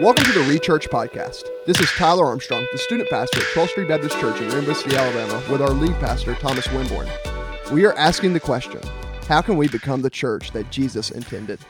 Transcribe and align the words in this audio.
Welcome 0.00 0.24
to 0.24 0.32
the 0.32 0.40
Rechurch 0.40 0.90
Podcast. 0.90 1.44
This 1.64 1.80
is 1.80 1.90
Tyler 1.92 2.26
Armstrong, 2.26 2.66
the 2.70 2.76
student 2.76 3.08
pastor 3.08 3.38
at 3.38 3.46
12th 3.46 3.70
Street 3.70 3.88
Baptist 3.88 4.20
Church 4.20 4.38
in 4.42 4.50
Rainbow 4.50 4.74
City, 4.74 4.94
Alabama, 4.94 5.42
with 5.50 5.62
our 5.62 5.70
lead 5.70 5.94
pastor, 5.94 6.34
Thomas 6.34 6.66
Winborn. 6.66 7.08
We 7.72 7.86
are 7.86 7.94
asking 7.94 8.34
the 8.34 8.40
question 8.40 8.82
how 9.26 9.40
can 9.40 9.56
we 9.56 9.68
become 9.68 10.02
the 10.02 10.10
church 10.10 10.50
that 10.50 10.70
Jesus 10.70 11.10
intended? 11.10 11.60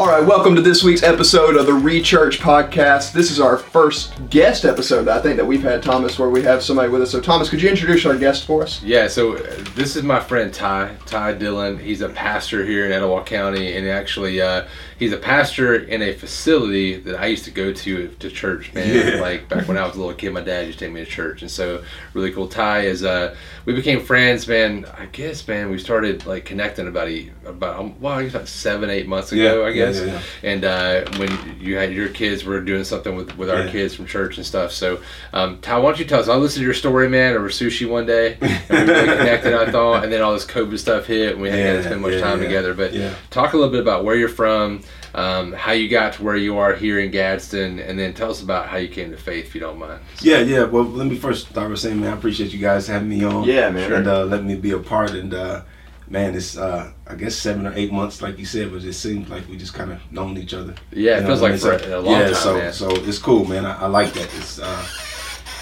All 0.00 0.06
right, 0.06 0.24
welcome 0.24 0.54
to 0.54 0.62
this 0.62 0.82
week's 0.82 1.02
episode 1.02 1.56
of 1.56 1.66
the 1.66 1.72
Rechurch 1.72 2.38
Podcast. 2.38 3.12
This 3.12 3.30
is 3.30 3.38
our 3.38 3.58
first 3.58 4.14
guest 4.30 4.64
episode, 4.64 5.08
I 5.08 5.20
think, 5.20 5.36
that 5.36 5.44
we've 5.44 5.62
had, 5.62 5.82
Thomas, 5.82 6.18
where 6.18 6.30
we 6.30 6.42
have 6.42 6.62
somebody 6.62 6.88
with 6.88 7.02
us. 7.02 7.10
So, 7.10 7.20
Thomas, 7.20 7.50
could 7.50 7.60
you 7.60 7.68
introduce 7.68 8.06
our 8.06 8.16
guest 8.16 8.46
for 8.46 8.62
us? 8.62 8.82
Yeah, 8.82 9.08
so 9.08 9.36
uh, 9.36 9.62
this 9.74 9.96
is 9.96 10.02
my 10.02 10.18
friend 10.18 10.54
Ty, 10.54 10.96
Ty 11.04 11.34
Dillon. 11.34 11.78
He's 11.78 12.00
a 12.00 12.08
pastor 12.08 12.64
here 12.64 12.86
in 12.86 12.92
Etowah 12.92 13.24
County, 13.24 13.76
and 13.76 13.86
actually, 13.86 14.40
uh, 14.40 14.68
he's 14.98 15.12
a 15.12 15.18
pastor 15.18 15.74
in 15.74 16.00
a 16.00 16.14
facility 16.14 16.96
that 16.96 17.20
I 17.20 17.26
used 17.26 17.44
to 17.44 17.50
go 17.50 17.70
to 17.70 18.08
to 18.08 18.30
church, 18.30 18.72
man. 18.72 18.94
Yeah. 18.94 19.20
Like 19.30 19.50
back 19.50 19.68
when 19.68 19.76
I 19.76 19.86
was 19.86 19.96
a 19.96 19.98
little 19.98 20.14
kid, 20.14 20.32
my 20.32 20.40
dad 20.40 20.66
used 20.66 20.78
to 20.78 20.86
take 20.86 20.94
me 20.94 21.04
to 21.04 21.10
church, 21.10 21.42
and 21.42 21.50
so 21.50 21.84
really 22.14 22.32
cool. 22.32 22.48
Ty 22.48 22.86
is, 22.86 23.04
uh, 23.04 23.36
we 23.66 23.74
became 23.74 24.00
friends, 24.00 24.48
man. 24.48 24.86
I 24.96 25.06
guess, 25.06 25.46
man, 25.46 25.68
we 25.68 25.78
started 25.78 26.24
like 26.24 26.46
connecting 26.46 26.88
about 26.88 27.08
a, 27.08 27.30
about 27.44 27.78
um, 27.78 28.00
well, 28.00 28.14
I 28.14 28.22
guess 28.22 28.34
about 28.34 28.48
seven, 28.48 28.88
eight 28.88 29.06
months 29.06 29.32
ago, 29.32 29.60
Yeah, 29.60 29.66
I 29.66 29.70
yeah, 29.70 29.89
guess. 29.92 30.06
yeah, 30.06 30.12
yeah. 30.12 30.50
And 30.50 30.64
uh, 30.64 31.18
when 31.18 31.56
you 31.60 31.76
had 31.76 31.92
your 31.92 32.08
kids 32.08 32.44
were 32.44 32.60
doing 32.60 32.84
something 32.84 33.14
with 33.16 33.36
with 33.36 33.50
our 33.50 33.64
Yeah. 33.64 33.70
kids 33.72 33.94
from 33.94 34.06
church 34.06 34.36
and 34.36 34.46
stuff. 34.46 34.72
So, 34.72 35.00
um, 35.32 35.58
Ty, 35.60 35.78
why 35.78 35.90
don't 35.90 35.98
you 35.98 36.04
tell 36.04 36.20
us? 36.20 36.28
I 36.28 36.36
listened 36.36 36.60
to 36.62 36.64
your 36.64 36.74
story, 36.74 37.08
man, 37.08 37.34
over 37.34 37.48
sushi 37.48 37.88
one 37.88 38.06
day, 38.06 38.36
and 38.40 38.68
we 38.70 38.76
really 38.94 39.16
connected. 39.16 39.54
I 39.54 39.70
thought, 39.70 40.04
and 40.04 40.12
then 40.12 40.22
all 40.22 40.32
this 40.32 40.46
COVID 40.46 40.78
stuff 40.78 41.06
hit, 41.06 41.32
and 41.32 41.42
we 41.42 41.50
hadn't 41.50 41.66
got 41.66 41.76
to 41.78 41.84
spend 41.84 42.00
much 42.02 42.12
yeah, 42.14 42.20
time 42.20 42.38
yeah. 42.40 42.46
together. 42.46 42.74
But 42.74 42.92
Yeah. 42.94 43.14
talk 43.30 43.52
a 43.52 43.56
little 43.56 43.72
bit 43.72 43.80
about 43.80 44.04
where 44.04 44.16
you're 44.16 44.28
from, 44.28 44.82
um, 45.14 45.52
how 45.52 45.72
you 45.72 45.88
got 45.88 46.12
to 46.14 46.22
where 46.22 46.36
you 46.36 46.58
are 46.58 46.72
here 46.74 47.00
in 47.00 47.10
Gadsden, 47.10 47.78
and 47.80 47.98
then 47.98 48.14
tell 48.14 48.30
us 48.30 48.42
about 48.42 48.68
how 48.68 48.76
you 48.76 48.88
came 48.88 49.10
to 49.10 49.16
faith, 49.16 49.46
if 49.46 49.54
you 49.54 49.60
don't 49.60 49.78
mind. 49.78 50.00
Yeah, 50.20 50.38
yeah. 50.38 50.64
Well, 50.64 50.84
let 50.84 51.06
me 51.08 51.16
first 51.16 51.48
start 51.48 51.68
with 51.70 51.80
saying, 51.80 52.00
man, 52.00 52.12
I 52.12 52.16
appreciate 52.16 52.52
you 52.52 52.58
guys 52.60 52.86
having 52.86 53.08
me 53.08 53.24
on. 53.24 53.44
Yeah, 53.44 53.70
man. 53.70 53.92
And 53.92 54.06
uh, 54.06 54.24
letting 54.24 54.46
me 54.46 54.54
be 54.54 54.70
a 54.70 54.78
part. 54.78 55.10
And 55.10 55.34
uh, 55.34 55.62
man, 56.10 56.34
it's 56.34 56.58
uh, 56.58 56.90
I 57.06 57.14
guess 57.14 57.34
seven 57.36 57.66
or 57.66 57.72
eight 57.74 57.92
months, 57.92 58.20
like 58.20 58.38
you 58.38 58.44
said, 58.44 58.72
but 58.72 58.84
it 58.84 58.92
seems 58.92 59.28
like 59.30 59.48
we 59.48 59.56
just 59.56 59.72
kind 59.72 59.92
of 59.92 60.00
known 60.12 60.36
each 60.36 60.52
other. 60.52 60.74
Yeah, 60.92 61.18
it 61.18 61.20
know 61.22 61.28
feels 61.28 61.40
like 61.42 61.52
for 61.52 61.58
So- 61.78 61.98
a 61.98 62.00
long 62.00 62.14
yeah, 62.20 62.24
time, 62.26 62.34
so 62.34 62.54
man. 62.58 62.72
so 62.72 62.90
it's 62.90 63.18
cool, 63.18 63.44
man. 63.46 63.64
I, 63.64 63.82
I 63.82 63.86
like 63.86 64.12
that. 64.14 64.28
It's 64.36 64.58
uh, 64.58 64.86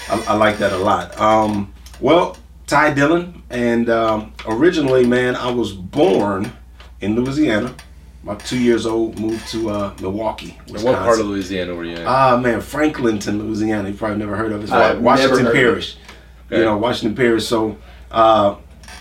I, 0.09 0.23
I 0.29 0.33
like 0.35 0.57
that 0.57 0.73
a 0.73 0.77
lot. 0.77 1.17
Um, 1.19 1.73
well, 2.01 2.35
Ty 2.67 2.93
Dillon, 2.93 3.43
and 3.49 3.89
um, 3.89 4.33
originally, 4.47 5.05
man, 5.05 5.35
I 5.35 5.51
was 5.51 5.71
born 5.71 6.51
in 7.01 7.15
Louisiana. 7.15 7.73
About 8.23 8.41
two 8.41 8.59
years 8.59 8.85
old, 8.85 9.17
moved 9.17 9.47
to 9.51 9.69
uh, 9.69 9.93
Milwaukee. 10.01 10.57
And 10.67 10.83
what 10.83 10.95
part 10.97 11.21
of 11.21 11.27
Louisiana 11.27 11.73
were 11.73 11.85
you 11.85 11.95
in? 11.95 12.03
Ah 12.05 12.35
man, 12.37 12.59
Franklinton, 12.59 13.39
Louisiana. 13.39 13.87
You 13.89 13.95
probably 13.95 14.17
never 14.17 14.35
heard 14.35 14.51
of 14.51 14.59
it. 14.59 14.63
It's 14.63 14.73
I've 14.73 14.99
Washington 14.99 15.47
it. 15.47 15.53
Parish. 15.53 15.95
Okay. 16.47 16.57
You 16.57 16.65
know, 16.65 16.77
Washington 16.77 17.15
Parish. 17.15 17.45
So, 17.45 17.77
uh, 18.11 18.55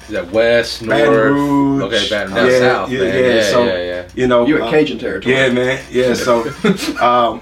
is 0.09 0.15
that 0.15 0.31
west, 0.33 0.83
north? 0.83 0.99
Baton 0.99 1.35
Rouge. 1.35 1.83
Okay, 1.83 2.09
Baton 2.09 2.35
down 2.35 2.51
yeah, 2.51 2.59
south, 2.59 2.91
yeah, 2.91 2.99
man. 3.01 3.15
Yeah, 3.15 3.35
Yeah, 3.35 3.43
so, 3.43 3.65
yeah, 3.65 3.83
yeah. 3.83 4.09
You 4.15 4.27
know, 4.27 4.47
You 4.47 4.63
uh, 4.63 4.67
at 4.67 4.71
Cajun 4.71 4.99
territory. 4.99 5.35
Yeah, 5.35 5.51
man. 5.51 5.85
Yeah. 5.91 6.15
So, 6.15 6.45
um, 7.01 7.41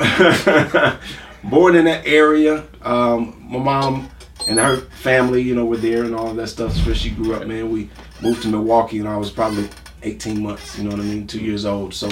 born 1.51 1.77
in 1.77 1.85
that 1.85 2.05
area. 2.07 2.65
Um, 2.83 3.37
my 3.49 3.59
mom 3.59 4.11
and 4.49 4.59
her 4.59 4.79
family, 4.79 5.43
you 5.43 5.55
know, 5.55 5.65
were 5.65 5.77
there 5.77 6.03
and 6.03 6.15
all 6.15 6.31
of 6.31 6.37
that 6.37 6.49
stuff. 6.49 6.73
So 6.73 6.93
she 6.93 7.11
grew 7.11 7.35
up, 7.35 7.47
man. 7.47 7.71
We 7.71 7.89
moved 8.21 8.43
to 8.43 8.49
Milwaukee, 8.49 8.99
and 8.99 9.09
I 9.09 9.17
was 9.17 9.31
probably 9.31 9.69
18 10.03 10.43
months. 10.43 10.77
You 10.77 10.85
know 10.85 10.91
what 10.91 11.01
I 11.01 11.05
mean? 11.05 11.27
Two 11.29 11.41
years 11.41 11.65
old. 11.65 11.95
So, 11.95 12.09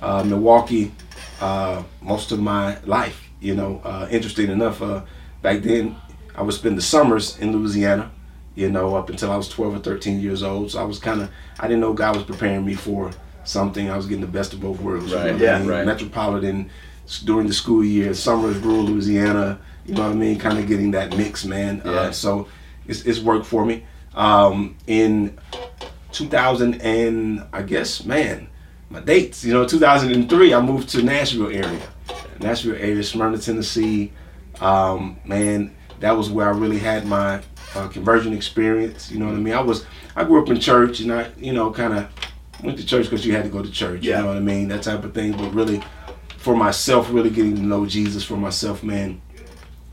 uh, 0.00 0.24
Milwaukee, 0.24 0.92
uh, 1.40 1.82
most 2.00 2.32
of 2.32 2.40
my 2.40 2.80
life. 2.82 3.22
You 3.40 3.54
know, 3.54 3.80
uh, 3.84 4.08
interesting 4.10 4.50
enough, 4.50 4.82
uh, 4.82 5.02
back 5.42 5.62
then 5.62 5.96
I 6.34 6.42
would 6.42 6.54
spend 6.54 6.76
the 6.76 6.82
summers 6.82 7.38
in 7.38 7.52
Louisiana. 7.52 8.10
You 8.54 8.70
know, 8.70 8.94
up 8.96 9.08
until 9.08 9.30
I 9.32 9.36
was 9.36 9.48
12 9.48 9.76
or 9.76 9.78
13 9.78 10.20
years 10.20 10.42
old. 10.42 10.70
So 10.72 10.80
I 10.80 10.84
was 10.84 10.98
kind 10.98 11.22
of, 11.22 11.30
I 11.58 11.68
didn't 11.68 11.80
know 11.80 11.92
God 11.94 12.16
was 12.16 12.24
preparing 12.24 12.64
me 12.66 12.74
for 12.74 13.10
something. 13.44 13.90
I 13.90 13.96
was 13.96 14.06
getting 14.06 14.20
the 14.20 14.26
best 14.26 14.52
of 14.52 14.60
both 14.60 14.80
worlds. 14.80 15.10
you 15.10 15.16
know 15.16 15.22
Right, 15.24 15.34
I 15.34 15.36
yeah, 15.38 15.58
mean? 15.58 15.68
right. 15.68 15.86
Metropolitan 15.86 16.70
during 17.24 17.46
the 17.46 17.54
school 17.54 17.82
year, 17.84 18.12
summers, 18.14 18.56
rural 18.58 18.84
Louisiana. 18.84 19.58
You 19.86 19.94
know 19.94 20.02
what 20.02 20.12
I 20.12 20.14
mean? 20.14 20.38
Kind 20.38 20.58
of 20.58 20.66
getting 20.68 20.90
that 20.92 21.16
mix, 21.16 21.44
man. 21.44 21.80
Yeah. 21.84 21.90
Uh, 21.92 22.12
so 22.12 22.46
it's, 22.86 23.02
it's 23.06 23.20
worked 23.20 23.46
for 23.46 23.64
me. 23.64 23.84
Um, 24.14 24.76
in 24.86 25.38
2000 26.12 26.80
and 26.82 27.44
I 27.52 27.62
guess, 27.62 28.04
man, 28.04 28.48
my 28.90 29.00
dates. 29.00 29.44
You 29.44 29.54
know, 29.54 29.66
2003, 29.66 30.52
I 30.54 30.60
moved 30.60 30.90
to 30.90 31.02
Nashville 31.02 31.48
area. 31.50 31.80
Nashville 32.40 32.74
area, 32.76 33.02
Smyrna, 33.02 33.38
Tennessee. 33.38 34.12
Um, 34.60 35.18
man, 35.24 35.74
that 36.00 36.16
was 36.16 36.30
where 36.30 36.48
I 36.48 36.52
really 36.52 36.78
had 36.78 37.06
my 37.06 37.40
uh, 37.74 37.88
conversion 37.88 38.32
experience. 38.32 39.10
You 39.10 39.18
know 39.18 39.26
what 39.26 39.34
I 39.34 39.38
mean? 39.38 39.54
I 39.54 39.60
was, 39.60 39.86
I 40.16 40.24
grew 40.24 40.42
up 40.42 40.48
in 40.48 40.60
church, 40.60 41.00
and 41.00 41.12
I, 41.12 41.30
you 41.38 41.52
know, 41.52 41.70
kind 41.70 41.94
of 41.94 42.08
went 42.62 42.78
to 42.78 42.86
church 42.86 43.04
because 43.04 43.26
you 43.26 43.34
had 43.34 43.44
to 43.44 43.50
go 43.50 43.62
to 43.62 43.70
church. 43.70 44.02
Yeah. 44.02 44.18
You 44.18 44.22
know 44.22 44.28
what 44.28 44.36
I 44.36 44.40
mean? 44.40 44.68
That 44.68 44.82
type 44.82 45.04
of 45.04 45.14
thing. 45.14 45.32
But 45.32 45.52
really, 45.52 45.82
for 46.36 46.56
myself, 46.56 47.10
really 47.12 47.30
getting 47.30 47.56
to 47.56 47.62
know 47.62 47.86
Jesus 47.86 48.24
for 48.24 48.36
myself, 48.36 48.82
man, 48.82 49.20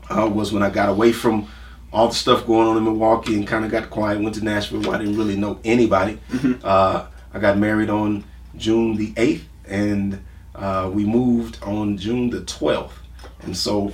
uh, 0.08 0.28
was 0.28 0.52
when 0.52 0.62
I 0.62 0.70
got 0.70 0.88
away 0.88 1.12
from 1.12 1.48
all 1.92 2.08
the 2.08 2.14
stuff 2.14 2.46
going 2.46 2.68
on 2.68 2.76
in 2.76 2.84
Milwaukee 2.84 3.36
and 3.36 3.46
kind 3.46 3.64
of 3.64 3.70
got 3.70 3.90
quiet. 3.90 4.20
Went 4.20 4.34
to 4.36 4.44
Nashville 4.44 4.80
where 4.82 4.94
I 4.94 4.98
didn't 4.98 5.16
really 5.16 5.36
know 5.36 5.60
anybody. 5.64 6.18
Uh, 6.62 7.06
I 7.32 7.38
got 7.38 7.58
married 7.58 7.90
on 7.90 8.24
June 8.56 8.96
the 8.96 9.12
8th, 9.12 9.42
and 9.66 10.22
uh, 10.54 10.90
we 10.92 11.04
moved 11.04 11.62
on 11.62 11.96
June 11.96 12.30
the 12.30 12.40
12th. 12.40 12.90
And 13.42 13.56
so, 13.56 13.92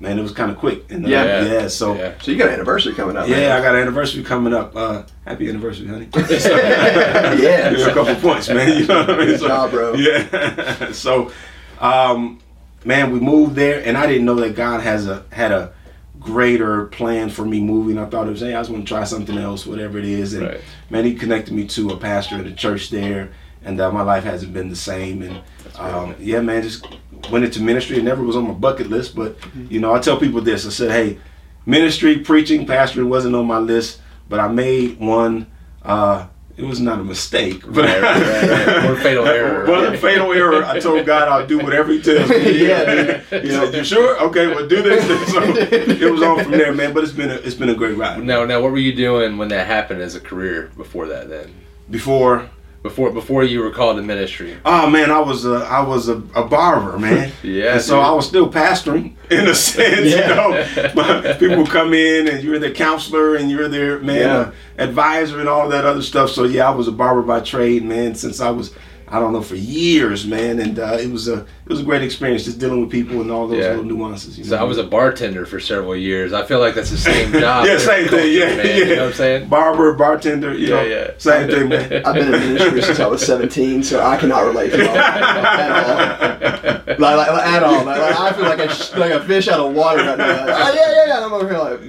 man, 0.00 0.18
it 0.18 0.22
was 0.22 0.32
kind 0.32 0.50
of 0.50 0.56
quick. 0.58 0.90
And, 0.90 1.04
uh, 1.04 1.08
Yeah. 1.08 1.42
yeah. 1.44 1.68
So, 1.68 1.94
Yeah. 1.94 2.14
So, 2.20 2.30
you 2.32 2.38
got 2.38 2.48
an 2.48 2.54
anniversary 2.54 2.94
coming 2.94 3.16
up. 3.16 3.28
yeah, 3.28 3.56
I 3.56 3.60
got 3.62 3.74
an 3.74 3.82
anniversary 3.82 4.22
coming 4.24 4.52
up. 4.54 4.74
Uh, 4.74 5.02
happy 5.26 5.48
anniversary, 5.48 5.86
honey. 5.86 6.08
yeah. 6.14 7.70
Give 7.70 7.78
me 7.78 7.82
a 7.84 7.94
couple 7.94 8.14
points, 8.16 8.48
man. 8.48 8.78
You 8.80 8.86
know 8.86 9.00
what 9.00 9.10
I 9.10 9.16
mean? 9.18 9.26
Good 9.28 9.40
job, 9.40 9.70
bro. 9.70 9.94
Yeah. 10.00 10.92
so, 10.92 11.30
um, 11.80 12.40
man, 12.84 13.10
we 13.12 13.20
moved 13.20 13.54
there, 13.56 13.82
and 13.84 13.96
I 13.96 14.06
didn't 14.06 14.24
know 14.24 14.34
that 14.36 14.54
God 14.56 14.80
has 14.80 15.06
a 15.06 15.24
had 15.30 15.52
a 15.52 15.72
greater 16.18 16.86
plan 16.86 17.30
for 17.30 17.44
me 17.44 17.60
moving. 17.60 17.98
I 17.98 18.04
thought 18.06 18.26
it 18.26 18.30
was, 18.30 18.40
hey, 18.40 18.54
I 18.54 18.60
just 18.60 18.70
want 18.70 18.86
to 18.86 18.88
try 18.94 19.04
something 19.04 19.38
else, 19.38 19.64
whatever 19.66 19.98
it 19.98 20.04
is. 20.04 20.34
And 20.34 20.46
Right. 20.46 20.60
man, 20.90 21.04
He 21.04 21.14
connected 21.14 21.54
me 21.54 21.66
to 21.68 21.90
a 21.90 21.96
pastor 21.96 22.36
in 22.36 22.44
the 22.44 22.52
church 22.52 22.90
there, 22.90 23.30
and 23.64 23.80
uh, 23.80 23.90
my 23.90 24.02
life 24.02 24.24
hasn't 24.24 24.52
been 24.52 24.68
the 24.68 24.76
same. 24.76 25.22
And 25.22 25.40
um, 25.78 26.14
yeah, 26.20 26.40
man, 26.40 26.62
just 26.62 26.86
went 27.30 27.44
into 27.44 27.60
ministry. 27.60 27.98
It 27.98 28.04
never 28.04 28.22
was 28.22 28.36
on 28.36 28.46
my 28.46 28.54
bucket 28.54 28.88
list, 28.88 29.14
but 29.14 29.36
you 29.68 29.80
know, 29.80 29.92
I 29.94 29.98
tell 30.00 30.16
people 30.18 30.40
this. 30.40 30.66
I 30.66 30.70
said, 30.70 30.90
hey, 30.90 31.18
ministry, 31.66 32.18
preaching, 32.18 32.66
pastoring 32.66 33.08
wasn't 33.08 33.34
on 33.34 33.46
my 33.46 33.58
list, 33.58 34.00
but 34.28 34.40
I 34.40 34.48
made 34.48 34.98
one. 34.98 35.46
Uh, 35.82 36.26
it 36.56 36.64
was 36.66 36.78
not 36.78 36.98
a 37.00 37.04
mistake, 37.04 37.62
but 37.66 37.86
Right, 37.86 38.02
right, 38.02 38.66
right. 38.66 38.84
One 38.90 38.96
fatal 38.96 39.26
error. 39.26 39.66
One 39.66 39.96
fatal 39.96 40.30
error. 40.32 40.62
I 40.62 40.78
told 40.78 41.06
God 41.06 41.26
I'll 41.26 41.46
do 41.46 41.56
whatever 41.58 41.90
He 41.90 42.02
tells 42.02 42.28
me. 42.28 42.66
Yeah, 42.68 43.22
you 43.32 43.52
know, 43.52 43.64
you 43.70 43.82
sure? 43.82 44.20
Okay, 44.24 44.46
well, 44.46 44.68
do 44.68 44.82
this. 44.82 45.00
So 45.30 45.42
it 45.42 46.10
was 46.10 46.20
on 46.22 46.42
from 46.42 46.52
there, 46.52 46.74
man. 46.74 46.92
But 46.92 47.04
it's 47.04 47.12
been 47.14 47.30
a 47.30 47.34
it's 47.36 47.54
been 47.54 47.70
a 47.70 47.74
great 47.74 47.96
ride. 47.96 48.22
Now, 48.22 48.44
now, 48.44 48.60
what 48.60 48.72
were 48.72 48.78
you 48.78 48.94
doing 48.94 49.38
when 49.38 49.48
that 49.48 49.66
happened 49.66 50.02
as 50.02 50.14
a 50.16 50.20
career 50.20 50.70
before 50.76 51.06
that? 51.08 51.30
Then, 51.30 51.54
Before, 51.88 52.50
before 52.82 53.10
before 53.12 53.44
you 53.44 53.60
were 53.60 53.70
called 53.70 53.96
to 53.96 54.02
ministry. 54.02 54.56
oh 54.64 54.88
man, 54.88 55.10
I 55.10 55.20
was 55.20 55.44
a 55.44 55.56
I 55.56 55.80
was 55.86 56.08
a, 56.08 56.16
a 56.34 56.44
barber, 56.44 56.98
man. 56.98 57.30
Yeah, 57.42 57.74
And 57.74 57.82
so 57.82 57.96
dude. 57.96 58.04
I 58.04 58.10
was 58.12 58.26
still 58.26 58.50
pastoring 58.50 59.14
in 59.30 59.46
a 59.48 59.54
sense, 59.54 60.08
you 60.10 60.16
know. 60.34 60.66
But 60.94 61.38
people 61.38 61.66
come 61.66 61.92
in 61.92 62.28
and 62.28 62.42
you're 62.42 62.58
their 62.58 62.72
counselor 62.72 63.36
and 63.36 63.50
you're 63.50 63.68
their 63.68 63.98
man 63.98 64.16
Yeah. 64.20 64.36
uh, 64.36 64.52
advisor 64.78 65.40
and 65.40 65.48
all 65.48 65.68
that 65.68 65.84
other 65.84 66.02
stuff. 66.02 66.30
So 66.30 66.44
yeah, 66.44 66.68
I 66.68 66.74
was 66.74 66.88
a 66.88 66.92
barber 66.92 67.22
by 67.22 67.40
trade, 67.40 67.84
man, 67.84 68.14
since 68.14 68.40
I 68.40 68.50
was 68.50 68.74
I 69.12 69.18
don't 69.18 69.32
know 69.32 69.42
for 69.42 69.56
years, 69.56 70.24
man, 70.24 70.60
and 70.60 70.78
uh, 70.78 70.96
it 71.00 71.10
was 71.10 71.26
a 71.26 71.40
it 71.40 71.68
was 71.68 71.80
a 71.80 71.82
great 71.82 72.02
experience 72.02 72.44
just 72.44 72.60
dealing 72.60 72.80
with 72.80 72.90
people 72.90 73.20
and 73.20 73.30
all 73.30 73.48
those 73.48 73.58
Yeah. 73.58 73.70
little 73.70 73.84
nuances. 73.84 74.38
You 74.38 74.44
So? 74.44 74.56
I 74.56 74.62
was 74.62 74.78
a 74.78 74.84
bartender 74.84 75.44
for 75.46 75.58
several 75.58 75.96
years. 75.96 76.32
I 76.32 76.44
feel 76.44 76.60
like 76.60 76.76
that's 76.76 76.90
the 76.90 76.96
same 76.96 77.32
job. 77.44 77.66
yeah, 77.66 77.72
as 77.72 77.84
same 77.84 78.06
culture, 78.08 78.22
thing. 78.22 78.32
Yeah, 78.38 78.56
man. 78.56 78.66
yeah. 78.66 78.74
You 78.76 78.84
know 78.96 79.02
what 79.02 79.08
I'm 79.08 79.14
saying? 79.14 79.48
Barber, 79.48 79.94
bartender. 79.94 80.54
You 80.54 80.68
Yeah, 80.68 80.74
know, 80.76 80.82
yeah. 80.82 81.10
Same 81.18 81.48
thing, 81.50 81.68
man. 81.70 82.02
I've 82.06 82.14
been 82.14 82.32
in 82.34 82.40
ministry 82.54 82.82
since 82.82 83.00
I 83.00 83.06
was 83.08 83.26
17, 83.26 83.82
so 83.82 84.00
I 84.00 84.16
cannot 84.16 84.42
relate 84.46 84.72
at 84.74 84.86
all. 84.88 84.96
At 84.96 86.64
all. 86.86 86.96
Like, 86.98 86.98
like, 87.16 87.30
like, 87.32 87.46
at 87.46 87.62
all. 87.64 87.84
Like, 87.84 88.00
like, 88.00 88.16
I 88.20 88.32
feel 88.32 88.44
like 88.44 88.58
a, 88.60 88.68
sh- 88.72 88.94
like 88.94 89.10
a 89.12 89.24
fish 89.24 89.48
out 89.48 89.58
of 89.60 89.74
water 89.74 90.04
right 90.04 90.18
now. 90.18 90.46
Like, 90.46 90.48
oh, 90.56 90.72
yeah, 90.74 90.90
yeah, 90.92 91.06
yeah. 91.06 91.16
And 91.16 91.24
I'm 91.24 91.32
over 91.32 91.48
here 91.48 91.58
like, 91.58 91.80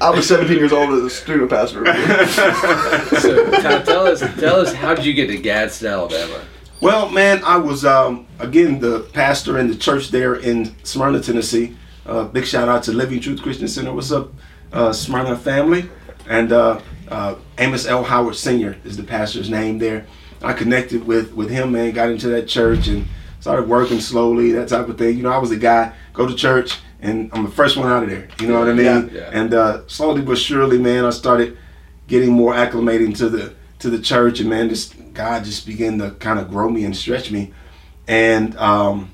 I 0.00 0.10
was 0.10 0.26
17 0.26 0.58
years 0.58 0.72
old 0.72 0.90
as 0.94 1.04
a 1.04 1.10
student 1.10 1.48
pastor. 1.48 1.84
So 3.20 3.50
Ty, 3.52 3.82
tell 3.82 4.06
us, 4.06 4.20
tell 4.38 4.60
us, 4.60 4.72
how 4.72 4.94
did 4.94 5.04
you 5.06 5.14
get 5.14 5.28
to 5.28 5.38
Gadsden, 5.38 5.88
Alabama? 5.90 6.40
Well, 6.80 7.08
man, 7.08 7.42
I 7.42 7.56
was 7.56 7.84
um, 7.84 8.26
again 8.38 8.80
the 8.80 9.00
pastor 9.12 9.58
in 9.58 9.68
the 9.68 9.76
church 9.76 10.10
there 10.10 10.34
in 10.34 10.74
Smyrna, 10.84 11.20
Tennessee. 11.20 11.76
Uh, 12.04 12.24
big 12.24 12.44
shout 12.44 12.68
out 12.68 12.82
to 12.84 12.92
Living 12.92 13.18
Truth 13.20 13.42
Christian 13.42 13.66
Center. 13.66 13.92
What's 13.92 14.12
up, 14.12 14.32
uh, 14.72 14.92
Smyrna 14.92 15.36
family? 15.36 15.88
And 16.28 16.52
uh, 16.52 16.80
uh, 17.08 17.36
Amos 17.58 17.86
L. 17.86 18.04
Howard 18.04 18.36
Sr. 18.36 18.76
is 18.84 18.96
the 18.96 19.02
pastor's 19.02 19.48
name 19.48 19.78
there. 19.78 20.06
I 20.42 20.52
connected 20.52 21.06
with 21.06 21.32
with 21.32 21.48
him, 21.48 21.72
man. 21.72 21.92
Got 21.92 22.10
into 22.10 22.28
that 22.28 22.46
church 22.46 22.88
and 22.88 23.06
started 23.40 23.68
working 23.68 24.00
slowly, 24.00 24.52
that 24.52 24.68
type 24.68 24.88
of 24.88 24.98
thing. 24.98 25.16
You 25.16 25.22
know, 25.22 25.30
I 25.30 25.38
was 25.38 25.52
a 25.52 25.56
guy 25.56 25.92
go 26.12 26.26
to 26.26 26.34
church 26.34 26.78
and 27.00 27.30
I'm 27.32 27.44
the 27.44 27.50
first 27.50 27.76
one 27.76 27.88
out 27.88 28.02
of 28.02 28.10
there. 28.10 28.28
You 28.40 28.48
know 28.48 28.58
what 28.58 28.68
I 28.68 28.74
mean? 28.74 28.84
Yeah, 28.84 29.08
yeah. 29.10 29.30
And 29.32 29.54
uh, 29.54 29.86
slowly 29.86 30.20
but 30.20 30.36
surely, 30.36 30.78
man, 30.78 31.06
I 31.06 31.10
started 31.10 31.56
getting 32.06 32.32
more 32.32 32.52
acclimating 32.52 33.16
to 33.18 33.30
the 33.30 33.54
to 33.78 33.90
the 33.90 33.98
church, 33.98 34.40
and 34.40 34.48
man, 34.48 34.68
just 34.68 34.94
God 35.16 35.44
just 35.44 35.66
began 35.66 35.98
to 35.98 36.10
kind 36.12 36.38
of 36.38 36.48
grow 36.50 36.68
me 36.68 36.84
and 36.84 36.96
stretch 36.96 37.30
me, 37.30 37.52
and 38.06 38.56
um, 38.58 39.10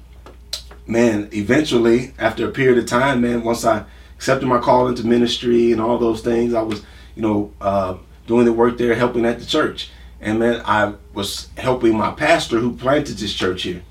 man, 0.86 1.28
eventually, 1.32 2.12
after 2.18 2.48
a 2.48 2.52
period 2.52 2.78
of 2.78 2.86
time, 2.86 3.20
man, 3.20 3.42
once 3.44 3.64
I 3.64 3.84
accepted 4.16 4.46
my 4.46 4.58
call 4.58 4.88
into 4.88 5.06
ministry 5.06 5.72
and 5.72 5.80
all 5.80 5.98
those 5.98 6.20
things, 6.20 6.54
I 6.54 6.62
was, 6.62 6.82
you 7.14 7.22
know, 7.22 7.52
uh, 7.60 7.96
doing 8.26 8.44
the 8.44 8.52
work 8.52 8.78
there, 8.78 8.94
helping 8.94 9.24
at 9.24 9.38
the 9.38 9.46
church, 9.46 9.90
and 10.20 10.38
man, 10.38 10.62
I 10.64 10.94
was 11.14 11.48
helping 11.56 11.96
my 11.96 12.10
pastor 12.12 12.58
who 12.58 12.76
planted 12.76 13.16
this 13.18 13.32
church 13.34 13.62
here. 13.62 13.82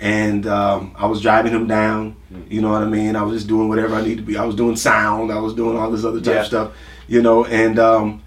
And 0.00 0.46
um, 0.46 0.92
I 0.94 1.06
was 1.06 1.20
driving 1.20 1.52
him 1.52 1.66
down, 1.66 2.14
you 2.48 2.60
know 2.62 2.70
what 2.70 2.82
I 2.82 2.86
mean. 2.86 3.16
I 3.16 3.22
was 3.22 3.34
just 3.38 3.48
doing 3.48 3.68
whatever 3.68 3.96
I 3.96 4.02
need 4.02 4.18
to 4.18 4.22
be. 4.22 4.36
I 4.36 4.44
was 4.44 4.54
doing 4.54 4.76
sound. 4.76 5.32
I 5.32 5.40
was 5.40 5.54
doing 5.54 5.76
all 5.76 5.90
this 5.90 6.04
other 6.04 6.20
type 6.20 6.34
Yeah. 6.34 6.40
of 6.42 6.46
stuff, 6.46 6.72
you 7.08 7.20
know. 7.20 7.44
And 7.46 7.80
um, 7.80 8.22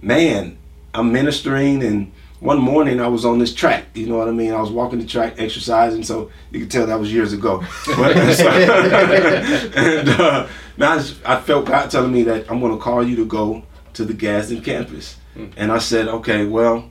man, 0.00 0.58
I'm 0.92 1.12
ministering, 1.12 1.84
and 1.84 2.10
one 2.42 2.58
morning 2.60 3.00
I 3.00 3.06
was 3.06 3.24
on 3.24 3.38
this 3.38 3.54
track. 3.54 3.84
You 3.94 4.06
know 4.08 4.16
what 4.18 4.26
I 4.28 4.32
mean? 4.32 4.52
I 4.52 4.60
was 4.60 4.70
walking 4.70 4.98
the 4.98 5.06
track, 5.06 5.34
exercising, 5.38 6.02
so 6.02 6.30
you 6.50 6.58
can 6.60 6.68
tell 6.68 6.86
that 6.86 6.98
was 6.98 7.12
years 7.12 7.32
ago. 7.32 7.62
But, 7.96 8.16
and 9.76 10.08
uh, 10.08 10.46
now 10.76 10.92
I 10.92 10.96
just- 10.98 11.16
I 11.24 11.40
felt 11.40 11.66
God 11.66 11.90
telling 11.90 12.12
me 12.12 12.22
that 12.24 12.50
I'm 12.50 12.60
going 12.60 12.72
to 12.72 12.78
call 12.82 13.02
you 13.06 13.16
to 13.16 13.24
go 13.24 13.62
to 13.94 14.04
the 14.04 14.12
Gadsden 14.14 14.62
campus, 14.62 15.16
and 15.56 15.70
I 15.70 15.78
said, 15.78 16.08
okay, 16.08 16.44
well, 16.46 16.90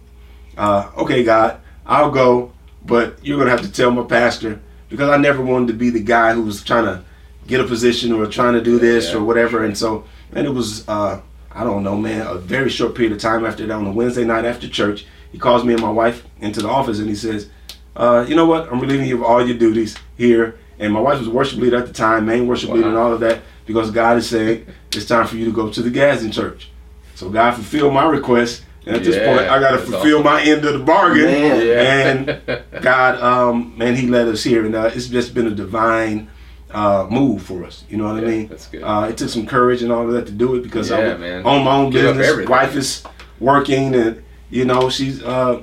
uh, 0.57 0.89
okay, 0.98 1.24
God, 1.24 1.59
I'll 1.86 2.12
go, 2.12 2.51
but 2.86 3.18
you're 3.24 3.38
going 3.38 3.47
to 3.47 3.51
have 3.51 3.65
to 3.65 3.71
tell 3.71 3.92
my 3.92 4.04
pastor 4.04 4.62
because 4.89 5.09
I 5.09 5.18
never 5.18 5.42
wanted 5.44 5.68
to 5.68 5.74
be 5.74 5.89
the 5.89 6.00
guy 6.01 6.33
who 6.33 6.44
was 6.44 6.63
trying 6.63 6.86
to 6.86 7.04
get 7.47 7.59
a 7.59 7.63
position 7.65 8.12
or 8.13 8.25
trying 8.27 8.54
to 8.54 8.62
do 8.62 8.77
this 8.80 9.09
Yeah, 9.12 9.18
or 9.18 9.24
whatever. 9.24 9.63
And 9.63 9.77
so, 9.77 10.06
and 10.33 10.45
it 10.45 10.51
was, 10.54 10.88
uh, 10.88 11.21
I 11.51 11.63
don't 11.63 11.83
know, 11.83 11.95
man, 11.97 12.25
a 12.27 12.36
very 12.36 12.69
short 12.69 12.94
period 12.95 13.13
of 13.13 13.19
time 13.19 13.45
after 13.45 13.65
that, 13.65 13.74
on 13.74 13.86
a 13.88 13.92
Wednesday 13.92 14.24
night 14.25 14.45
after 14.45 14.68
church, 14.69 15.06
he 15.31 15.38
calls 15.38 15.63
me 15.63 15.74
and 15.74 15.81
my 15.81 15.92
wife 15.92 16.25
into 16.39 16.62
the 16.62 16.68
office 16.68 17.00
and 17.00 17.07
he 17.07 17.16
says, 17.16 17.50
uh, 17.95 18.25
you 18.28 18.36
know 18.36 18.45
what? 18.45 18.72
I'm 18.72 18.80
relieving 18.80 19.07
you 19.07 19.16
of 19.16 19.24
all 19.24 19.45
your 19.45 19.57
duties 19.57 19.98
here. 20.18 20.57
And 20.80 20.94
my 20.94 21.00
wife 21.00 21.19
was 21.19 21.30
worship 21.30 21.60
leader 21.60 21.78
at 21.78 21.86
the 21.86 21.94
time, 21.94 22.25
main 22.25 22.48
worship 22.48 22.72
leader 22.72 22.88
and 22.88 22.98
all 22.98 23.13
of 23.13 23.19
that, 23.19 23.42
because 23.66 23.92
God 23.92 24.18
is 24.18 24.28
saying 24.28 24.66
it's 24.92 25.06
time 25.06 25.28
for 25.28 25.36
you 25.36 25.45
to 25.45 25.51
go 25.51 25.69
to 25.69 25.81
the 25.81 25.92
Gadsden 25.92 26.31
church. 26.31 26.69
So 27.16 27.30
God 27.30 27.54
fulfilled 27.54 27.94
my 27.94 28.06
request. 28.06 28.66
And 28.83 28.95
at 28.95 29.04
this 29.04 29.16
point, 29.16 29.48
I 29.48 29.60
got 29.60 29.72
to 29.72 29.78
fulfill 29.78 30.22
awesome. 30.22 30.24
my 30.24 30.42
end 30.42 30.66
of 30.66 30.74
the 30.74 30.83
bargain. 30.83 31.25
Man. 31.25 31.68
Yeah. 31.68 32.57
And 32.57 32.63
God, 32.81 33.22
um, 33.22 33.78
man, 33.78 33.95
He 33.95 34.07
led 34.07 34.28
us 34.28 34.44
here, 34.44 34.66
and 34.66 34.74
uh, 34.74 34.89
it's 34.92 35.07
just 35.07 35.36
been 35.36 35.45
a 35.45 35.51
divine 35.51 36.31
uh, 36.72 37.06
move 37.07 37.44
for 37.44 37.63
us. 37.63 37.83
You 37.89 37.98
know 37.98 38.06
what 38.12 38.24
I 38.24 38.28
mean? 38.28 38.48
that's 38.48 38.66
good. 38.68 38.81
Uh, 38.81 39.07
it 39.07 39.19
took 39.19 39.30
some 39.30 39.45
courage 39.45 39.83
and 39.83 39.92
all 39.92 40.07
of 40.07 40.13
that 40.13 40.25
to 40.25 40.31
do 40.31 40.56
it 40.56 40.63
because 40.63 40.92
I'm 40.92 41.22
man. 41.22 41.45
on 41.45 41.63
my 41.63 41.75
own 41.75 41.92
Give 41.92 42.16
business. 42.16 42.50
Wife 42.50 42.75
is 42.75 43.04
working, 43.39 43.94
and 43.94 44.24
you 44.51 44.65
know 44.65 44.89
she's 44.89 45.24
uh, 45.24 45.62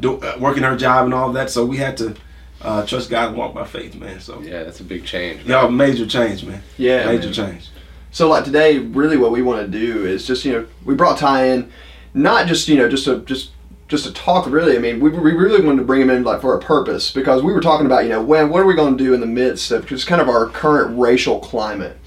do, 0.00 0.20
uh, 0.20 0.36
working 0.40 0.64
her 0.64 0.76
job 0.76 1.04
and 1.04 1.14
all 1.14 1.28
of 1.28 1.34
that. 1.34 1.50
So 1.50 1.64
we 1.64 1.76
had 1.76 1.96
to 1.98 2.16
uh, 2.62 2.84
trust 2.86 3.10
God 3.10 3.28
and 3.28 3.36
walk 3.36 3.54
by 3.54 3.64
faith, 3.64 3.94
man. 3.94 4.18
So 4.18 4.40
yeah, 4.40 4.64
that's 4.64 4.80
a 4.80 4.84
big 4.84 5.04
change. 5.04 5.44
man. 5.44 5.48
y'all, 5.48 5.70
major 5.70 6.06
change, 6.06 6.44
man. 6.44 6.62
Yeah, 6.76 7.06
major 7.06 7.26
man. 7.26 7.34
change. 7.34 7.70
So 8.10 8.28
like 8.28 8.44
today, 8.44 8.78
really 8.78 9.16
what 9.16 9.30
we 9.30 9.42
want 9.42 9.60
to 9.60 9.78
do 9.78 10.06
is 10.06 10.26
just 10.26 10.44
you 10.44 10.52
know 10.52 10.66
we 10.84 10.94
brought 10.94 11.18
Ty 11.18 11.46
in, 11.48 11.70
not 12.14 12.48
just 12.48 12.66
you 12.66 12.76
know 12.76 12.88
just 12.88 13.04
to 13.04 13.20
just 13.20 13.52
just 13.86 14.04
to 14.06 14.12
talk 14.12 14.46
really. 14.46 14.76
I 14.76 14.80
mean 14.80 14.98
we, 15.00 15.10
we 15.10 15.32
really 15.32 15.64
wanted 15.64 15.78
to 15.78 15.84
bring 15.84 16.00
him 16.00 16.10
in 16.10 16.24
like 16.24 16.40
for 16.40 16.56
a 16.56 16.60
purpose 16.60 17.12
because 17.12 17.42
we 17.42 17.52
were 17.52 17.60
talking 17.60 17.86
about 17.86 18.04
you 18.04 18.10
know 18.10 18.22
when 18.22 18.48
what 18.48 18.62
are 18.62 18.66
we 18.66 18.74
going 18.74 18.96
to 18.96 19.04
do 19.04 19.14
in 19.14 19.20
the 19.20 19.26
midst 19.26 19.70
of 19.70 19.86
just 19.86 20.06
kind 20.06 20.20
of 20.20 20.28
our 20.28 20.46
current 20.46 20.98
racial 20.98 21.38
climate, 21.38 21.98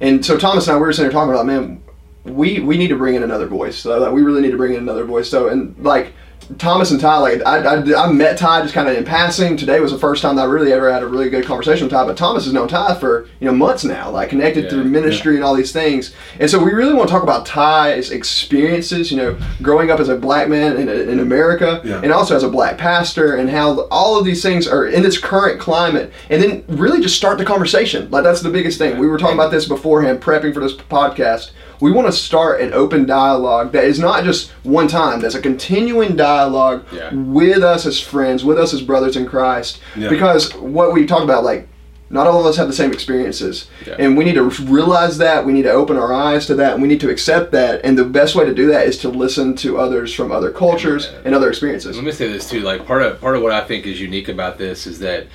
and 0.00 0.24
so 0.24 0.38
Thomas 0.38 0.66
and 0.66 0.76
I 0.76 0.78
we 0.78 0.86
were 0.86 0.92
sitting 0.92 1.10
there 1.10 1.12
talking 1.12 1.32
about 1.32 1.46
man 1.46 1.83
we 2.24 2.60
we 2.60 2.76
need 2.76 2.88
to 2.88 2.96
bring 2.96 3.14
in 3.14 3.22
another 3.22 3.46
voice. 3.46 3.76
So 3.76 3.98
like, 3.98 4.12
we 4.12 4.22
really 4.22 4.42
need 4.42 4.50
to 4.52 4.56
bring 4.56 4.72
in 4.74 4.80
another 4.80 5.04
voice. 5.04 5.28
So 5.28 5.48
and 5.48 5.76
like 5.84 6.12
Thomas 6.58 6.90
and 6.90 7.00
Ty, 7.00 7.18
like 7.18 7.40
I, 7.46 7.56
I, 7.60 8.04
I 8.04 8.12
met 8.12 8.36
Ty 8.36 8.60
just 8.62 8.74
kind 8.74 8.86
of 8.86 8.94
in 8.94 9.04
passing. 9.04 9.56
Today 9.56 9.80
was 9.80 9.92
the 9.92 9.98
first 9.98 10.20
time 10.20 10.36
that 10.36 10.42
I 10.42 10.44
really 10.44 10.74
ever 10.74 10.92
had 10.92 11.02
a 11.02 11.06
really 11.06 11.30
good 11.30 11.46
conversation 11.46 11.86
with 11.86 11.92
Ty. 11.92 12.04
But 12.04 12.18
Thomas 12.18 12.44
has 12.44 12.52
known 12.52 12.68
Ty 12.68 12.96
for 13.00 13.26
you 13.40 13.46
know 13.46 13.54
months 13.54 13.82
now, 13.82 14.10
like 14.10 14.28
connected 14.28 14.64
Yeah, 14.64 14.70
through 14.70 14.84
ministry 14.84 15.36
and 15.36 15.44
all 15.44 15.54
these 15.54 15.72
things. 15.72 16.14
And 16.38 16.50
so 16.50 16.62
we 16.62 16.72
really 16.72 16.92
want 16.92 17.08
to 17.08 17.12
talk 17.12 17.22
about 17.22 17.46
Ty's 17.46 18.10
experiences. 18.10 19.10
You 19.10 19.16
know, 19.16 19.38
growing 19.62 19.90
up 19.90 20.00
as 20.00 20.08
a 20.10 20.16
black 20.16 20.48
man 20.48 20.76
in, 20.76 20.88
in 20.88 21.18
America, 21.20 21.80
Yeah. 21.82 22.00
and 22.02 22.12
also 22.12 22.36
as 22.36 22.42
a 22.42 22.48
black 22.50 22.76
pastor, 22.76 23.36
and 23.36 23.48
how 23.48 23.86
all 23.90 24.18
of 24.18 24.26
these 24.26 24.42
things 24.42 24.68
are 24.68 24.86
in 24.86 25.02
this 25.02 25.16
current 25.18 25.58
climate. 25.60 26.12
And 26.28 26.42
then 26.42 26.64
really 26.68 27.00
just 27.00 27.16
start 27.16 27.38
the 27.38 27.44
conversation. 27.46 28.10
Like 28.10 28.22
that's 28.24 28.42
the 28.42 28.50
biggest 28.50 28.76
thing. 28.76 28.98
We 28.98 29.06
were 29.06 29.16
talking 29.18 29.36
about 29.36 29.50
this 29.50 29.66
beforehand, 29.66 30.20
prepping 30.20 30.52
for 30.52 30.60
this 30.60 30.74
podcast. 30.74 31.52
We 31.80 31.90
want 31.92 32.06
to 32.06 32.12
start 32.12 32.60
an 32.60 32.72
open 32.72 33.06
dialogue 33.06 33.72
that 33.72 33.84
is 33.84 33.98
not 33.98 34.24
just 34.24 34.50
one 34.62 34.88
time, 34.88 35.20
that's 35.20 35.34
a 35.34 35.40
continuing 35.40 36.16
dialogue 36.16 36.84
Yeah. 36.92 37.10
with 37.12 37.62
us 37.62 37.86
as 37.86 38.00
friends, 38.00 38.44
with 38.44 38.58
us 38.58 38.72
as 38.72 38.82
brothers 38.82 39.16
in 39.16 39.26
Christ. 39.26 39.80
Yeah. 39.96 40.08
Because 40.08 40.54
what 40.56 40.92
we 40.92 41.06
talk 41.06 41.22
about, 41.22 41.44
like, 41.44 41.68
not 42.10 42.26
all 42.28 42.38
of 42.38 42.46
us 42.46 42.56
have 42.58 42.68
the 42.68 42.72
same 42.74 42.92
experiences. 42.92 43.66
Yeah. 43.86 43.96
And 43.98 44.16
we 44.16 44.24
need 44.24 44.34
to 44.34 44.44
realize 44.44 45.18
that. 45.18 45.44
We 45.44 45.52
need 45.52 45.62
to 45.62 45.72
open 45.72 45.96
our 45.96 46.12
eyes 46.12 46.46
to 46.46 46.54
that. 46.56 46.74
And 46.74 46.82
we 46.82 46.86
need 46.86 47.00
to 47.00 47.10
accept 47.10 47.50
that. 47.52 47.80
And 47.82 47.98
the 47.98 48.04
best 48.04 48.36
way 48.36 48.44
to 48.44 48.54
do 48.54 48.66
that 48.68 48.86
is 48.86 48.98
to 48.98 49.08
listen 49.08 49.56
to 49.56 49.78
others 49.78 50.14
from 50.14 50.30
other 50.30 50.50
cultures 50.50 51.08
Yeah. 51.10 51.18
and 51.24 51.34
other 51.34 51.48
experiences. 51.48 51.96
Let 51.96 52.04
me 52.04 52.12
say 52.12 52.28
this 52.30 52.48
too. 52.48 52.60
Like 52.60 52.86
part 52.86 53.02
of 53.02 53.20
part 53.20 53.34
of 53.36 53.42
what 53.42 53.52
I 53.52 53.62
think 53.62 53.86
is 53.86 54.00
unique 54.00 54.28
about 54.28 54.58
this 54.58 54.86
is 54.86 55.00
that 55.00 55.26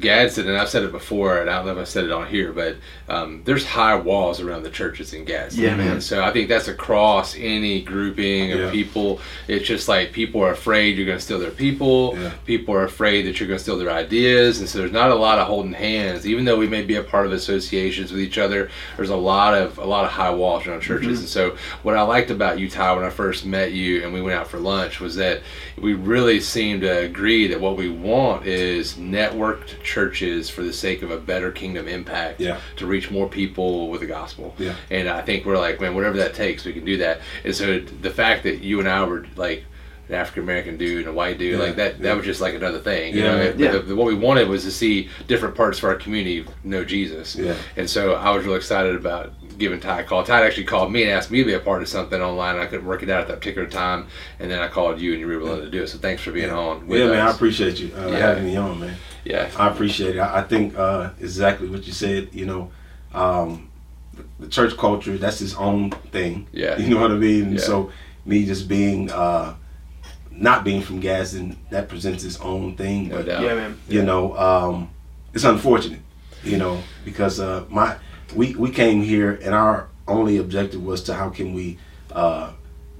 Gadsden, 0.00 0.48
and 0.48 0.56
I've 0.56 0.68
said 0.68 0.82
it 0.82 0.92
before, 0.92 1.38
and 1.38 1.48
I 1.50 1.56
don't 1.56 1.66
know 1.66 1.72
if 1.72 1.78
I 1.78 1.84
said 1.84 2.04
it 2.04 2.10
on 2.10 2.26
here, 2.26 2.52
but 2.52 2.76
um, 3.08 3.42
there's 3.44 3.64
high 3.64 3.94
walls 3.96 4.40
around 4.40 4.62
the 4.62 4.70
churches 4.70 5.12
in 5.12 5.24
Gadsden. 5.24 5.62
Yeah, 5.62 5.76
man. 5.76 5.92
And 5.92 6.02
so 6.02 6.22
I 6.24 6.32
think 6.32 6.48
that's 6.48 6.68
across 6.68 7.36
any 7.36 7.82
grouping 7.82 8.52
of 8.52 8.58
Yeah. 8.60 8.70
people. 8.70 9.20
It's 9.46 9.66
just 9.66 9.88
like 9.88 10.12
people 10.12 10.42
are 10.42 10.52
afraid 10.52 10.96
you're 10.96 11.06
going 11.06 11.18
to 11.18 11.24
steal 11.24 11.38
their 11.38 11.50
people. 11.50 12.16
Yeah. 12.18 12.32
People 12.46 12.74
are 12.74 12.84
afraid 12.84 13.26
that 13.26 13.38
you're 13.38 13.46
going 13.46 13.58
to 13.58 13.62
steal 13.62 13.78
their 13.78 13.90
ideas, 13.90 14.60
and 14.60 14.68
so 14.68 14.78
there's 14.78 14.92
not 14.92 15.10
a 15.10 15.14
lot 15.14 15.38
of 15.38 15.46
holding 15.46 15.72
hands. 15.72 16.26
Even 16.26 16.44
though 16.44 16.56
we 16.58 16.66
may 16.66 16.82
be 16.82 16.96
a 16.96 17.02
part 17.02 17.26
of 17.26 17.32
associations 17.32 18.10
with 18.10 18.20
each 18.20 18.38
other, 18.38 18.70
there's 18.96 19.10
a 19.10 19.16
lot 19.16 19.54
of 19.54 19.78
a 19.78 19.84
lot 19.84 20.04
of 20.04 20.10
high 20.10 20.30
walls 20.30 20.66
around 20.66 20.80
churches. 20.80 21.18
Mm-hmm. 21.18 21.20
And 21.20 21.28
so 21.28 21.56
what 21.82 21.96
I 21.96 22.02
liked 22.02 22.30
about 22.30 22.58
you, 22.58 22.68
Ty, 22.70 22.94
when 22.94 23.04
I 23.04 23.10
first 23.10 23.44
met 23.44 23.72
you 23.72 24.02
and 24.02 24.12
we 24.12 24.22
went 24.22 24.38
out 24.38 24.48
for 24.48 24.58
lunch, 24.58 25.00
was 25.00 25.16
that 25.16 25.42
we 25.76 25.94
really 25.94 26.40
seemed 26.40 26.80
to 26.82 26.98
agree 27.00 27.46
that 27.48 27.60
what 27.60 27.76
we 27.76 27.88
want 27.90 28.46
is 28.46 28.96
networked 29.60 29.82
churches 29.82 30.50
for 30.50 30.62
the 30.62 30.72
sake 30.72 31.02
of 31.02 31.10
a 31.10 31.18
better 31.18 31.50
kingdom 31.52 31.88
impact 31.88 32.40
Yeah. 32.40 32.58
to 32.76 32.86
reach 32.86 33.10
more 33.10 33.28
people 33.28 33.88
with 33.88 34.00
the 34.00 34.06
gospel. 34.06 34.54
Yeah. 34.58 34.74
And 34.90 35.08
I 35.08 35.22
think 35.22 35.44
we're 35.44 35.58
like, 35.58 35.80
man, 35.80 35.94
whatever 35.94 36.16
that 36.18 36.34
takes, 36.34 36.64
we 36.64 36.72
can 36.72 36.84
do 36.84 36.98
that. 36.98 37.20
And 37.44 37.54
so 37.54 37.80
the 37.80 38.10
fact 38.10 38.42
that 38.44 38.62
you 38.62 38.80
and 38.80 38.88
I 38.88 39.04
were 39.04 39.26
like 39.36 39.64
an 40.08 40.14
African 40.16 40.42
American 40.42 40.76
dude 40.76 40.98
and 41.00 41.08
a 41.08 41.12
white 41.12 41.38
dude, 41.38 41.58
Yeah, 41.58 41.64
like 41.66 41.76
that, 41.76 41.96
yeah. 41.98 42.02
that 42.04 42.16
was 42.16 42.26
just 42.26 42.40
like 42.40 42.54
another 42.54 42.80
thing. 42.80 43.14
You 43.14 43.20
Yeah, 43.22 43.26
know, 43.36 43.54
Yeah. 43.56 43.70
the- 43.72 43.78
the- 43.80 43.96
what 43.96 44.06
we 44.06 44.14
wanted 44.14 44.48
was 44.48 44.64
to 44.64 44.70
see 44.72 45.08
different 45.28 45.54
parts 45.54 45.78
of 45.78 45.84
our 45.84 45.94
community 45.94 46.44
know 46.64 46.84
Jesus. 46.84 47.36
Yeah. 47.36 47.54
And 47.76 47.88
so 47.88 48.14
I 48.14 48.30
was 48.30 48.44
really 48.44 48.56
excited 48.56 48.96
about 48.96 49.32
giving 49.60 49.78
Ty 49.78 50.00
a 50.00 50.04
call. 50.04 50.24
Ty 50.24 50.44
actually 50.44 50.64
called 50.64 50.90
me 50.90 51.02
and 51.02 51.12
asked 51.12 51.30
me 51.30 51.38
to 51.38 51.44
be 51.44 51.52
a 51.52 51.60
part 51.60 51.82
of 51.82 51.88
something 51.88 52.20
online. 52.20 52.56
I 52.56 52.66
couldn't 52.66 52.86
work 52.86 53.02
it 53.04 53.10
out 53.10 53.20
at 53.20 53.28
that 53.28 53.36
particular 53.38 53.68
time, 53.68 54.08
and 54.40 54.50
then 54.50 54.58
I 54.58 54.66
called 54.66 55.00
you 55.00 55.12
and 55.12 55.20
you 55.20 55.26
were 55.28 55.38
willing 55.38 55.60
to 55.60 55.70
do 55.70 55.82
it. 55.82 55.88
So 55.88 55.98
thanks 55.98 56.22
for 56.22 56.32
being 56.32 56.50
on. 56.50 56.88
With 56.88 56.98
yeah, 57.00 57.06
man, 57.08 57.26
I 57.26 57.30
appreciate 57.30 57.78
you 57.78 57.92
uh, 57.94 58.08
Yeah. 58.08 58.18
having 58.18 58.44
me 58.46 58.56
on, 58.56 58.80
man. 58.80 58.96
Yeah. 59.24 59.48
I 59.56 59.68
appreciate 59.68 60.16
it. 60.16 60.18
I, 60.18 60.38
I 60.38 60.42
think 60.42 60.76
uh, 60.76 61.10
exactly 61.20 61.68
what 61.68 61.86
you 61.86 61.92
said. 61.92 62.30
You 62.32 62.46
know, 62.46 62.70
um, 63.12 63.68
the, 64.14 64.24
the 64.40 64.48
church 64.48 64.76
culture 64.76 65.16
that's 65.18 65.40
its 65.42 65.54
own 65.54 65.90
thing. 66.10 66.48
Yeah. 66.52 66.76
You 66.80 66.88
know 66.88 67.00
what 67.00 67.12
I 67.12 67.14
mean. 67.14 67.44
And 67.44 67.52
Yeah. 67.54 67.60
So 67.60 67.92
me 68.24 68.46
just 68.46 68.66
being 68.66 69.10
uh, 69.10 69.54
not 70.32 70.64
being 70.64 70.80
from 70.80 71.00
Gadsden, 71.00 71.58
that 71.70 71.88
presents 71.88 72.24
its 72.24 72.40
own 72.40 72.76
thing. 72.76 73.08
No 73.08 73.16
but 73.18 73.26
doubt. 73.26 73.42
Yeah, 73.42 73.54
man. 73.54 73.78
you 73.88 74.02
know, 74.02 74.36
um, 74.38 74.90
it's 75.34 75.44
unfortunate. 75.44 76.00
You 76.42 76.56
know, 76.56 76.82
because 77.04 77.38
uh, 77.38 77.66
my 77.68 77.96
we 78.34 78.54
we 78.54 78.70
came 78.70 79.02
here 79.02 79.38
and 79.42 79.54
our 79.54 79.88
only 80.06 80.38
objective 80.38 80.82
was 80.84 81.02
to 81.04 81.14
how 81.14 81.30
can 81.30 81.54
we 81.54 81.78
uh, 82.12 82.52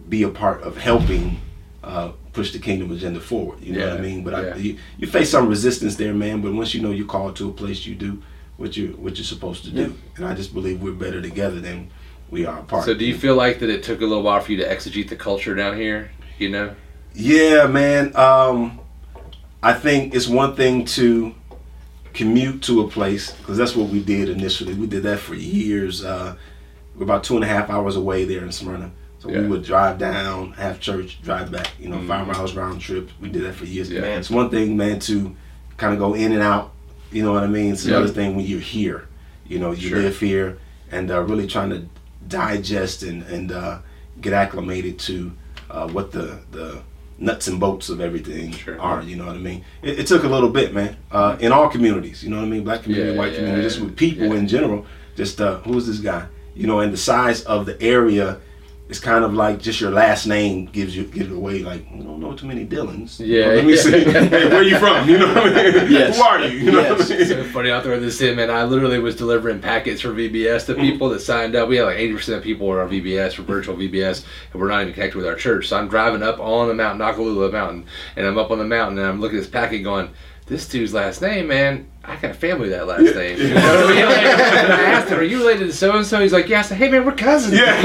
be 0.08 0.22
a 0.22 0.28
part 0.28 0.62
of 0.62 0.76
helping 0.76 1.40
uh, 1.82 2.12
push 2.32 2.52
the 2.52 2.58
kingdom 2.58 2.90
agenda 2.92 3.20
forward. 3.20 3.60
You 3.60 3.74
know 3.74 3.88
what 3.88 3.98
I 3.98 4.00
mean? 4.00 4.22
But 4.22 4.34
I, 4.34 4.54
you, 4.56 4.78
you 4.98 5.06
face 5.06 5.30
some 5.30 5.48
resistance 5.48 5.96
there, 5.96 6.14
man. 6.14 6.40
But 6.40 6.52
once 6.52 6.74
you 6.74 6.80
know 6.80 6.90
you're 6.90 7.06
called 7.06 7.36
to 7.36 7.48
a 7.48 7.52
place, 7.52 7.86
you 7.86 7.94
do 7.94 8.22
what 8.56 8.76
you 8.76 8.88
what 8.98 9.16
you're 9.16 9.24
supposed 9.24 9.64
to 9.64 9.70
do. 9.70 9.82
Yeah. 9.82 10.16
And 10.16 10.26
I 10.26 10.34
just 10.34 10.52
believe 10.52 10.82
we're 10.82 10.92
better 10.92 11.22
together 11.22 11.60
than 11.60 11.90
we 12.30 12.46
are 12.46 12.60
apart. 12.60 12.84
So 12.84 12.94
do 12.94 13.04
you 13.04 13.16
feel 13.16 13.34
like 13.34 13.58
that 13.60 13.70
it 13.70 13.82
took 13.82 14.00
a 14.00 14.06
little 14.06 14.22
while 14.22 14.40
for 14.40 14.52
you 14.52 14.58
to 14.58 14.68
exegete 14.68 15.08
the 15.08 15.16
culture 15.16 15.54
down 15.54 15.76
here? 15.76 16.12
You 16.38 16.50
know? 16.50 16.74
Yeah, 17.14 17.66
man. 17.66 18.14
Um, 18.16 18.80
I 19.62 19.72
think 19.74 20.14
it's 20.14 20.28
one 20.28 20.54
thing 20.54 20.84
to 20.86 21.34
commute 22.14 22.62
to 22.62 22.82
a 22.82 22.88
place 22.88 23.32
because 23.32 23.56
that's 23.56 23.74
what 23.76 23.88
we 23.88 24.00
did 24.02 24.28
initially. 24.28 24.74
We 24.74 24.86
did 24.86 25.02
that 25.04 25.18
for 25.18 25.34
years. 25.34 26.04
Uh, 26.04 26.36
we're 26.96 27.04
about 27.04 27.24
two 27.24 27.36
and 27.36 27.44
a 27.44 27.46
half 27.48 27.70
hours 27.70 27.96
away 27.96 28.24
there 28.24 28.44
in 28.44 28.52
Smyrna. 28.52 28.90
So 29.20 29.28
Yeah. 29.30 29.40
we 29.40 29.48
would 29.48 29.62
drive 29.62 29.98
down, 29.98 30.52
have 30.52 30.80
church, 30.80 31.20
drive 31.22 31.52
back. 31.52 31.70
You 31.78 31.88
know, 31.90 31.98
five 32.02 32.26
Mhm. 32.26 32.32
miles 32.34 32.54
round 32.54 32.80
trip. 32.80 33.10
We 33.20 33.28
did 33.28 33.44
that 33.44 33.54
for 33.54 33.64
years. 33.66 33.90
Yeah. 33.90 34.00
It's 34.02 34.30
one 34.30 34.50
thing, 34.50 34.76
man, 34.76 34.98
to 35.00 35.34
kind 35.76 35.92
of 35.92 35.98
go 35.98 36.14
in 36.14 36.32
and 36.32 36.42
out. 36.42 36.72
You 37.12 37.22
know 37.22 37.32
what 37.32 37.42
I 37.42 37.46
mean? 37.48 37.72
It's 37.72 37.84
another 37.84 38.08
thing 38.08 38.34
when 38.36 38.46
you're 38.46 38.60
here. 38.60 39.04
You 39.46 39.58
know, 39.58 39.72
you 39.72 39.88
Sure. 39.88 39.98
live 40.00 40.18
here, 40.20 40.58
and 40.92 41.10
uh, 41.10 41.20
really 41.22 41.46
trying 41.46 41.70
to 41.70 41.82
digest 42.28 43.02
and 43.02 43.22
and 43.24 43.52
uh, 43.52 43.78
get 44.20 44.32
acclimated 44.32 44.98
to 45.00 45.32
uh, 45.70 45.88
what 45.88 46.12
the 46.12 46.38
the 46.52 46.78
nuts 47.20 47.46
and 47.48 47.60
bolts 47.60 47.88
of 47.90 48.00
everything 48.00 48.50
Sure. 48.52 48.80
are. 48.80 49.02
You 49.02 49.16
know 49.16 49.26
what 49.26 49.36
I 49.36 49.40
mean? 49.40 49.64
It, 49.82 50.00
it 50.00 50.06
took 50.06 50.24
a 50.24 50.28
little 50.28 50.48
bit, 50.48 50.74
man. 50.74 50.96
Uh, 51.12 51.36
in 51.40 51.52
all 51.52 51.68
communities, 51.68 52.24
you 52.24 52.30
know 52.30 52.36
what 52.38 52.46
I 52.46 52.48
mean? 52.48 52.64
Black 52.64 52.82
community, 52.82 53.12
Yeah, 53.12 53.18
white 53.18 53.32
yeah, 53.32 53.38
community, 53.38 53.62
just 53.62 53.80
with 53.80 53.94
people 53.96 54.28
yeah. 54.28 54.34
in 54.40 54.48
general. 54.48 54.86
Just 55.16 55.40
uh, 55.40 55.58
who 55.58 55.76
is 55.76 55.86
this 55.86 55.98
guy? 55.98 56.26
You 56.54 56.66
know, 56.66 56.80
and 56.80 56.92
the 56.92 56.96
size 56.96 57.42
of 57.44 57.66
the 57.66 57.80
area 57.82 58.38
it's 58.90 58.98
kind 58.98 59.24
of 59.24 59.32
like 59.32 59.60
just 59.60 59.80
your 59.80 59.92
last 59.92 60.26
name 60.26 60.66
gives 60.66 60.96
you 60.96 61.04
gives 61.04 61.30
it 61.30 61.36
away. 61.36 61.60
Like 61.60 61.86
we 61.92 62.02
don't 62.02 62.18
know 62.18 62.34
too 62.34 62.46
many 62.46 62.64
Dillons. 62.64 63.20
Yeah, 63.20 63.46
let 63.46 63.64
me 63.64 63.76
yeah. 63.76 63.82
see. 63.82 64.02
hey, 64.02 64.48
where 64.48 64.64
you 64.64 64.78
from? 64.80 65.08
You 65.08 65.18
know 65.18 65.28
what 65.32 65.56
I 65.56 65.70
mean? 65.70 65.90
Yes. 65.90 66.16
Who 66.16 66.22
are 66.22 66.44
you? 66.44 66.58
You 66.58 66.72
know 66.72 66.82
what 66.82 67.00
I 67.00 67.06
Yes. 67.06 67.10
mean? 67.10 67.26
so 67.26 67.44
funny. 67.44 67.70
I'll 67.70 67.82
throw 67.82 68.00
this 68.00 68.20
in, 68.20 68.34
man. 68.34 68.50
I 68.50 68.64
literally 68.64 68.98
was 68.98 69.14
delivering 69.14 69.60
packets 69.60 70.00
for 70.00 70.08
VBS 70.08 70.66
to 70.66 70.72
mm-hmm. 70.72 70.80
people 70.82 71.08
that 71.10 71.20
signed 71.20 71.54
up. 71.54 71.68
We 71.68 71.76
had 71.76 71.84
like 71.84 71.98
80% 71.98 72.38
of 72.38 72.42
people 72.42 72.68
are 72.68 72.82
on 72.82 72.90
VBS 72.90 73.34
for 73.34 73.42
virtual 73.42 73.76
VBS, 73.76 74.24
and 74.52 74.60
we're 74.60 74.68
not 74.68 74.82
even 74.82 74.92
connected 74.92 75.16
with 75.16 75.26
our 75.26 75.36
church. 75.36 75.68
So 75.68 75.78
I'm 75.78 75.86
driving 75.86 76.24
up 76.24 76.40
on 76.40 76.66
the 76.66 76.74
mountain, 76.74 77.06
Noccalula 77.06 77.52
Mountain, 77.52 77.86
and 78.16 78.26
I'm 78.26 78.38
up 78.38 78.50
on 78.50 78.58
the 78.58 78.64
mountain, 78.64 78.98
and 78.98 79.06
I'm 79.06 79.20
looking 79.20 79.38
at 79.38 79.42
this 79.42 79.50
packet 79.50 79.84
going, 79.84 80.10
this 80.50 80.68
dude's 80.68 80.92
last 80.92 81.22
name, 81.22 81.48
man, 81.48 81.86
I 82.04 82.16
got 82.16 82.32
a 82.32 82.34
family 82.34 82.68
with 82.68 82.72
that 82.72 82.86
last 82.86 83.14
name. 83.14 83.38
You 83.38 83.54
know 83.54 83.56
what 83.60 83.86
I 83.86 83.94
mean? 83.94 84.04
Like, 84.04 84.16
and 84.18 84.72
I 84.72 84.80
asked 84.82 85.08
him, 85.10 85.18
are 85.18 85.22
you 85.22 85.38
related 85.38 85.66
to 85.68 85.72
so 85.72 85.96
and 85.96 86.04
so? 86.04 86.20
He's 86.20 86.32
like, 86.32 86.48
yeah. 86.48 86.58
I 86.58 86.62
said, 86.62 86.76
hey, 86.78 86.90
man, 86.90 87.06
we're 87.06 87.12
cousins. 87.12 87.54
that 87.60 87.82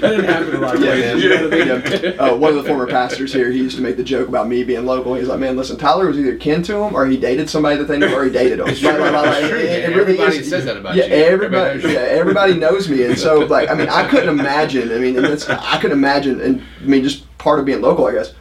didn't 0.00 0.24
happen 0.24 0.56
a 0.56 0.60
lot 0.60 0.74
of 0.76 0.82
Yeah, 0.82 0.90
ways. 0.90 1.04
man. 1.04 1.18
You 1.18 1.28
know 1.28 1.46
I 1.46 1.50
mean? 1.50 1.66
Yeah. 1.68 2.10
Uh, 2.22 2.36
one 2.36 2.56
of 2.56 2.62
the 2.62 2.68
former 2.68 2.86
pastors 2.86 3.32
here, 3.32 3.50
he 3.50 3.58
used 3.58 3.76
to 3.76 3.82
make 3.82 3.96
the 3.96 4.04
joke 4.04 4.28
about 4.28 4.48
me 4.48 4.62
being 4.64 4.86
local. 4.86 5.14
He's 5.14 5.28
like, 5.28 5.40
man, 5.40 5.56
listen, 5.56 5.76
Tyler 5.76 6.06
was 6.06 6.18
either 6.18 6.36
kin 6.36 6.62
to 6.64 6.76
him 6.82 6.94
or 6.94 7.06
he 7.06 7.16
dated 7.16 7.50
somebody 7.50 7.76
that 7.76 7.84
they 7.88 7.98
knew 7.98 8.12
or 8.14 8.24
he 8.24 8.30
dated 8.30 8.60
him. 8.60 8.68
It's 8.68 8.80
true, 8.80 8.90
Like, 8.92 9.12
like, 9.12 9.26
like, 9.26 9.38
it's 9.42 9.48
true, 9.48 9.58
it- 9.58 9.64
man. 9.64 9.92
it 9.92 9.96
really 9.96 10.12
Everybody 10.14 10.36
is- 10.38 10.48
says 10.50 10.64
that 10.64 10.76
about 10.78 10.94
yeah, 10.94 11.06
you. 11.06 11.14
Everybody, 11.14 11.66
Everybody 11.66 11.82
knows 11.82 11.92
yeah, 11.92 12.00
everybody 12.00 12.54
knows 12.54 12.88
me, 12.88 13.04
and 13.04 13.18
so 13.18 13.40
like, 13.40 13.68
I 13.68 13.74
mean, 13.74 13.88
I 13.88 14.08
couldn't 14.08 14.28
imagine. 14.28 14.92
I 14.92 14.98
mean, 14.98 15.16
and 15.16 15.26
it's, 15.26 15.48
I 15.48 15.78
couldn't 15.80 15.98
imagine, 15.98 16.40
and 16.40 16.62
I 16.80 16.84
mean, 16.84 17.02
just 17.02 17.24
part 17.38 17.58
of 17.58 17.64
being 17.66 17.80
local, 17.80 18.06
I 18.06 18.12
guess, 18.12 18.32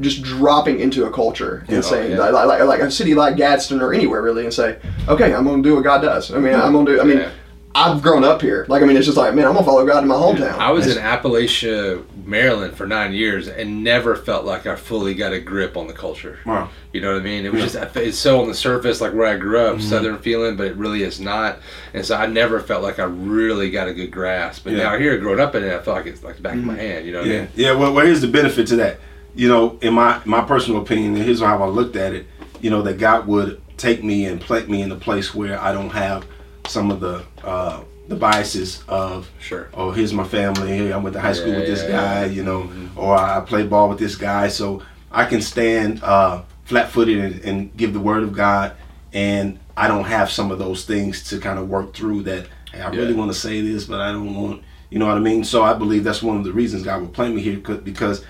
just 0.00 0.22
dropping 0.22 0.80
into 0.80 1.04
a 1.06 1.10
culture 1.10 1.64
Yeah. 1.68 1.76
and 1.76 1.84
saying, 1.84 2.12
Oh, 2.12 2.24
yeah. 2.24 2.30
like, 2.30 2.46
like, 2.46 2.62
like 2.64 2.80
a 2.80 2.90
city 2.90 3.14
like 3.14 3.36
Gadsden 3.36 3.80
or 3.80 3.92
anywhere 3.94 4.22
really, 4.22 4.44
and 4.44 4.52
say, 4.52 4.78
okay, 5.08 5.32
I'm 5.34 5.44
gonna 5.44 5.62
do 5.62 5.74
what 5.76 5.84
God 5.84 6.02
does. 6.02 6.32
I 6.32 6.38
mean, 6.38 6.54
I'm 6.54 6.72
gonna 6.72 6.84
do. 6.86 7.00
I 7.00 7.04
mean. 7.04 7.18
Yeah. 7.18 7.30
I've 7.76 8.02
grown 8.02 8.22
up 8.22 8.40
here. 8.40 8.66
Like, 8.68 8.84
I 8.84 8.86
mean, 8.86 8.96
it's 8.96 9.06
just 9.06 9.18
like, 9.18 9.34
man, 9.34 9.46
I'm 9.46 9.54
gonna 9.54 9.66
follow 9.66 9.84
God 9.84 10.04
in 10.04 10.08
my 10.08 10.14
hometown. 10.14 10.56
I 10.60 10.70
was 10.70 10.86
in 10.86 10.96
Appalachia, 11.02 12.04
Maryland 12.24 12.76
for 12.76 12.86
nine 12.86 13.12
years 13.12 13.48
and 13.48 13.82
never 13.82 14.14
felt 14.14 14.44
like 14.44 14.64
I 14.66 14.76
fully 14.76 15.12
got 15.12 15.32
a 15.32 15.40
grip 15.40 15.76
on 15.76 15.88
the 15.88 15.92
culture. 15.92 16.38
Wow. 16.46 16.70
You 16.92 17.00
know 17.00 17.12
what 17.12 17.20
I 17.20 17.24
mean? 17.24 17.44
It 17.44 17.52
was 17.52 17.72
just, 17.72 17.96
it's 17.96 18.16
so 18.16 18.40
on 18.40 18.46
the 18.46 18.54
surface, 18.54 19.00
like 19.00 19.12
where 19.12 19.26
I 19.26 19.36
grew 19.36 19.58
Mm-hmm. 19.58 19.74
up, 19.76 19.82
Southern 19.82 20.18
feeling, 20.18 20.56
but 20.56 20.68
it 20.68 20.76
really 20.76 21.02
is 21.02 21.20
not. 21.20 21.58
And 21.94 22.06
so 22.06 22.16
I 22.16 22.26
never 22.26 22.60
felt 22.60 22.84
like 22.84 23.00
I 23.00 23.04
really 23.04 23.70
got 23.72 23.88
a 23.88 23.92
good 23.92 24.12
grasp. 24.12 24.62
But 24.62 24.74
Yeah. 24.74 24.78
Mm-hmm. 24.84 24.92
now 24.92 24.98
here, 25.00 25.18
growing 25.18 25.40
up 25.40 25.56
in 25.56 25.64
it, 25.64 25.74
I 25.74 25.80
feel 25.80 25.94
like 25.94 26.06
it's 26.06 26.22
like 26.22 26.36
the 26.36 26.42
back 26.42 26.54
of 26.54 26.62
my 26.64 26.76
hand. 26.76 27.06
You 27.06 27.12
know 27.12 27.18
what 27.22 27.28
I 27.28 27.32
Yeah, 27.32 27.40
mean? 27.40 27.48
yeah. 27.56 27.72
Well, 27.72 27.92
well, 27.92 28.06
here's 28.06 28.20
the 28.20 28.28
benefit 28.28 28.68
to 28.68 28.76
that. 28.76 29.00
You 29.34 29.48
know, 29.48 29.78
in 29.82 29.94
my 29.94 30.20
my 30.24 30.42
personal 30.42 30.80
opinion, 30.82 31.14
and 31.16 31.24
here's 31.24 31.40
how 31.40 31.62
I 31.62 31.66
looked 31.66 31.96
at 31.96 32.12
it. 32.12 32.26
You 32.60 32.70
know, 32.70 32.82
that 32.82 32.98
God 32.98 33.26
would 33.26 33.60
take 33.76 34.02
me 34.04 34.26
and 34.26 34.40
plant 34.40 34.68
me 34.68 34.82
in 34.82 34.90
a 34.92 34.96
place 34.96 35.34
where 35.34 35.60
I 35.60 35.72
don't 35.72 35.90
have 35.90 36.24
some 36.68 36.90
of 36.90 37.00
the 37.00 37.24
uh, 37.42 37.82
the 38.08 38.16
biases 38.16 38.82
of 38.86 39.30
Sure. 39.40 39.68
oh 39.72 39.90
here's 39.90 40.12
my 40.12 40.24
family 40.24 40.68
hey 40.68 40.92
i 40.92 40.96
went 40.98 41.14
to 41.14 41.20
high 41.20 41.32
school 41.32 41.52
Yeah, 41.52 41.58
with 41.60 41.66
this 41.68 41.82
yeah, 41.84 41.88
guy 41.90 42.20
yeah. 42.26 42.32
you 42.32 42.44
know 42.44 42.70
or 42.96 43.16
i 43.16 43.40
played 43.40 43.70
ball 43.70 43.88
with 43.88 43.98
this 43.98 44.14
guy 44.14 44.48
so 44.48 44.82
i 45.10 45.24
can 45.24 45.40
stand 45.40 46.02
uh, 46.02 46.42
flat-footed 46.64 47.18
and, 47.18 47.40
and 47.44 47.76
give 47.78 47.94
the 47.94 48.00
word 48.00 48.22
of 48.22 48.34
god 48.34 48.76
and 49.14 49.58
i 49.74 49.88
don't 49.88 50.04
have 50.04 50.30
some 50.30 50.50
of 50.50 50.58
those 50.58 50.84
things 50.84 51.22
to 51.30 51.40
kind 51.40 51.58
of 51.58 51.70
work 51.70 51.94
through 51.94 52.22
that 52.24 52.46
hey, 52.72 52.82
i 52.82 52.90
really 52.90 53.14
want 53.14 53.32
to 53.32 53.38
say 53.38 53.62
this 53.62 53.84
but 53.86 54.02
i 54.02 54.12
don't 54.12 54.34
want 54.34 54.62
you 54.90 54.98
know 54.98 55.06
what 55.06 55.16
i 55.16 55.20
mean 55.20 55.42
so 55.42 55.62
i 55.62 55.72
believe 55.72 56.04
that's 56.04 56.22
one 56.22 56.36
of 56.36 56.44
the 56.44 56.52
reasons 56.52 56.82
god 56.82 57.00
would 57.00 57.12
plant 57.14 57.34
me 57.34 57.40
here 57.40 57.56
because 57.58 58.22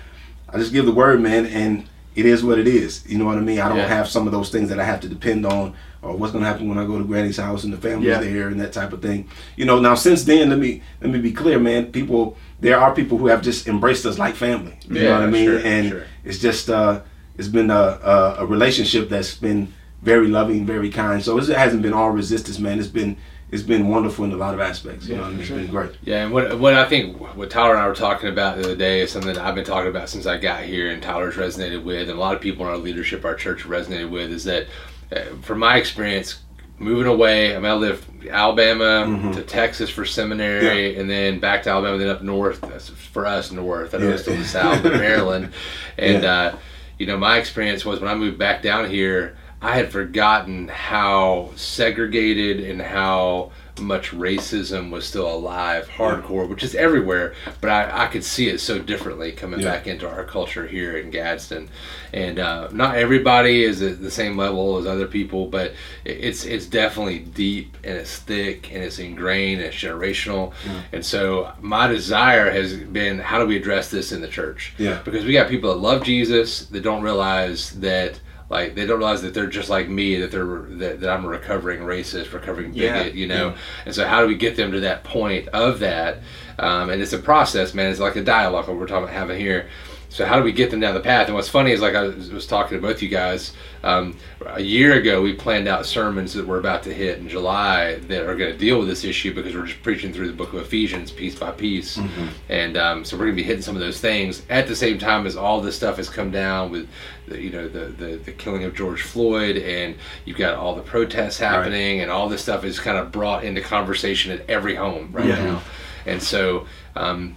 i 0.55 0.57
just 0.57 0.73
give 0.73 0.85
the 0.85 0.91
word 0.91 1.19
man 1.21 1.45
and 1.45 1.87
it 2.15 2.25
is 2.25 2.43
what 2.43 2.57
it 2.57 2.67
is 2.67 3.03
you 3.07 3.17
know 3.17 3.25
what 3.25 3.37
i 3.37 3.41
mean 3.41 3.59
i 3.59 3.67
don't 3.67 3.77
Yeah. 3.77 3.87
have 3.87 4.07
some 4.07 4.25
of 4.25 4.31
those 4.31 4.49
things 4.49 4.69
that 4.69 4.79
i 4.79 4.83
have 4.85 5.01
to 5.01 5.09
depend 5.09 5.45
on 5.45 5.75
or 6.01 6.15
what's 6.15 6.31
going 6.31 6.43
to 6.43 6.47
happen 6.47 6.69
when 6.69 6.77
I 6.77 6.85
go 6.85 6.99
to 6.99 7.03
Granny's 7.03 7.37
house 7.37 7.63
and 7.63 7.73
the 7.73 7.77
family's 7.77 8.09
Yeah. 8.09 8.19
there 8.19 8.49
and 8.49 8.61
that 8.61 8.71
type 8.71 8.93
of 8.93 9.01
thing. 9.01 9.27
You 9.55 9.65
know, 9.65 9.79
now 9.79 9.95
since 9.95 10.23
then, 10.23 10.51
let 10.51 10.59
me 10.59 10.83
let 11.01 11.09
me 11.09 11.17
be 11.19 11.31
clear, 11.31 11.57
man. 11.57 11.87
People, 11.91 12.37
there 12.59 12.77
are 12.79 12.93
people 12.93 13.17
who 13.17 13.25
have 13.25 13.41
just 13.41 13.67
embraced 13.67 14.05
us 14.05 14.19
like 14.19 14.35
family. 14.35 14.77
You 14.87 15.01
know 15.01 15.13
what 15.13 15.23
I 15.23 15.31
mean? 15.31 15.45
sure, 15.45 15.61
and 15.65 15.89
sure. 15.89 16.03
it's 16.23 16.37
just 16.37 16.69
uh, 16.69 17.01
it's 17.39 17.47
been 17.47 17.71
a, 17.71 17.99
a 18.13 18.35
a 18.41 18.45
relationship 18.45 19.09
that's 19.09 19.33
been 19.33 19.73
very 20.03 20.27
loving, 20.27 20.63
very 20.63 20.91
kind. 20.91 21.23
So 21.23 21.39
it 21.39 21.47
hasn't 21.47 21.81
been 21.81 21.93
all 21.93 22.11
resistance, 22.11 22.59
man. 22.59 22.77
It's 22.77 22.87
been 22.87 23.17
it's 23.51 23.63
been 23.63 23.87
wonderful 23.89 24.25
in 24.25 24.31
a 24.31 24.37
lot 24.37 24.53
of 24.53 24.59
aspects. 24.59 25.07
You 25.07 25.15
know, 25.15 25.21
what 25.21 25.27
I 25.27 25.31
mean? 25.31 25.39
it's 25.41 25.49
been 25.49 25.67
great. 25.67 25.91
Yeah, 26.03 26.23
and 26.23 26.33
what 26.33 26.57
what 26.59 26.73
I 26.73 26.85
think 26.85 27.19
what 27.35 27.49
Tyler 27.49 27.71
and 27.75 27.79
I 27.83 27.87
were 27.87 27.95
talking 27.95 28.29
about 28.29 28.57
the 28.57 28.63
other 28.63 28.75
day 28.75 29.01
is 29.01 29.11
something 29.11 29.33
that 29.33 29.41
I've 29.43 29.55
been 29.55 29.63
talking 29.65 29.89
about 29.89 30.09
since 30.09 30.25
I 30.25 30.37
got 30.37 30.63
here, 30.63 30.91
and 30.91 31.01
Tyler's 31.01 31.35
resonated 31.35 31.83
with, 31.83 32.09
and 32.09 32.17
a 32.17 32.21
lot 32.21 32.35
of 32.35 32.41
people 32.41 32.65
in 32.65 32.71
our 32.71 32.77
leadership, 32.77 33.23
our 33.25 33.35
church 33.35 33.63
resonated 33.63 34.09
with, 34.09 34.31
is 34.31 34.43
that 34.45 34.67
uh, 35.15 35.21
from 35.41 35.59
my 35.59 35.77
experience, 35.77 36.39
moving 36.79 37.07
away, 37.07 37.55
I 37.55 37.59
mean, 37.59 37.71
I 37.71 37.75
lived 37.75 38.03
Alabama 38.27 39.31
to 39.33 39.41
Texas 39.43 39.89
for 39.89 40.05
seminary, 40.05 40.97
and 40.97 41.09
then 41.09 41.39
back 41.39 41.63
to 41.63 41.69
Alabama, 41.69 41.97
then 41.97 42.09
up 42.09 42.21
north. 42.23 42.61
That's 42.61 42.89
for 42.89 43.25
us 43.25 43.51
north. 43.51 43.93
I 43.93 43.99
know 43.99 44.07
Yeah. 44.07 44.13
it's 44.13 44.23
still 44.23 44.35
the 44.37 44.43
south, 44.43 44.83
Maryland, 44.83 45.53
and 45.97 46.23
Yeah. 46.23 46.31
uh, 46.33 46.57
you 46.97 47.05
know, 47.05 47.17
my 47.17 47.37
experience 47.37 47.85
was 47.85 47.99
when 47.99 48.09
I 48.09 48.15
moved 48.15 48.37
back 48.39 48.61
down 48.61 48.89
here, 48.89 49.37
I 49.61 49.75
had 49.75 49.91
forgotten 49.91 50.67
how 50.67 51.51
segregated 51.55 52.59
and 52.59 52.81
how 52.81 53.51
much 53.81 54.11
racism 54.11 54.89
was 54.89 55.05
still 55.05 55.29
alive, 55.29 55.85
hardcore, 55.89 56.47
which 56.47 56.63
is 56.63 56.75
everywhere. 56.75 57.33
But 57.59 57.69
I, 57.71 58.05
I 58.05 58.07
could 58.07 58.23
see 58.23 58.47
it 58.47 58.59
so 58.61 58.79
differently 58.79 59.33
coming 59.33 59.59
Yeah. 59.59 59.71
back 59.71 59.85
into 59.87 60.07
our 60.09 60.23
culture 60.23 60.65
here 60.65 60.95
in 60.97 61.09
Gadsden, 61.09 61.67
and 62.13 62.39
uh, 62.39 62.69
not 62.71 62.95
everybody 62.95 63.65
is 63.65 63.81
at 63.81 64.01
the 64.01 64.11
same 64.11 64.37
level 64.37 64.77
as 64.77 64.85
other 64.85 65.07
people, 65.07 65.47
but 65.47 65.73
it's 66.05 66.45
it's 66.45 66.67
definitely 66.67 67.19
deep 67.19 67.75
and 67.83 67.97
it's 67.97 68.17
thick 68.19 68.71
and 68.73 68.81
it's 68.81 68.99
ingrained 68.99 69.59
and 69.59 69.73
it's 69.73 69.77
generational. 69.83 70.53
And 70.93 71.05
so 71.05 71.51
my 71.59 71.87
desire 71.87 72.49
has 72.51 72.75
been, 72.77 73.19
how 73.19 73.39
do 73.39 73.45
we 73.45 73.57
address 73.57 73.89
this 73.91 74.13
in 74.13 74.21
the 74.21 74.27
church? 74.29 74.73
Yeah. 74.77 75.01
because 75.03 75.25
we 75.25 75.33
got 75.33 75.49
people 75.49 75.71
that 75.73 75.79
love 75.81 76.03
Jesus 76.03 76.65
that 76.67 76.81
don't 76.81 77.01
realize 77.03 77.71
that 77.81 78.21
like 78.49 78.75
they 78.75 78.85
don't 78.85 78.99
realize 78.99 79.21
that 79.23 79.33
they're 79.33 79.47
just 79.47 79.69
like 79.69 79.89
me 79.89 80.17
that 80.17 80.31
they're 80.31 80.45
that, 80.45 81.01
that 81.01 81.09
I'm 81.09 81.25
a 81.25 81.27
recovering 81.27 81.81
racist 81.81 82.31
recovering 82.33 82.71
bigot 82.73 83.13
Yeah. 83.13 83.19
you 83.19 83.27
know? 83.27 83.55
And 83.85 83.95
so 83.95 84.05
how 84.07 84.21
do 84.21 84.27
we 84.27 84.35
get 84.35 84.55
them 84.55 84.71
to 84.71 84.79
that 84.81 85.03
point 85.03 85.47
of 85.49 85.79
that? 85.79 86.19
Um, 86.59 86.89
and 86.89 87.01
it's 87.01 87.13
a 87.13 87.19
process 87.19 87.73
man. 87.73 87.89
It's 87.91 87.99
like 87.99 88.15
a 88.15 88.23
dialogue 88.23 88.67
what 88.67 88.77
we're 88.77 88.87
talking 88.87 89.05
about 89.05 89.13
having 89.15 89.39
here 89.39 89.67
so 90.15 90.25
how 90.25 90.37
do 90.37 90.43
we 90.43 90.53
get 90.53 90.71
them 90.71 90.79
down 90.79 90.93
the 90.93 91.01
path? 91.01 91.27
And 91.27 91.35
what's 91.35 91.49
funny 91.49 91.73
is 91.73 91.81
like 91.81 91.93
I 91.93 92.03
was, 92.03 92.47
talking 92.47 92.77
to 92.77 92.81
both 92.81 93.01
you 93.01 93.09
guys 93.09 93.51
um, 93.83 94.15
a 94.45 94.61
year 94.61 94.93
ago. 94.93 95.21
We 95.21 95.33
planned 95.33 95.67
out 95.67 95.85
sermons 95.85 96.33
that 96.35 96.47
we're 96.47 96.59
about 96.59 96.83
to 96.83 96.93
hit 96.93 97.17
in 97.17 97.27
July 97.27 97.95
that 98.07 98.25
are 98.25 98.37
going 98.37 98.53
to 98.53 98.57
deal 98.57 98.79
with 98.79 98.87
this 98.87 99.03
issue 99.03 99.33
because 99.33 99.53
we're 99.53 99.65
just 99.65 99.83
preaching 99.83 100.13
through 100.13 100.27
the 100.27 100.33
Book 100.33 100.53
of 100.53 100.61
Ephesians 100.61 101.11
piece 101.11 101.35
by 101.37 101.51
piece, 101.51 101.99
and 102.47 102.77
um, 102.77 103.03
so 103.03 103.17
we're 103.17 103.25
going 103.25 103.35
to 103.35 103.43
be 103.43 103.45
hitting 103.45 103.61
some 103.61 103.75
of 103.75 103.81
those 103.81 103.99
things 103.99 104.41
at 104.49 104.67
the 104.67 104.75
same 104.75 104.97
time 104.97 105.25
as 105.27 105.35
all 105.35 105.59
this 105.59 105.75
stuff 105.75 105.97
has 105.97 106.09
come 106.09 106.31
down 106.31 106.71
with, 106.71 106.87
the, 107.27 107.41
you 107.41 107.49
know, 107.49 107.67
the, 107.67 107.87
the 107.87 108.15
the 108.15 108.31
killing 108.31 108.63
of 108.63 108.73
George 108.73 109.01
Floyd, 109.01 109.57
and 109.57 109.95
you've 110.23 110.37
got 110.37 110.53
all 110.55 110.75
the 110.75 110.81
protests 110.81 111.39
happening, 111.39 111.99
and 111.99 112.09
all 112.09 112.29
this 112.29 112.41
stuff 112.41 112.63
is 112.63 112.79
kind 112.79 112.97
of 112.97 113.11
brought 113.11 113.43
into 113.43 113.59
conversation 113.59 114.31
at 114.31 114.49
every 114.49 114.75
home 114.75 115.09
right 115.11 115.25
Yeah. 115.27 115.43
now, 115.43 115.61
and 116.05 116.23
so. 116.23 116.67
Um, 116.95 117.35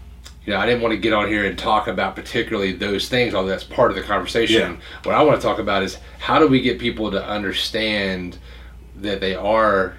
you 0.48 0.54
know, 0.54 0.60
I 0.60 0.64
didn't 0.64 0.80
want 0.80 0.92
to 0.92 0.98
get 0.98 1.12
on 1.12 1.28
here 1.28 1.44
and 1.44 1.58
talk 1.58 1.88
about 1.88 2.16
particularly 2.16 2.72
those 2.72 3.06
things, 3.06 3.34
although 3.34 3.50
that's 3.50 3.64
part 3.64 3.90
of 3.90 3.98
the 3.98 4.02
conversation. 4.02 4.72
Yeah. 4.72 4.80
What 5.02 5.14
I 5.14 5.22
want 5.22 5.38
to 5.38 5.46
talk 5.46 5.58
about 5.58 5.82
is 5.82 5.98
how 6.18 6.38
do 6.38 6.48
we 6.48 6.62
get 6.62 6.78
people 6.78 7.10
to 7.10 7.22
understand 7.22 8.38
that 8.96 9.20
they 9.20 9.34
are 9.34 9.98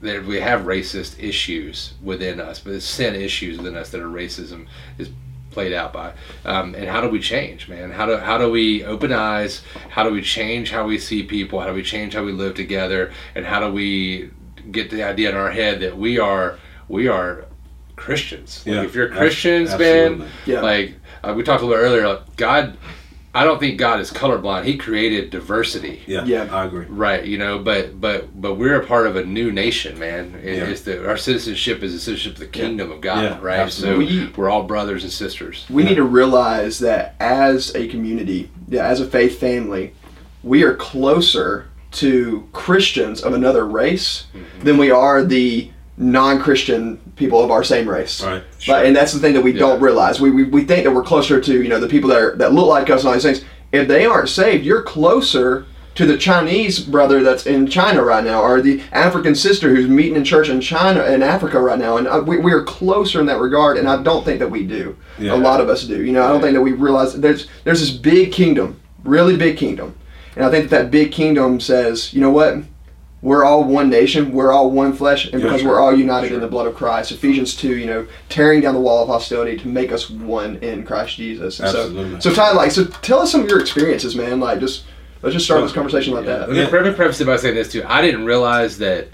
that 0.00 0.24
we 0.24 0.38
have 0.38 0.60
racist 0.60 1.20
issues 1.20 1.94
within 2.00 2.38
us, 2.38 2.60
but 2.60 2.74
it's 2.74 2.84
sin 2.84 3.16
issues 3.16 3.58
within 3.58 3.76
us 3.76 3.90
that 3.90 4.00
are 4.00 4.08
racism 4.08 4.68
is 4.98 5.10
played 5.50 5.72
out 5.72 5.92
by. 5.92 6.12
Um, 6.44 6.76
and 6.76 6.88
how 6.88 7.00
do 7.00 7.08
we 7.08 7.18
change, 7.18 7.68
man? 7.68 7.90
How 7.90 8.06
do 8.06 8.18
how 8.18 8.38
do 8.38 8.48
we 8.52 8.84
open 8.84 9.12
eyes? 9.12 9.62
How 9.90 10.04
do 10.04 10.12
we 10.12 10.22
change 10.22 10.70
how 10.70 10.86
we 10.86 10.98
see 10.98 11.24
people? 11.24 11.58
How 11.58 11.66
do 11.66 11.74
we 11.74 11.82
change 11.82 12.14
how 12.14 12.22
we 12.22 12.30
live 12.30 12.54
together? 12.54 13.12
And 13.34 13.44
how 13.44 13.58
do 13.58 13.72
we 13.72 14.30
get 14.70 14.90
the 14.90 15.02
idea 15.02 15.30
in 15.30 15.36
our 15.36 15.50
head 15.50 15.80
that 15.80 15.98
we 15.98 16.20
are 16.20 16.56
we 16.86 17.08
are 17.08 17.47
Christians? 17.98 18.62
Like 18.66 18.74
Yeah. 18.74 18.82
if 18.84 18.94
you're 18.94 19.10
Ab- 19.10 19.18
Christians, 19.18 19.76
man, 19.78 20.24
Yeah. 20.46 20.60
like 20.62 20.94
uh, 21.22 21.34
we 21.36 21.42
talked 21.42 21.62
a 21.62 21.66
little 21.66 21.82
earlier, 21.84 22.08
like 22.08 22.36
God. 22.36 22.76
I 23.34 23.44
don't 23.44 23.60
think 23.60 23.78
God 23.78 24.00
is 24.00 24.10
colorblind. 24.10 24.64
He 24.64 24.76
created 24.78 25.28
diversity. 25.30 26.00
Yeah, 26.06 26.24
Yeah. 26.24 26.48
I 26.50 26.64
agree. 26.64 26.86
Right, 26.88 27.24
you 27.24 27.36
know, 27.38 27.58
but 27.58 28.00
but 28.00 28.40
but 28.40 28.54
we're 28.54 28.80
a 28.80 28.86
part 28.86 29.06
of 29.06 29.16
a 29.16 29.24
new 29.24 29.52
nation, 29.52 29.98
man. 29.98 30.34
It, 30.42 30.56
Yeah. 30.56 30.64
It's 30.64 30.80
the 30.80 31.06
our 31.06 31.16
citizenship 31.18 31.82
is 31.82 31.92
the 31.92 32.00
citizenship 32.00 32.32
of 32.34 32.40
the 32.40 32.46
kingdom 32.60 32.90
of 32.90 33.00
God, 33.02 33.22
Yeah, 33.22 33.38
right? 33.42 33.58
absolutely. 33.60 34.24
So 34.26 34.28
we're 34.36 34.48
all 34.48 34.62
brothers 34.64 35.04
and 35.04 35.12
sisters. 35.12 35.66
we 35.68 35.84
need 35.84 35.96
to 35.96 36.04
realize 36.04 36.78
that 36.80 37.14
as 37.20 37.72
a 37.76 37.86
community, 37.88 38.50
yeah, 38.68 38.86
as 38.88 39.00
a 39.00 39.06
faith 39.06 39.38
family, 39.38 39.92
we 40.42 40.62
are 40.64 40.74
closer 40.74 41.66
to 41.90 42.48
Christians 42.52 43.20
of 43.20 43.34
another 43.34 43.66
race 43.66 44.24
than 44.64 44.78
we 44.78 44.90
are 44.90 45.22
the 45.22 45.70
non-Christian 45.96 46.98
people 47.18 47.42
of 47.42 47.50
our 47.50 47.64
same 47.64 47.88
race. 47.88 48.22
Right. 48.22 48.42
But, 48.66 48.86
and 48.86 48.94
that's 48.94 49.12
the 49.12 49.18
thing 49.18 49.34
that 49.34 49.42
we 49.42 49.52
don't 49.52 49.80
realize. 49.80 50.20
We, 50.20 50.30
we, 50.30 50.44
we 50.44 50.64
think 50.64 50.84
that 50.84 50.92
we're 50.92 51.02
closer 51.02 51.40
to 51.40 51.62
you 51.62 51.68
know 51.68 51.80
the 51.80 51.88
people 51.88 52.08
that 52.10 52.18
are, 52.18 52.36
that 52.36 52.52
look 52.52 52.68
like 52.68 52.88
us 52.90 53.00
and 53.00 53.08
all 53.08 53.14
these 53.14 53.22
things. 53.22 53.44
If 53.72 53.86
they 53.88 54.06
aren't 54.06 54.30
saved, 54.30 54.64
you're 54.64 54.82
closer 54.82 55.66
to 55.98 56.06
the 56.06 56.16
Chinese 56.16 56.78
brother 56.78 57.24
that's 57.24 57.44
in 57.44 57.66
China 57.66 58.04
right 58.04 58.22
now, 58.22 58.40
or 58.40 58.62
the 58.62 58.80
African 58.92 59.34
sister 59.34 59.74
who's 59.74 59.88
meeting 59.88 60.14
in 60.14 60.22
church 60.22 60.48
in 60.48 60.60
China 60.60 61.04
in 61.04 61.24
Africa 61.24 61.60
right 61.60 61.78
now, 61.78 61.96
and 61.96 62.06
uh, 62.06 62.22
we, 62.24 62.38
we 62.38 62.52
are 62.52 62.62
closer 62.62 63.18
in 63.18 63.26
that 63.26 63.40
regard. 63.40 63.76
And 63.76 63.88
I 63.88 64.00
don't 64.02 64.24
think 64.24 64.38
that 64.38 64.48
we 64.48 64.64
do. 64.64 64.96
Yeah. 65.18 65.34
A 65.34 65.36
lot 65.36 65.60
of 65.60 65.68
us 65.68 65.84
do. 65.84 66.04
You 66.04 66.12
know, 66.12 66.22
I 66.22 66.28
don't 66.28 66.40
think 66.40 66.54
that 66.54 66.62
we 66.62 66.72
realize 66.72 67.14
there's 67.14 67.48
there's 67.64 67.80
this 67.80 67.90
big 67.90 68.32
kingdom, 68.32 68.80
really 69.02 69.36
big 69.36 69.58
kingdom, 69.58 69.98
and 70.36 70.44
I 70.44 70.50
think 70.50 70.70
that 70.70 70.84
that 70.84 70.90
big 70.92 71.10
kingdom 71.10 71.58
says, 71.58 72.14
you 72.14 72.20
know 72.20 72.30
what? 72.30 72.62
We're 73.20 73.44
all 73.44 73.64
one 73.64 73.90
nation. 73.90 74.30
We're 74.32 74.52
all 74.52 74.70
one 74.70 74.92
flesh, 74.92 75.24
and 75.26 75.40
Yeah, 75.42 75.48
because 75.48 75.62
sure. 75.62 75.70
we're 75.72 75.80
all 75.80 75.94
united 75.96 76.30
in 76.32 76.40
the 76.40 76.46
blood 76.46 76.66
of 76.68 76.74
Christ. 76.76 77.10
Ephesians 77.10 77.56
two, 77.56 77.76
you 77.76 77.86
know, 77.86 78.06
tearing 78.28 78.60
down 78.60 78.74
the 78.74 78.80
wall 78.80 79.02
of 79.02 79.08
hostility 79.08 79.56
to 79.58 79.66
make 79.68 79.90
us 79.90 80.08
one 80.08 80.56
in 80.58 80.84
Christ 80.84 81.16
Jesus. 81.16 81.58
And 81.58 81.68
Absolutely. 81.68 82.20
So, 82.20 82.30
so 82.30 82.34
Ty, 82.34 82.52
like, 82.52 82.70
so 82.70 82.84
tell 82.84 83.18
us 83.20 83.32
some 83.32 83.40
of 83.42 83.48
your 83.48 83.60
experiences, 83.60 84.14
man. 84.14 84.38
Like, 84.38 84.60
just 84.60 84.84
let's 85.22 85.32
just 85.34 85.46
start 85.46 85.62
this 85.62 85.72
conversation 85.72 86.14
like 86.14 86.26
Let 86.26 86.40
that. 86.40 86.50
me, 86.50 86.58
Yeah. 86.58 86.68
let 86.68 86.84
me 86.84 86.92
preface 86.92 87.20
it 87.20 87.26
by 87.26 87.36
saying 87.36 87.56
this 87.56 87.72
too. 87.72 87.82
I 87.86 88.00
didn't 88.02 88.24
realize 88.24 88.78
that 88.78 89.08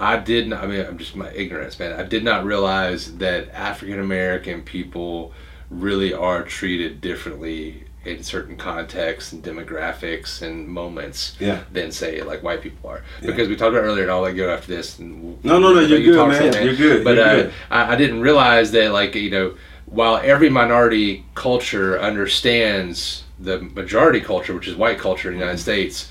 I 0.00 0.16
did 0.16 0.48
not. 0.48 0.64
I 0.64 0.66
mean, 0.66 0.84
I'm 0.84 0.98
just 0.98 1.14
my 1.14 1.30
ignorance, 1.30 1.78
man. 1.78 1.92
I 1.98 2.02
did 2.02 2.24
not 2.24 2.44
realize 2.44 3.16
that 3.18 3.48
African 3.54 4.00
American 4.00 4.62
people 4.62 5.32
really 5.70 6.12
are 6.12 6.42
treated 6.42 7.00
differently 7.00 7.84
in 8.04 8.22
certain 8.22 8.56
contexts 8.56 9.32
and 9.32 9.42
demographics 9.44 10.40
and 10.40 10.66
moments 10.66 11.36
Yeah. 11.38 11.60
than 11.70 11.92
say 11.92 12.22
like 12.22 12.42
white 12.42 12.62
people 12.62 12.88
are. 12.90 13.02
Because 13.20 13.48
we 13.48 13.56
talked 13.56 13.74
about 13.74 13.84
earlier, 13.84 14.04
and 14.04 14.10
I'll 14.12 14.22
let 14.22 14.34
you 14.34 14.44
go 14.44 14.50
after 14.52 14.74
this. 14.74 14.98
And 14.98 15.42
No, 15.44 15.58
no, 15.58 15.74
no, 15.74 15.80
you're 15.80 15.98
you 15.98 16.12
good, 16.14 16.28
man. 16.28 16.64
You're 16.64 16.76
good, 16.76 17.04
But 17.04 17.16
you're 17.16 17.26
uh, 17.26 17.34
good. 17.34 17.52
I, 17.70 17.92
I 17.92 17.96
didn't 17.96 18.22
realize 18.22 18.70
that 18.72 18.92
like 18.92 19.14
you 19.14 19.30
know 19.30 19.54
while 19.86 20.20
every 20.22 20.48
minority 20.48 21.24
culture 21.34 22.00
understands 22.00 23.24
the 23.38 23.60
majority 23.60 24.20
culture, 24.20 24.54
which 24.54 24.68
is 24.68 24.76
white 24.76 24.98
culture 24.98 25.28
in 25.28 25.34
the 25.34 25.40
United 25.40 25.58
States, 25.58 26.08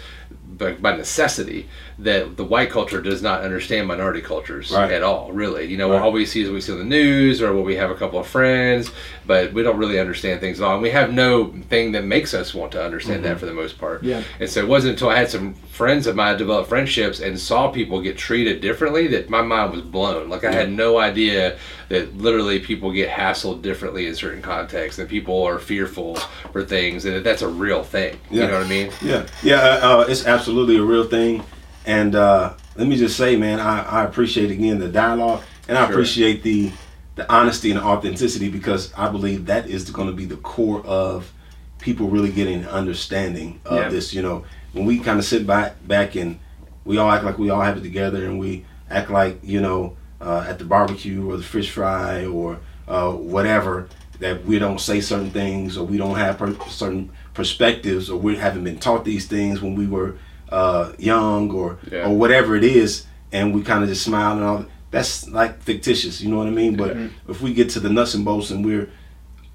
but 0.57 0.81
by 0.81 0.95
necessity, 0.95 1.67
that 2.01 2.37
the 2.37 2.43
white 2.45 2.69
culture 2.69 3.01
does 3.01 3.21
not 3.21 3.41
understand 3.41 3.85
minority 3.87 4.21
cultures 4.21 4.71
Right. 4.71 4.89
at 4.91 5.03
all, 5.03 5.31
really. 5.33 5.65
You 5.65 5.75
know, 5.75 5.91
Right. 5.91 6.01
all 6.01 6.13
we 6.13 6.25
see 6.25 6.41
is 6.41 6.47
what 6.47 6.53
we 6.55 6.61
see 6.61 6.71
on 6.71 6.77
the 6.77 6.85
news 6.85 7.41
or 7.41 7.53
what 7.53 7.65
we 7.65 7.75
have 7.75 7.91
a 7.91 7.95
couple 7.95 8.19
of 8.19 8.25
friends, 8.25 8.89
but 9.27 9.51
we 9.51 9.63
don't 9.63 9.77
really 9.77 9.99
understand 9.99 10.39
things 10.39 10.61
at 10.61 10.65
all. 10.65 10.75
And 10.75 10.81
we 10.81 10.91
have 10.91 11.11
no 11.13 11.53
thing 11.69 11.91
that 11.91 12.05
makes 12.05 12.33
us 12.33 12.53
want 12.53 12.71
to 12.71 12.81
understand 12.83 13.25
that 13.25 13.37
for 13.37 13.45
the 13.45 13.53
most 13.53 13.77
part. 13.77 14.01
Yeah. 14.01 14.21
And 14.39 14.49
so 14.49 14.61
it 14.61 14.67
wasn't 14.69 14.93
until 14.93 15.09
I 15.09 15.17
had 15.17 15.29
some 15.29 15.55
friends 15.71 16.07
of 16.07 16.15
mine 16.15 16.37
develop 16.37 16.67
friendships 16.69 17.19
and 17.19 17.37
saw 17.37 17.67
people 17.67 17.99
get 18.01 18.17
treated 18.17 18.61
differently 18.61 19.07
that 19.07 19.29
my 19.29 19.41
mind 19.41 19.73
was 19.73 19.81
blown. 19.81 20.29
Like 20.29 20.45
I 20.45 20.51
had 20.53 20.71
no 20.71 20.99
idea 20.99 21.57
that 21.89 22.15
literally 22.17 22.59
people 22.59 22.91
get 22.93 23.09
hassled 23.09 23.61
differently 23.61 24.07
in 24.07 24.15
certain 24.15 24.41
contexts 24.41 24.99
and 24.99 25.09
people 25.09 25.43
are 25.43 25.59
fearful 25.59 26.15
for 26.53 26.63
things 26.63 27.03
and 27.03 27.13
that 27.15 27.23
that's 27.25 27.41
a 27.41 27.47
real 27.47 27.83
thing. 27.83 28.17
Yeah. 28.31 28.43
You 28.43 28.47
know 28.51 28.57
what 28.59 28.65
I 28.65 28.69
mean? 28.69 28.89
Yeah, 29.01 29.23
yeah, 29.43 29.59
uh, 29.83 29.97
uh, 29.99 30.05
it's 30.07 30.25
absolutely 30.25 30.77
a 30.77 30.81
real 30.81 31.03
thing. 31.03 31.43
And 31.89 32.13
uh, 32.13 32.53
let 32.75 32.87
me 32.87 32.95
just 32.97 33.17
say, 33.17 33.35
man, 33.35 33.59
I, 33.59 33.81
I 33.81 34.03
appreciate 34.03 34.51
again 34.51 34.77
the 34.77 34.89
dialogue, 34.89 35.41
and 35.67 35.75
I 35.75 35.81
Sure. 35.85 35.91
appreciate 35.93 36.43
the 36.43 36.71
the 37.15 37.29
honesty 37.33 37.71
and 37.71 37.79
authenticity 37.79 38.47
because 38.47 38.93
I 38.95 39.09
believe 39.09 39.47
that 39.47 39.67
is 39.67 39.89
going 39.89 40.07
to 40.07 40.13
be 40.13 40.23
the 40.25 40.37
core 40.37 40.81
of 40.85 41.33
people 41.79 42.07
really 42.07 42.31
getting 42.31 42.59
an 42.59 42.67
understanding 42.69 43.59
of 43.65 43.77
Yeah. 43.77 43.89
this. 43.89 44.13
You 44.13 44.21
know, 44.21 44.45
when 44.71 44.85
we 44.85 44.99
kind 44.99 45.17
of 45.17 45.25
sit 45.25 45.47
back 45.47 45.75
back 45.87 46.15
and 46.15 46.37
we 46.85 46.99
all 46.99 47.09
act 47.11 47.25
like 47.25 47.39
we 47.39 47.49
all 47.49 47.61
have 47.61 47.77
it 47.77 47.81
together, 47.81 48.23
and 48.23 48.39
we 48.39 48.65
act 48.91 49.09
like 49.09 49.39
you 49.41 49.59
know 49.59 49.97
uh, 50.21 50.45
at 50.47 50.59
the 50.59 50.65
barbecue 50.65 51.27
or 51.27 51.37
the 51.37 51.43
fish 51.43 51.71
fry 51.71 52.23
or 52.25 52.59
uh, 52.87 53.11
whatever 53.13 53.87
that 54.19 54.45
we 54.45 54.59
don't 54.59 54.79
say 54.79 55.01
certain 55.01 55.31
things 55.31 55.75
or 55.75 55.85
we 55.87 55.97
don't 55.97 56.17
have 56.17 56.37
per- 56.37 56.55
certain 56.69 57.09
perspectives 57.33 58.11
or 58.11 58.19
we 58.19 58.35
haven't 58.35 58.63
been 58.63 58.77
taught 58.77 59.03
these 59.05 59.25
things 59.25 59.59
when 59.61 59.73
we 59.75 59.87
were 59.87 60.15
uh, 60.51 60.91
young 60.97 61.51
or 61.51 61.77
Yeah. 61.91 62.07
or 62.07 62.15
whatever 62.17 62.55
it 62.55 62.63
is, 62.63 63.05
and 63.31 63.53
we 63.53 63.61
kind 63.61 63.83
of 63.83 63.89
just 63.89 64.03
smile 64.03 64.33
and 64.37 64.43
all. 64.43 64.65
That's 64.91 65.27
like 65.29 65.61
fictitious, 65.61 66.19
you 66.21 66.29
know 66.31 66.37
what 66.37 66.47
I 66.47 66.51
mean? 66.51 66.75
But 66.75 66.97
if 67.27 67.41
we 67.41 67.53
get 67.53 67.69
to 67.71 67.79
the 67.79 67.89
nuts 67.89 68.15
and 68.15 68.25
bolts 68.25 68.49
and 68.49 68.65
we're 68.65 68.89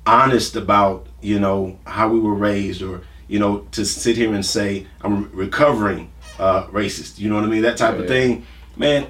honest 0.06 0.54
about 0.54 1.06
you 1.22 1.38
know 1.40 1.78
how 1.86 2.08
we 2.08 2.20
were 2.20 2.34
raised 2.34 2.82
or 2.82 3.00
you 3.26 3.38
know 3.38 3.66
to 3.72 3.84
sit 3.86 4.16
here 4.18 4.34
and 4.34 4.44
say 4.44 4.86
i'm 5.00 5.30
recovering 5.32 6.10
uh 6.38 6.66
racist 6.66 7.18
you 7.18 7.26
know 7.30 7.36
what 7.36 7.44
i 7.44 7.46
mean 7.46 7.62
that 7.62 7.78
type 7.78 7.94
Yeah, 7.94 8.02
of 8.02 8.04
yeah. 8.04 8.08
thing 8.08 8.46
man 8.76 9.06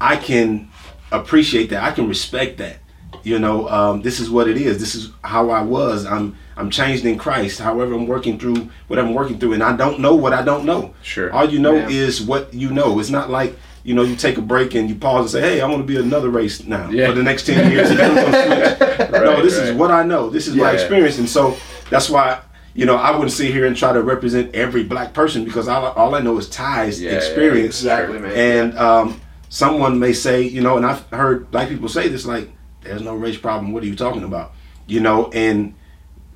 i 0.00 0.14
can 0.16 0.70
appreciate 1.10 1.70
that 1.70 1.82
i 1.82 1.90
can 1.90 2.06
respect 2.08 2.58
that 2.58 2.78
you 3.24 3.40
know 3.40 3.68
um, 3.68 4.02
this 4.02 4.20
is 4.20 4.30
what 4.30 4.46
it 4.46 4.56
is 4.56 4.78
this 4.78 4.94
is 4.94 5.10
how 5.24 5.50
i 5.50 5.60
was 5.62 6.06
i'm 6.06 6.36
i'm 6.56 6.70
changed 6.70 7.04
in 7.04 7.18
christ 7.18 7.58
however 7.60 7.94
i'm 7.94 8.06
working 8.06 8.38
through 8.38 8.68
what 8.88 8.98
i'm 8.98 9.12
working 9.14 9.38
through 9.38 9.52
and 9.52 9.62
i 9.62 9.74
don't 9.76 10.00
know 10.00 10.14
what 10.14 10.32
i 10.32 10.42
don't 10.42 10.64
know 10.64 10.94
Sure. 11.02 11.32
all 11.32 11.48
you 11.48 11.58
know 11.58 11.74
Yeah. 11.74 11.88
is 11.88 12.20
what 12.22 12.52
you 12.54 12.70
know 12.70 12.98
it's 12.98 13.10
not 13.10 13.30
like 13.30 13.56
you 13.84 13.94
know, 13.94 14.02
you 14.02 14.16
take 14.16 14.36
a 14.36 14.42
break 14.42 14.74
and 14.74 14.88
you 14.88 14.96
pause 14.96 15.32
and 15.32 15.44
say, 15.44 15.48
"Hey, 15.48 15.60
I 15.60 15.68
want 15.68 15.80
to 15.80 15.86
be 15.86 15.96
another 15.96 16.28
race 16.28 16.64
now 16.64 16.90
Yeah. 16.90 17.06
for 17.06 17.12
the 17.12 17.22
next 17.22 17.46
ten 17.46 17.70
years." 17.70 17.88
and 17.88 17.96
then 18.00 18.10
I'm 18.10 18.16
gonna 18.32 18.76
switch. 18.76 19.10
no, 19.12 19.20
Right, 19.34 19.42
this 19.44 19.54
is 19.56 19.70
what 19.76 19.92
I 19.92 20.02
know. 20.02 20.28
This 20.28 20.48
is 20.48 20.56
my 20.56 20.72
experience, 20.72 21.18
and 21.20 21.28
so 21.28 21.56
that's 21.88 22.10
why 22.10 22.40
you 22.74 22.84
know 22.84 22.96
I 22.96 23.12
wouldn't 23.12 23.30
sit 23.30 23.52
here 23.52 23.64
and 23.64 23.76
try 23.76 23.92
to 23.92 24.02
represent 24.02 24.52
every 24.56 24.82
black 24.82 25.12
person 25.14 25.44
because 25.44 25.68
all, 25.68 25.84
all 25.92 26.16
I 26.16 26.20
know 26.20 26.36
is 26.36 26.48
Ty's 26.48 27.00
Yeah, 27.00 27.10
yeah, 27.12 27.16
experience. 27.18 27.78
Exactly, 27.78 28.18
man. 28.18 28.32
And 28.32 28.76
um, 28.76 29.20
someone 29.50 30.00
may 30.00 30.12
say, 30.12 30.42
you 30.42 30.62
know, 30.62 30.76
and 30.76 30.84
I've 30.84 31.02
heard 31.12 31.52
black 31.52 31.68
people 31.68 31.88
say 31.88 32.08
this, 32.08 32.26
like, 32.26 32.50
"There's 32.82 33.02
no 33.02 33.14
race 33.14 33.36
problem. 33.36 33.72
What 33.72 33.84
are 33.84 33.86
you 33.86 33.94
talking 33.94 34.24
about?" 34.24 34.50
You 34.88 34.98
know, 34.98 35.30
and 35.32 35.74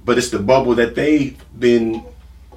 but 0.04 0.18
it's 0.18 0.30
the 0.30 0.38
bubble 0.38 0.74
that 0.74 0.94
they've 0.94 1.36
been 1.58 2.02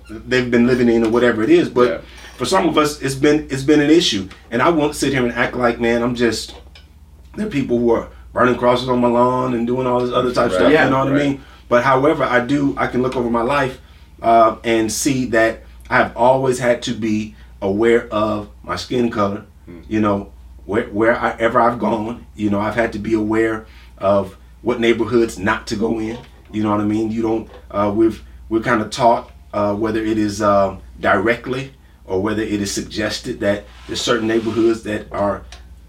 they've 0.10 0.52
been 0.52 0.68
living 0.68 0.90
in 0.90 1.04
or 1.06 1.10
whatever 1.10 1.44
it 1.44 1.50
is. 1.50 1.70
But 1.70 1.90
Yeah. 1.90 1.98
for 2.38 2.46
some 2.46 2.68
of 2.68 2.78
us, 2.78 3.02
it's 3.02 3.16
been 3.16 3.48
it's 3.50 3.64
been 3.64 3.82
an 3.82 3.90
issue, 3.90 4.28
and 4.52 4.62
I 4.62 4.70
won't 4.70 4.96
sit 4.96 5.14
here 5.14 5.24
and 5.24 5.32
act 5.34 5.56
like, 5.56 5.80
man, 5.80 6.02
I'm 6.04 6.16
just 6.16 6.56
there 7.36 7.48
are 7.48 7.50
people 7.50 7.80
who 7.80 7.92
are 7.92 8.10
burning 8.34 8.56
crosses 8.56 8.90
on 8.90 9.00
my 9.00 9.08
lawn 9.08 9.54
and 9.54 9.66
doing 9.68 9.88
all 9.88 10.00
this 10.02 10.14
other 10.14 10.32
type 10.34 10.50
Right. 10.52 10.56
stuff. 10.56 10.72
Yeah, 10.72 10.86
you 10.86 10.92
know 10.92 11.00
what 11.06 11.12
right. 11.14 11.22
I 11.22 11.26
mean? 11.26 11.42
But 11.70 11.84
however, 11.84 12.24
I 12.24 12.40
do 12.42 12.76
I 12.78 12.88
can 12.88 13.02
look 13.02 13.16
over 13.16 13.30
my 13.30 13.42
life 13.42 13.80
uh, 14.22 14.58
and 14.64 14.92
see 14.92 15.26
that 15.28 15.64
I 15.90 15.98
have 15.98 16.16
always 16.16 16.60
had 16.60 16.82
to 16.84 16.94
be 16.94 17.36
aware 17.62 18.08
of 18.10 18.50
my 18.64 18.76
skin 18.76 19.10
color. 19.10 19.46
You 19.88 20.02
know, 20.02 20.32
where 20.66 20.84
wherever 20.88 21.60
I've 21.60 21.80
gone, 21.80 22.26
you 22.36 22.50
know, 22.50 22.60
I've 22.60 22.76
had 22.76 22.92
to 22.94 23.00
be 23.00 23.14
aware 23.14 23.66
of 23.98 24.36
what 24.62 24.80
neighborhoods 24.80 25.40
not 25.40 25.68
to 25.68 25.76
go 25.78 26.00
in. 26.00 26.18
You 26.54 26.64
know 26.64 26.72
what 26.72 26.82
I 26.82 26.86
mean? 26.86 27.12
You 27.12 27.22
don't. 27.22 27.50
Uh, 27.72 27.92
we've 27.96 28.24
we're 28.50 28.62
kind 28.62 28.82
of 28.82 28.90
taught 28.92 29.32
uh, 29.54 29.76
whether 29.76 30.04
it 30.04 30.18
is 30.18 30.42
um, 30.42 30.82
directly 31.00 31.74
or 32.06 32.22
whether 32.22 32.42
it 32.42 32.62
is 32.62 32.72
suggested 32.72 33.40
that 33.40 33.64
there's 33.88 34.02
certain 34.02 34.28
neighborhoods 34.28 34.84
that 34.84 35.12
are 35.12 35.44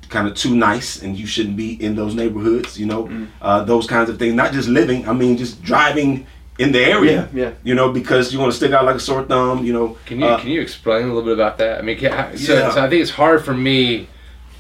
kind 0.09 0.29
of 0.29 0.35
too 0.35 0.55
nice 0.55 1.03
and 1.03 1.19
you 1.19 1.27
shouldn't 1.27 1.57
be 1.57 1.83
in 1.83 1.97
those 1.97 2.15
neighborhoods. 2.15 2.79
You 2.79 2.87
know, 2.87 3.27
uh, 3.43 3.65
those 3.65 3.87
kinds 3.87 4.09
of 4.11 4.19
things. 4.19 4.35
Not 4.35 4.53
just 4.53 4.69
living. 4.69 5.09
I 5.09 5.13
mean, 5.13 5.37
just 5.37 5.63
driving 5.63 6.27
in 6.59 6.73
the 6.73 6.81
area. 6.81 7.29
Yeah, 7.35 7.45
yeah. 7.49 7.53
You 7.65 7.75
know, 7.75 7.93
because 7.93 8.33
you 8.33 8.39
want 8.39 8.53
to 8.53 8.57
stick 8.57 8.73
out 8.73 8.85
like 8.85 8.97
a 8.97 9.01
sore 9.01 9.25
thumb. 9.25 9.65
You 9.65 9.73
know. 9.73 9.99
Can 10.07 10.21
you 10.21 10.27
uh, 10.27 10.41
can 10.41 10.51
you 10.51 10.61
explain 10.61 11.05
a 11.05 11.09
little 11.09 11.23
bit 11.25 11.35
about 11.35 11.59
that? 11.59 11.79
I 11.79 11.83
mean, 11.83 11.99
can, 11.99 12.37
so, 12.39 12.55
Yeah. 12.55 12.71
so 12.71 12.83
I 12.83 12.89
think 12.89 13.03
it's 13.03 13.11
hard 13.11 13.45
for 13.45 13.55
me. 13.55 14.09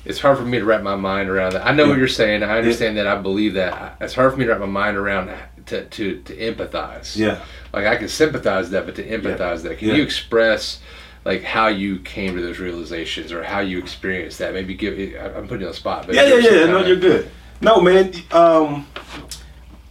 It's 0.04 0.20
hard 0.20 0.36
for 0.36 0.44
me 0.44 0.58
to 0.58 0.66
wrap 0.66 0.82
my 0.82 0.96
mind 0.96 1.30
around 1.30 1.54
that. 1.54 1.66
I 1.66 1.72
know 1.72 1.88
what 1.88 1.96
you're 1.96 2.08
saying. 2.08 2.42
I 2.42 2.58
understand 2.58 2.98
that. 2.98 3.06
I 3.06 3.16
believe 3.16 3.54
that. 3.54 3.96
It's 4.02 4.12
hard 4.12 4.32
for 4.32 4.38
me 4.38 4.44
to 4.44 4.50
wrap 4.50 4.60
my 4.60 4.66
mind 4.66 4.98
around 4.98 5.28
to 5.66 5.85
to, 5.85 6.20
to 6.22 6.37
empathize. 6.37 7.16
Yeah. 7.16 7.40
Like 7.72 7.87
I 7.87 7.96
can 7.96 8.09
sympathize 8.09 8.70
that, 8.70 8.87
but 8.87 8.94
to 8.96 9.07
empathize 9.07 9.62
that, 9.62 9.79
can 9.79 9.88
Yeah. 9.88 9.94
you 9.94 10.03
express 10.03 10.81
like 11.24 11.42
how 11.42 11.68
you 11.68 11.98
came 12.00 12.35
to 12.37 12.42
those 12.42 12.59
realizations 12.59 13.33
or 13.33 13.42
how 13.42 13.61
you 13.61 13.79
experienced 13.79 14.38
that? 14.40 14.53
Maybe 14.55 14.74
give. 14.74 14.98
I- 14.98 15.37
I'm 15.37 15.48
putting 15.48 15.61
you 15.62 15.66
on 15.66 15.72
the 15.72 15.77
spot. 15.77 16.07
But 16.07 16.14
Yeah, 16.16 16.24
yeah, 16.35 16.50
yeah. 16.61 16.66
No, 16.66 16.85
you're 16.85 16.96
good. 16.96 17.31
No, 17.61 17.81
man. 17.81 18.12
Um, 18.31 18.87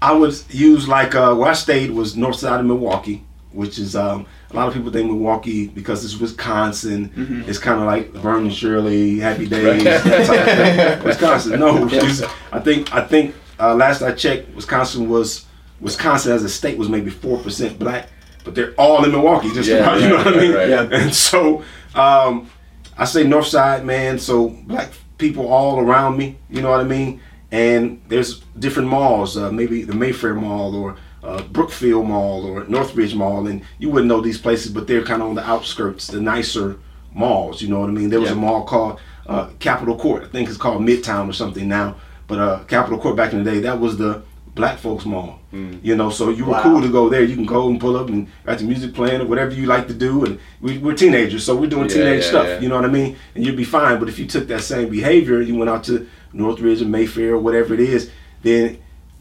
I 0.01 0.11
would 0.11 0.35
use 0.49 0.87
like 0.87 1.15
uh, 1.15 1.33
where 1.33 1.49
I 1.49 1.53
stayed 1.53 1.91
was 1.91 2.15
north 2.15 2.35
side 2.35 2.59
of 2.59 2.65
Milwaukee, 2.65 3.23
which 3.51 3.79
is 3.79 3.95
um, 3.95 4.25
a 4.51 4.55
lot 4.55 4.67
of 4.67 4.73
people 4.73 4.91
think 4.91 5.07
Milwaukee 5.07 5.67
because 5.67 6.03
it's 6.03 6.17
Wisconsin. 6.19 7.43
It's 7.47 7.57
kind 7.57 7.79
of 7.79 7.85
like 7.87 8.13
Laverne 8.13 8.49
& 8.49 8.51
Shirley, 8.51 9.19
Happy 9.19 9.47
Days, 9.47 9.83
that 9.85 10.03
type 10.27 10.39
of 10.39 10.97
thing. 10.97 11.03
Wisconsin. 11.07 11.59
No, 11.59 11.87
it's- 11.87 12.21
I 12.51 12.59
think 12.59 12.93
I 12.93 13.01
think 13.01 13.33
uh, 13.59 13.73
last 13.75 14.01
I 14.01 14.11
checked, 14.11 14.53
Wisconsin 14.55 15.09
was 15.09 15.45
Wisconsin 15.83 16.31
as 16.31 16.43
a 16.43 16.49
state 16.49 16.77
was 16.77 16.89
maybe 16.89 17.09
four 17.11 17.37
percent 17.37 17.77
black, 17.77 18.09
but 18.43 18.55
they're 18.55 18.73
all 18.75 19.03
in 19.05 19.11
Milwaukee. 19.11 19.51
Just 19.53 19.69
Yeah, 19.69 19.77
about, 19.77 20.01
you 20.01 20.09
know 20.09 20.15
right, 20.17 20.25
what 20.25 20.37
I 20.37 20.39
mean? 20.41 20.53
right. 20.53 20.69
Yeah. 20.69 20.87
And 20.91 21.13
so 21.13 21.63
um, 21.95 22.49
I 22.97 23.05
say 23.05 23.23
North 23.23 23.47
Side, 23.47 23.85
man. 23.85 24.17
So 24.19 24.49
black 24.49 24.89
people 25.17 25.47
all 25.47 25.79
around 25.79 26.17
me. 26.17 26.37
You 26.49 26.61
know 26.61 26.71
what 26.71 26.79
I 26.81 26.85
mean? 26.85 27.21
And 27.51 28.01
there's 28.07 28.39
different 28.57 28.89
malls, 28.89 29.37
uh, 29.37 29.51
maybe 29.51 29.83
the 29.83 29.93
Mayfair 29.93 30.33
Mall 30.33 30.75
or 30.75 30.95
uh, 31.23 31.43
Brookfield 31.43 32.07
Mall 32.07 32.45
or 32.45 32.63
Northridge 32.65 33.13
Mall, 33.15 33.47
and 33.47 33.61
you 33.77 33.89
wouldn't 33.91 34.07
know 34.09 34.21
these 34.21 34.39
places, 34.39 34.71
but 34.71 34.87
they're 34.87 35.03
kind 35.03 35.21
of 35.21 35.29
on 35.29 35.35
the 35.35 35.45
outskirts, 35.47 36.07
the 36.07 36.19
nicer 36.19 36.77
malls. 37.13 37.61
You 37.61 37.69
know 37.69 37.79
what 37.79 37.89
I 37.89 37.93
mean? 37.93 38.09
There 38.09 38.19
was 38.19 38.29
Yeah. 38.31 38.35
a 38.35 38.39
mall 38.39 38.63
called 38.63 38.99
uh, 39.27 39.49
Capitol 39.59 39.95
Court. 39.95 40.23
I 40.23 40.27
think 40.27 40.49
it's 40.49 40.57
called 40.57 40.81
Midtown 40.81 41.29
or 41.29 41.33
something 41.33 41.67
now. 41.67 41.95
But 42.27 42.39
uh, 42.39 42.63
Capitol 42.67 42.97
Court 42.99 43.15
back 43.15 43.33
in 43.33 43.43
the 43.43 43.51
day, 43.51 43.59
that 43.59 43.79
was 43.79 43.97
the 43.97 44.23
black 44.55 44.77
folks 44.77 45.05
mall. 45.05 45.39
You 45.51 45.95
know, 45.95 46.09
so 46.09 46.29
you 46.29 46.45
were 46.45 46.51
Wow. 46.53 46.63
cool 46.63 46.81
to 46.81 46.89
go 46.89 47.09
there. 47.09 47.23
You 47.23 47.35
can 47.35 47.45
go 47.45 47.69
and 47.69 47.79
pull 47.79 47.95
up 47.95 48.07
and 48.09 48.27
got 48.45 48.57
the 48.57 48.63
music 48.65 48.93
playing 48.95 49.21
or 49.21 49.25
whatever 49.25 49.53
you 49.53 49.67
like 49.67 49.87
to 49.87 49.93
do. 49.93 50.25
And 50.25 50.39
we, 50.61 50.79
we're 50.79 50.95
teenagers, 50.95 51.43
so 51.43 51.55
we're 51.55 51.69
doing 51.69 51.89
Yeah, 51.89 51.95
teenage 51.95 52.23
yeah, 52.23 52.29
stuff. 52.29 52.47
yeah. 52.47 52.59
You 52.59 52.69
know 52.69 52.75
what 52.75 52.85
I 52.85 52.89
mean? 52.89 53.15
And 53.35 53.45
you'd 53.45 53.55
be 53.57 53.63
fine. 53.63 53.99
But 53.99 54.09
if 54.09 54.17
you 54.17 54.25
took 54.25 54.47
that 54.47 54.61
same 54.61 54.89
behavior, 54.89 55.41
you 55.41 55.55
went 55.55 55.69
out 55.69 55.83
to 55.85 56.07
Northridge 56.33 56.81
or 56.81 56.85
Mayfair 56.85 57.33
or 57.33 57.37
whatever 57.39 57.73
it 57.75 57.79
is, 57.79 58.09
then 58.41 58.77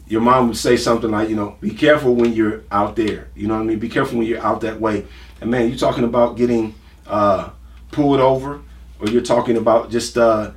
your 0.07 0.21
mom 0.21 0.47
would 0.47 0.57
say 0.57 0.75
something 0.75 1.11
like, 1.11 1.29
you 1.29 1.35
know, 1.35 1.55
be 1.61 1.69
careful 1.71 2.15
when 2.15 2.33
you're 2.33 2.61
out 2.71 2.95
there. 2.95 3.27
You 3.35 3.47
know 3.47 3.53
what 3.55 3.61
I 3.61 3.65
mean? 3.65 3.79
Be 3.79 3.89
careful 3.89 4.17
when 4.17 4.27
you're 4.27 4.41
out 4.41 4.61
that 4.61 4.79
way. 4.81 5.05
And 5.39 5.51
man, 5.51 5.67
you're 5.69 5.77
talking 5.77 6.03
about 6.03 6.35
getting 6.37 6.73
uh, 7.07 7.49
pulled 7.91 8.19
over, 8.19 8.59
or 8.99 9.07
you're 9.07 9.21
talking 9.21 9.57
about 9.57 9.91
just 9.91 10.17
uh, 10.17 10.51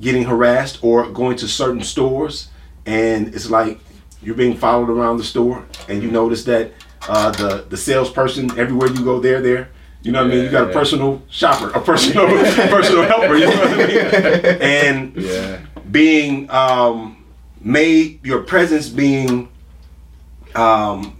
getting 0.00 0.24
harassed, 0.24 0.78
or 0.82 1.08
going 1.10 1.36
to 1.38 1.48
certain 1.48 1.82
stores, 1.82 2.48
and 2.84 3.34
it's 3.34 3.48
like 3.50 3.78
you're 4.26 4.34
being 4.34 4.56
followed 4.56 4.90
around 4.90 5.18
the 5.18 5.24
store, 5.24 5.64
and 5.88 6.02
you 6.02 6.10
notice 6.10 6.42
that 6.44 6.72
uh, 7.06 7.30
the 7.30 7.64
the 7.68 7.76
salesperson 7.76 8.58
everywhere 8.58 8.88
you 8.88 9.04
go, 9.04 9.20
they're 9.20 9.40
there. 9.40 9.68
You 10.02 10.10
know 10.12 10.22
what 10.24 10.32
I 10.32 10.34
mean? 10.34 10.44
You 10.44 10.50
got 10.50 10.64
a 10.64 10.66
Yeah. 10.66 10.72
personal 10.72 11.22
shopper, 11.30 11.70
a 11.70 11.80
personal 11.80 12.26
personal 12.76 13.04
helper. 13.04 13.36
You 13.36 13.46
know 13.46 13.56
what 13.56 13.72
I 13.72 13.86
mean? 13.86 14.58
And 14.60 15.16
Yeah. 15.16 15.58
being 15.90 16.50
um, 16.50 17.24
made, 17.60 18.18
your 18.26 18.42
presence 18.42 18.88
being, 18.88 19.48
um, 20.56 21.16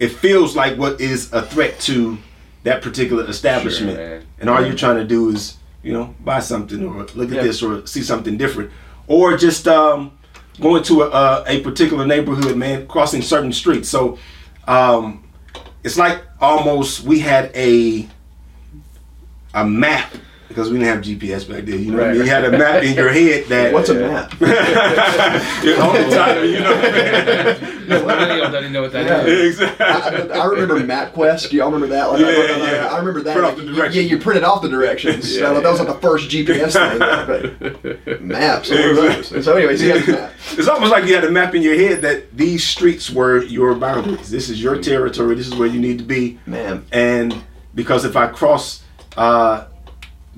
it 0.00 0.08
feels 0.08 0.56
like 0.56 0.76
what 0.76 1.00
is 1.00 1.32
a 1.32 1.42
threat 1.42 1.78
to 1.80 2.18
that 2.64 2.82
particular 2.82 3.28
establishment. 3.28 3.96
Sure, 3.96 4.20
and 4.40 4.50
all 4.50 4.64
you're 4.64 4.76
trying 4.76 4.96
to 4.96 5.04
do 5.04 5.30
is, 5.30 5.56
you 5.82 5.92
know, 5.92 6.14
buy 6.20 6.40
something 6.40 6.84
or 6.84 7.06
look 7.14 7.30
at 7.30 7.36
Yeah. 7.36 7.42
this 7.42 7.62
or 7.62 7.86
see 7.86 8.02
something 8.02 8.36
different, 8.36 8.70
or 9.06 9.36
just 9.36 9.66
um, 9.68 10.17
going 10.60 10.82
to 10.84 11.02
a, 11.02 11.44
a, 11.46 11.60
particular 11.60 12.06
neighborhood, 12.06 12.56
man, 12.56 12.86
crossing 12.86 13.22
certain 13.22 13.52
streets. 13.52 13.88
So 13.88 14.18
um, 14.66 15.24
it's 15.84 15.96
like 15.96 16.22
almost 16.40 17.02
we 17.02 17.20
had 17.20 17.50
a 17.54 18.08
a 19.54 19.64
map 19.64 20.12
because 20.48 20.70
we 20.70 20.78
didn't 20.78 20.94
have 20.94 21.04
GPS 21.04 21.48
back 21.48 21.64
then. 21.64 21.84
You 21.84 21.90
know, 21.92 21.98
what 21.98 22.06
I 22.08 22.12
mean? 22.12 22.22
you 22.22 22.28
had 22.28 22.44
a 22.44 22.50
map 22.50 22.82
in 22.82 22.96
your 22.96 23.10
head 23.12 23.44
that 23.48 23.72
What's 23.74 23.88
a 23.90 23.94
map? 23.94 24.32
on 24.32 24.38
the 24.40 26.08
time, 26.10 26.44
you 26.44 26.58
know. 26.60 27.54
Millennials 27.88 28.52
doesn't 28.52 28.72
know 28.72 28.82
what 28.82 28.92
that 28.92 29.06
Yeah. 29.06 29.24
is. 29.32 29.60
I, 29.60 29.64
exactly. 29.68 30.30
I 30.32 30.44
remember 30.46 30.80
MapQuest. 30.80 31.50
Do 31.50 31.56
y'all 31.56 31.70
remember 31.70 31.86
that? 31.94 32.10
Like, 32.10 32.20
Yeah, 32.20 32.26
I, 32.26 32.30
I, 32.30 32.34
yeah, 32.34 32.72
yeah. 32.72 32.86
I 32.86 32.98
remember 32.98 33.22
that. 33.22 33.32
Print 33.36 33.44
like, 33.44 33.52
off 33.52 33.58
the 33.58 33.64
directions. 33.72 33.96
Yeah, 33.96 34.02
you 34.02 34.18
printed 34.18 34.44
off 34.44 34.62
the 34.62 34.68
directions. 34.68 35.36
Yeah, 35.36 35.52
that, 35.52 35.62
that 35.62 35.70
was 35.70 35.80
like 35.80 35.88
the 35.88 36.00
first 36.00 36.30
GPS 36.30 36.72
thing. 36.72 36.98
But 38.02 38.22
maps. 38.22 38.70
What 38.70 38.80
are 38.80 38.94
those? 38.94 39.32
And 39.32 39.44
so, 39.44 39.56
anyways, 39.56 39.80
he 39.80 39.88
has 39.90 40.08
a 40.08 40.12
map. 40.12 40.32
It's 40.52 40.68
almost 40.68 40.90
like 40.92 41.04
you 41.04 41.14
had 41.14 41.24
a 41.24 41.30
map 41.30 41.54
in 41.54 41.62
your 41.62 41.76
head 41.76 42.02
that 42.02 42.36
these 42.36 42.64
streets 42.66 43.10
were 43.10 43.42
your 43.44 43.74
boundaries. 43.74 44.30
This 44.30 44.48
is 44.48 44.62
your 44.62 44.80
territory. 44.80 45.34
This 45.34 45.46
is 45.46 45.54
where 45.54 45.68
you 45.68 45.80
need 45.80 45.98
to 45.98 46.04
be. 46.04 46.38
Man, 46.46 46.84
And 46.92 47.42
because 47.74 48.04
if 48.04 48.16
I 48.16 48.26
cross 48.28 48.82
uh, 49.16 49.64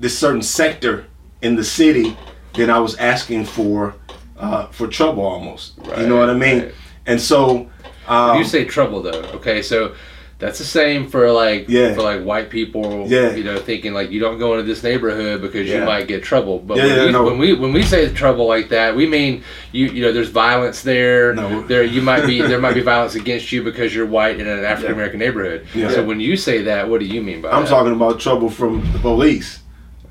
this 0.01 0.17
certain 0.17 0.41
sector 0.41 1.05
in 1.41 1.55
the 1.55 1.63
city, 1.63 2.17
then 2.55 2.69
I 2.69 2.79
was 2.79 2.95
asking 2.97 3.45
for 3.45 3.95
uh, 4.37 4.65
for 4.67 4.87
trouble 4.87 5.23
almost. 5.23 5.77
you 5.97 6.07
know 6.07 6.17
what 6.17 6.29
I 6.29 6.33
mean? 6.33 6.57
Right, 6.59 6.65
right. 6.65 6.75
And 7.05 7.21
so 7.21 7.69
um, 8.07 8.37
you 8.37 8.43
say 8.43 8.65
trouble 8.65 9.01
though, 9.03 9.21
okay? 9.37 9.61
So 9.61 9.93
that's 10.39 10.57
the 10.57 10.65
same 10.65 11.07
for 11.07 11.31
like 11.31 11.69
Yeah. 11.69 11.93
for 11.93 12.01
like 12.01 12.23
white 12.23 12.49
people. 12.49 13.05
Yeah. 13.07 13.35
You 13.35 13.43
know, 13.43 13.59
thinking 13.59 13.93
like 13.93 14.09
you 14.09 14.19
don't 14.19 14.39
go 14.39 14.53
into 14.53 14.63
this 14.65 14.81
neighborhood 14.81 15.39
because 15.41 15.67
Yeah. 15.69 15.79
you 15.81 15.85
might 15.85 16.07
get 16.07 16.23
trouble. 16.23 16.57
But 16.57 16.77
Yeah, 16.77 16.83
when, 16.87 16.95
yeah, 16.97 17.05
we, 17.05 17.11
no. 17.11 17.23
when 17.23 17.37
we 17.37 17.53
when 17.53 17.73
we 17.73 17.83
say 17.83 18.11
trouble 18.11 18.47
like 18.47 18.69
that, 18.69 18.95
we 18.95 19.05
mean 19.05 19.43
you 19.71 19.85
you 19.87 20.01
know 20.01 20.11
there's 20.11 20.29
violence 20.29 20.81
there. 20.81 21.35
No. 21.35 21.61
There 21.61 21.83
you 21.83 22.01
might 22.01 22.25
be 22.25 22.41
there 22.41 22.59
might 22.59 22.73
be 22.73 22.81
violence 22.81 23.13
against 23.13 23.51
you 23.51 23.63
because 23.63 23.93
you're 23.95 24.07
white 24.07 24.39
in 24.39 24.47
an 24.47 24.65
African 24.65 24.93
American 24.93 25.19
neighborhood. 25.19 25.67
Yeah. 25.75 25.91
So 25.91 26.03
when 26.03 26.19
you 26.19 26.35
say 26.35 26.63
that, 26.63 26.89
what 26.89 26.99
do 26.99 27.05
you 27.05 27.21
mean 27.21 27.41
by 27.43 27.51
I'm 27.51 27.63
that? 27.63 27.69
talking 27.69 27.93
about 27.93 28.19
trouble 28.19 28.49
from 28.49 28.81
the 28.93 28.99
police. 28.99 29.59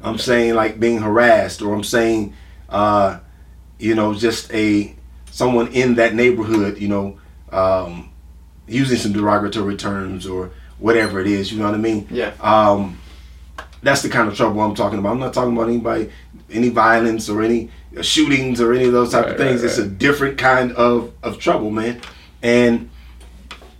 I'm 0.02 0.18
saying 0.18 0.54
like 0.54 0.80
being 0.80 0.98
harassed, 0.98 1.62
or 1.62 1.74
I'm 1.74 1.84
saying, 1.84 2.34
uh, 2.68 3.18
you 3.78 3.94
know, 3.94 4.14
just 4.14 4.52
a 4.52 4.94
someone 5.30 5.68
in 5.68 5.94
that 5.96 6.14
neighborhood, 6.14 6.78
you 6.78 6.88
know, 6.88 7.18
um, 7.52 8.10
using 8.66 8.96
some 8.98 9.12
derogatory 9.12 9.76
terms 9.76 10.26
or 10.26 10.50
whatever 10.78 11.20
it 11.20 11.26
is. 11.26 11.52
You 11.52 11.58
know 11.58 11.66
what 11.66 11.74
I 11.74 11.78
mean? 11.78 12.06
yeah. 12.10 12.32
Um, 12.40 12.98
that's 13.82 14.02
the 14.02 14.08
kind 14.10 14.28
of 14.28 14.36
trouble 14.36 14.60
I'm 14.60 14.74
talking 14.74 14.98
about. 14.98 15.12
I'm 15.12 15.18
not 15.20 15.32
talking 15.32 15.54
about 15.56 15.68
anybody, 15.68 16.10
any 16.50 16.68
violence 16.68 17.28
or 17.30 17.42
any 17.42 17.70
shootings 18.02 18.60
or 18.60 18.72
any 18.74 18.84
of 18.84 18.92
those 18.92 19.12
type 19.12 19.24
Right, 19.24 19.32
of 19.32 19.38
things. 19.38 19.62
right, 19.62 19.68
It's 19.70 19.78
a 19.78 19.86
different 19.88 20.36
kind 20.38 20.72
of 20.72 21.12
of 21.22 21.38
trouble, 21.38 21.70
man. 21.70 22.00
And 22.42 22.90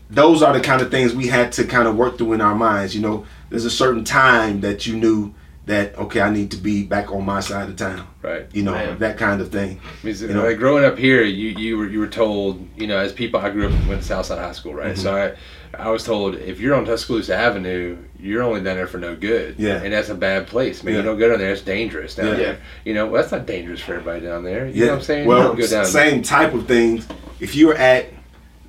those 0.09 0.43
are 0.43 0.53
the 0.53 0.61
kind 0.61 0.83
of 0.83 0.91
things 0.91 1.15
we 1.15 1.27
had 1.29 1.53
to 1.53 1.65
kind 1.65 1.87
of 1.87 1.97
work 1.97 2.19
through 2.19 2.33
in 2.33 2.41
our 2.41 2.55
minds. 2.55 2.95
You 2.95 3.03
know, 3.03 3.27
there's 3.51 3.65
a 3.67 3.71
certain 3.71 4.05
time 4.05 4.61
that 4.63 4.87
you 4.87 4.97
knew 4.97 5.35
that 5.71 5.97
okay, 5.97 6.21
I 6.21 6.31
need 6.31 6.51
to 6.51 6.57
be 6.57 6.83
back 6.83 7.13
on 7.13 7.25
my 7.25 7.39
side 7.39 7.69
of 7.69 7.77
town. 7.77 8.05
Right. 8.23 8.47
You 8.53 8.65
know, 8.65 8.73
Man. 8.73 8.99
that 8.99 9.17
kind 9.19 9.41
of 9.41 9.53
thing. 9.53 9.81
Because, 10.03 10.21
You 10.23 10.29
know? 10.29 10.45
like 10.45 10.59
growing 10.59 10.85
up 10.85 10.99
here, 10.99 11.23
you, 11.23 11.51
you 11.51 11.79
were 11.79 11.87
you 11.89 12.01
were 12.01 12.09
told, 12.09 12.67
you 12.77 12.89
know, 12.89 12.99
as 12.99 13.13
people 13.13 13.39
I 13.39 13.51
grew 13.51 13.67
up 13.69 13.73
went 13.87 14.03
to 14.03 14.07
Southside 14.07 14.39
High 14.39 14.51
School, 14.53 14.75
right? 14.75 14.95
Mm-hmm. 14.95 15.01
So 15.03 15.17
I 15.17 15.81
I 15.83 15.89
was 15.91 16.03
told 16.03 16.35
if 16.35 16.59
you're 16.59 16.75
on 16.75 16.85
Tuscaloosa 16.85 17.37
Avenue, 17.37 17.97
you're 18.19 18.43
only 18.43 18.61
down 18.63 18.75
there 18.77 18.89
for 18.89 18.99
no 18.99 19.15
good. 19.15 19.55
Yeah. 19.59 19.81
And 19.81 19.93
that's 19.93 20.09
a 20.09 20.15
bad 20.17 20.49
place. 20.49 20.83
Man, 20.83 20.95
Yeah. 20.95 21.01
you 21.01 21.07
don't 21.07 21.19
go 21.21 21.29
down 21.29 21.39
there, 21.39 21.53
it's 21.53 21.63
dangerous 21.63 22.17
down 22.17 22.27
Yeah. 22.27 22.35
there. 22.35 22.59
You 22.85 22.95
know, 22.95 23.07
well, 23.07 23.23
that's 23.23 23.31
not 23.33 23.47
dangerous 23.47 23.81
for 23.81 23.93
everybody 23.95 24.27
down 24.27 24.43
there. 24.43 24.67
You 24.67 24.73
Yeah. 24.73 24.87
know 24.87 24.93
what 24.93 24.99
I'm 24.99 25.05
saying? 25.05 25.29
Well, 25.29 25.43
don't 25.45 25.59
go 25.59 25.67
down 25.69 25.85
same 25.87 26.23
type 26.23 26.53
of 26.53 26.67
things. 26.67 27.07
If 27.39 27.55
you're 27.55 27.77
at 27.77 28.07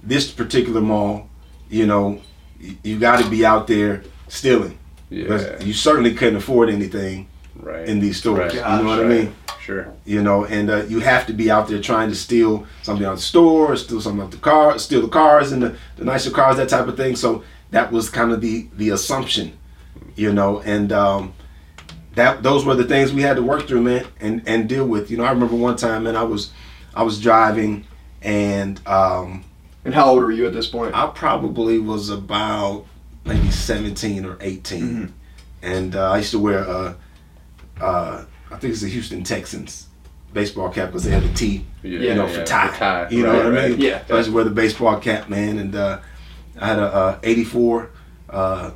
this 0.03 0.29
particular 0.29 0.81
mall, 0.81 1.29
you 1.67 1.87
know, 1.87 2.21
you 2.83 2.99
got 2.99 3.23
to 3.23 3.27
be 3.29 3.43
out 3.43 3.65
there 3.65 4.03
stealing. 4.27 4.77
Yeah. 5.11 5.61
You 5.61 5.73
certainly 5.73 6.13
couldn't 6.15 6.37
afford 6.37 6.69
anything 6.69 7.27
Right. 7.59 7.85
in 7.87 7.99
these 7.99 8.17
stores. 8.17 8.39
Right. 8.39 8.53
You 8.55 8.83
know 8.83 8.89
what 8.89 8.99
I 9.01 9.03
mean? 9.03 9.35
Sure. 9.59 9.93
You 10.05 10.23
know, 10.23 10.45
and 10.45 10.69
uh, 10.71 10.83
you 10.85 10.99
have 11.01 11.27
to 11.27 11.33
be 11.33 11.51
out 11.51 11.67
there 11.67 11.79
trying 11.81 12.09
to 12.09 12.15
steal 12.15 12.65
something 12.81 13.05
out 13.05 13.11
of 13.13 13.17
the 13.19 13.23
store, 13.23 13.75
steal 13.75 14.01
something 14.01 14.23
out 14.23 14.31
the 14.31 14.37
car, 14.37 14.79
steal 14.79 15.01
the 15.01 15.07
cars 15.09 15.51
and 15.51 15.61
the, 15.61 15.75
the 15.97 16.05
nicer 16.05 16.31
cars, 16.31 16.57
that 16.57 16.69
type 16.69 16.87
of 16.87 16.97
thing. 16.97 17.15
So 17.15 17.43
that 17.69 17.91
was 17.91 18.09
kind 18.09 18.31
of 18.31 18.41
the 18.41 18.67
the 18.77 18.89
assumption, 18.89 19.53
you 20.15 20.33
know, 20.33 20.61
and 20.61 20.91
um, 20.91 21.33
that 22.15 22.41
those 22.41 22.65
were 22.65 22.73
the 22.73 22.85
things 22.85 23.13
we 23.13 23.21
had 23.21 23.35
to 23.35 23.43
work 23.43 23.67
through, 23.67 23.81
man, 23.81 24.07
and 24.19 24.41
and 24.47 24.67
deal 24.67 24.87
with. 24.87 25.11
You 25.11 25.17
know, 25.17 25.25
I 25.25 25.31
remember 25.31 25.55
one 25.55 25.75
time, 25.75 26.03
man, 26.05 26.15
I 26.15 26.23
was 26.23 26.51
I 26.95 27.03
was 27.03 27.19
driving, 27.21 27.85
and 28.23 28.79
um, 28.87 29.43
And 29.85 29.93
how 29.93 30.09
old 30.09 30.23
were 30.23 30.31
you 30.31 30.47
at 30.47 30.53
this 30.53 30.67
point? 30.67 30.95
I 30.95 31.07
probably 31.07 31.77
was 31.79 32.09
about 32.09 32.85
maybe 33.25 33.51
17 33.51 34.25
or 34.25 34.37
18. 34.41 35.13
And 35.61 35.95
uh, 35.95 36.11
I 36.11 36.17
used 36.17 36.31
to 36.31 36.39
wear, 36.39 36.67
uh, 36.67 36.93
uh, 37.79 38.25
I 38.51 38.57
think 38.57 38.73
it's 38.73 38.81
the 38.81 38.89
Houston 38.89 39.23
Texans 39.23 39.87
baseball 40.33 40.69
cap 40.69 40.87
because 40.89 41.03
they 41.03 41.11
had 41.11 41.23
the 41.23 41.33
T, 41.33 41.65
Yeah. 41.83 41.99
you 41.99 42.15
know, 42.15 42.25
yeah, 42.25 42.33
for 42.33 42.43
tie. 42.45 42.67
for 42.69 42.77
tie. 42.79 43.07
You 43.09 43.23
know 43.23 43.29
Right, 43.33 43.37
what 43.37 43.45
I 43.47 43.49
right. 43.49 43.71
mean? 43.71 43.81
Yeah. 43.81 44.05
So 44.07 44.13
I 44.15 44.17
used 44.17 44.29
to 44.29 44.35
wear 44.35 44.43
the 44.45 44.49
baseball 44.49 44.99
cap, 44.99 45.29
man. 45.29 45.57
And 45.57 45.75
uh, 45.75 45.99
I 46.59 46.67
had 46.67 46.79
a 46.79 46.83
uh, 46.85 47.19
84 47.23 47.89
uh, 48.29 48.71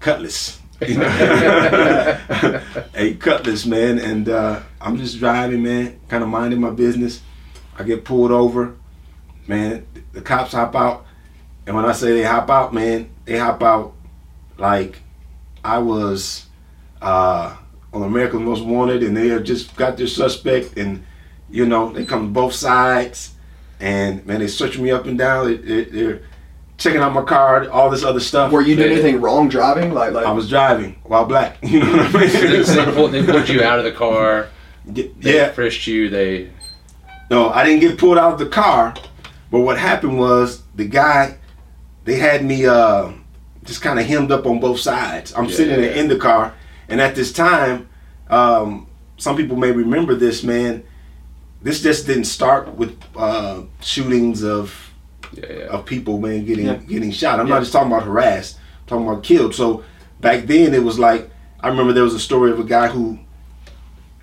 Cutlass. 0.00 0.60
You 0.86 0.98
know? 0.98 1.06
a 2.94 3.14
Cutlass, 3.14 3.64
man. 3.64 3.98
And 3.98 4.28
uh, 4.28 4.60
I'm 4.80 4.98
just 4.98 5.18
driving, 5.18 5.62
man, 5.62 5.98
kind 6.08 6.22
of 6.22 6.28
minding 6.28 6.60
my 6.60 6.68
business. 6.70 7.22
I 7.78 7.82
get 7.82 8.04
pulled 8.04 8.30
over. 8.30 8.74
Man, 9.46 9.86
the 10.12 10.20
cops 10.20 10.52
hop 10.52 10.76
out. 10.76 11.06
And 11.66 11.74
when 11.74 11.86
I 11.86 11.92
say 11.92 12.12
they 12.12 12.22
hop 12.24 12.50
out, 12.50 12.74
man, 12.74 13.08
they 13.26 13.38
hop 13.38 13.62
out 13.62 13.94
like 14.56 15.00
I 15.62 15.78
was 15.78 16.46
uh, 17.02 17.54
on 17.92 18.02
America's 18.02 18.40
Most 18.40 18.64
Wanted, 18.64 19.02
and 19.02 19.16
they 19.16 19.28
have 19.28 19.44
just 19.44 19.76
got 19.76 19.96
their 19.96 20.06
suspect, 20.06 20.78
and 20.78 21.04
you 21.50 21.66
know 21.66 21.92
they 21.92 22.06
come 22.06 22.22
to 22.22 22.32
both 22.32 22.54
sides, 22.54 23.34
and 23.78 24.24
man, 24.24 24.40
they 24.40 24.48
search 24.48 24.78
me 24.78 24.90
up 24.90 25.04
and 25.04 25.18
down. 25.18 25.46
They, 25.46 25.56
they, 25.56 25.84
they're 25.84 26.22
checking 26.78 27.00
out 27.00 27.12
my 27.12 27.22
car, 27.22 27.68
all 27.68 27.90
this 27.90 28.04
other 28.04 28.20
stuff. 28.20 28.52
Were 28.52 28.62
you 28.62 28.76
doing 28.76 28.92
anything 28.92 29.20
wrong 29.20 29.48
driving? 29.48 29.92
Like, 29.92 30.12
like 30.12 30.26
I 30.26 30.32
was 30.32 30.48
driving 30.48 30.96
while 31.04 31.24
black. 31.24 31.58
You 31.62 31.80
know 31.80 31.96
what 31.96 32.14
I 32.14 32.26
they, 32.26 32.42
mean? 32.42 32.64
they, 32.64 32.92
pulled, 32.92 33.12
they 33.12 33.24
pulled 33.24 33.48
you 33.48 33.62
out 33.62 33.78
of 33.78 33.84
the 33.84 33.92
car. 33.92 34.48
They 34.86 35.12
yeah. 35.20 35.50
frisked 35.50 35.86
you. 35.86 36.08
They 36.08 36.50
No, 37.30 37.50
I 37.50 37.64
didn't 37.64 37.80
get 37.80 37.98
pulled 37.98 38.18
out 38.18 38.34
of 38.34 38.38
the 38.38 38.46
car. 38.46 38.94
But 39.50 39.60
what 39.60 39.78
happened 39.78 40.18
was 40.18 40.62
the 40.74 40.86
guy, 40.86 41.38
they 42.06 42.16
had 42.16 42.42
me 42.44 42.64
uh, 42.66 43.10
just 43.64 43.82
kind 43.82 43.98
of 44.00 44.06
hemmed 44.06 44.32
up 44.32 44.46
on 44.46 44.58
both 44.60 44.80
sides. 44.80 45.34
I'm 45.34 45.44
Yeah, 45.46 45.54
sitting 45.54 45.80
yeah, 45.84 45.90
in 45.90 46.08
the 46.08 46.16
car, 46.16 46.54
and 46.88 47.00
at 47.00 47.14
this 47.14 47.32
time, 47.32 47.88
um, 48.30 48.86
some 49.18 49.36
people 49.36 49.56
may 49.56 49.72
remember 49.72 50.14
this, 50.14 50.42
man. 50.42 50.82
This 51.62 51.82
just 51.82 52.06
didn't 52.06 52.24
start 52.24 52.74
with 52.76 52.96
uh, 53.16 53.62
shootings 53.80 54.42
of 54.42 54.72
Yeah, 55.36 55.66
of 55.74 55.84
people, 55.84 56.18
man, 56.18 56.44
getting 56.46 56.66
getting 56.86 57.10
shot. 57.10 57.40
I'm 57.40 57.48
not 57.48 57.60
just 57.60 57.72
talking 57.72 57.92
about 57.92 58.04
harassed. 58.04 58.56
I'm 58.56 58.86
talking 58.86 59.08
about 59.08 59.22
killed. 59.24 59.54
So 59.54 59.82
back 60.20 60.46
then 60.46 60.72
it 60.74 60.82
was 60.82 60.98
like 60.98 61.28
I 61.60 61.68
remember 61.68 61.92
there 61.92 62.04
was 62.04 62.14
a 62.14 62.20
story 62.20 62.50
of 62.52 62.60
a 62.60 62.64
guy 62.64 62.86
who 62.88 63.18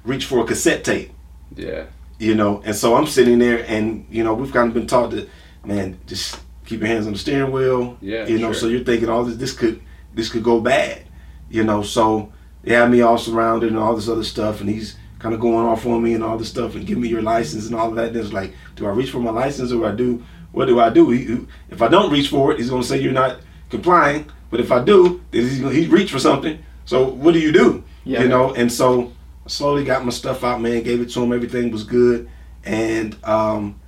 reached 0.06 0.28
for 0.28 0.40
a 0.44 0.46
cassette 0.48 0.84
tape, 0.84 1.12
Yeah. 1.56 1.86
you 2.20 2.36
know, 2.36 2.62
and 2.66 2.76
so 2.76 2.96
I'm 2.96 3.08
sitting 3.08 3.40
there 3.40 3.66
and 3.68 4.06
you 4.10 4.24
know 4.24 4.34
we've 4.34 4.54
kind 4.54 4.68
of 4.70 4.74
been 4.74 4.88
taught 4.88 5.12
to, 5.12 5.28
man, 5.66 5.98
just 6.08 6.40
keep 6.66 6.80
your 6.80 6.88
hands 6.88 7.06
on 7.08 7.14
the 7.14 7.20
steering 7.20 7.52
wheel. 7.52 7.98
Yeah, 8.02 8.26
You 8.28 8.38
know, 8.40 8.48
sure. 8.52 8.62
so 8.62 8.68
you're 8.68 8.84
thinking 8.84 9.10
all 9.10 9.24
this 9.24 9.38
this 9.38 9.54
could 9.54 9.82
this 10.14 10.30
could 10.30 10.44
go 10.44 10.60
bad, 10.62 11.04
you 11.50 11.64
know. 11.64 11.82
So 11.84 12.32
they 12.64 12.74
had 12.74 12.90
me 12.92 13.02
all 13.02 13.18
surrounded 13.18 13.70
and 13.70 13.78
all 13.80 13.96
this 13.96 14.08
other 14.10 14.24
stuff, 14.24 14.62
and 14.62 14.70
he's 14.70 14.96
kind 15.20 15.34
of 15.34 15.40
going 15.42 15.66
off 15.66 15.86
on 15.86 16.04
me 16.04 16.14
and 16.14 16.24
all 16.24 16.38
this 16.38 16.50
stuff 16.50 16.76
and 16.76 16.86
give 16.86 16.98
me 16.98 17.08
your 17.08 17.22
license 17.22 17.66
and 17.68 17.76
all 17.76 17.90
of 17.90 17.96
that. 17.96 18.08
And 18.10 18.18
it's 18.18 18.34
like, 18.34 18.54
do 18.76 18.86
I 18.86 18.90
reach 18.90 19.12
for 19.12 19.20
my 19.20 19.32
license 19.32 19.72
or 19.72 19.76
do 19.76 19.86
I 19.86 19.92
do? 19.96 20.24
What 20.52 20.66
do 20.66 20.80
I 20.82 20.90
do? 20.90 21.48
If 21.70 21.82
I 21.82 21.88
don't 21.88 22.12
reach 22.12 22.28
for 22.28 22.52
it, 22.52 22.60
he's 22.60 22.70
gonna 22.70 22.84
say 22.84 23.00
you're 23.02 23.14
not 23.14 23.40
complying. 23.70 24.26
But 24.52 24.60
if 24.60 24.72
I 24.72 24.84
do, 24.84 25.22
then 25.32 25.42
he's 25.44 25.60
gonna 25.62 25.74
he 25.74 25.88
reached 25.88 26.12
for 26.12 26.20
something. 26.20 26.60
So 26.86 27.08
what 27.08 27.34
do 27.34 27.40
you 27.40 27.52
do? 27.52 27.84
Yeah. 28.04 28.22
You 28.24 28.28
know, 28.28 28.54
and 28.54 28.72
so 28.72 29.14
I 29.46 29.50
slowly 29.50 29.84
got 29.86 30.04
my 30.06 30.12
stuff 30.12 30.44
out, 30.44 30.62
man. 30.62 30.84
Gave 30.84 31.02
it 31.02 31.10
to 31.12 31.24
him. 31.24 31.32
Everything 31.34 31.72
was 31.72 31.84
good, 31.84 32.30
and 32.66 33.16
um, 33.24 33.80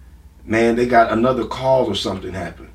man, 0.45 0.75
they 0.75 0.85
got 0.85 1.11
another 1.11 1.45
call 1.45 1.85
or 1.87 1.95
something 1.95 2.33
happened. 2.33 2.69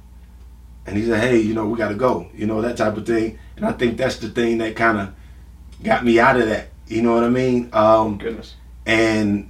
And 0.87 0.97
he 0.97 1.05
said, 1.07 1.21
"Hey, 1.21 1.39
you 1.39 1.55
know, 1.55 1.67
we 1.67 1.79
got 1.79 1.89
to 1.89 1.95
go." 1.95 2.29
You 2.35 2.47
know 2.47 2.61
that 2.63 2.77
type 2.77 2.97
of 2.97 3.07
thing. 3.07 3.39
And 3.57 3.65
I 3.67 3.73
think 3.73 3.97
that's 3.97 4.17
the 4.17 4.29
thing 4.29 4.59
that 4.59 4.75
kind 4.77 4.99
of 4.99 5.15
got 5.83 6.05
me 6.05 6.19
out 6.19 6.41
of 6.41 6.47
that. 6.49 6.69
You 6.89 7.03
know 7.03 7.15
what 7.15 7.25
I 7.25 7.29
mean? 7.29 7.69
Um, 7.73 8.19
Goodness. 8.19 8.55
and 8.87 9.49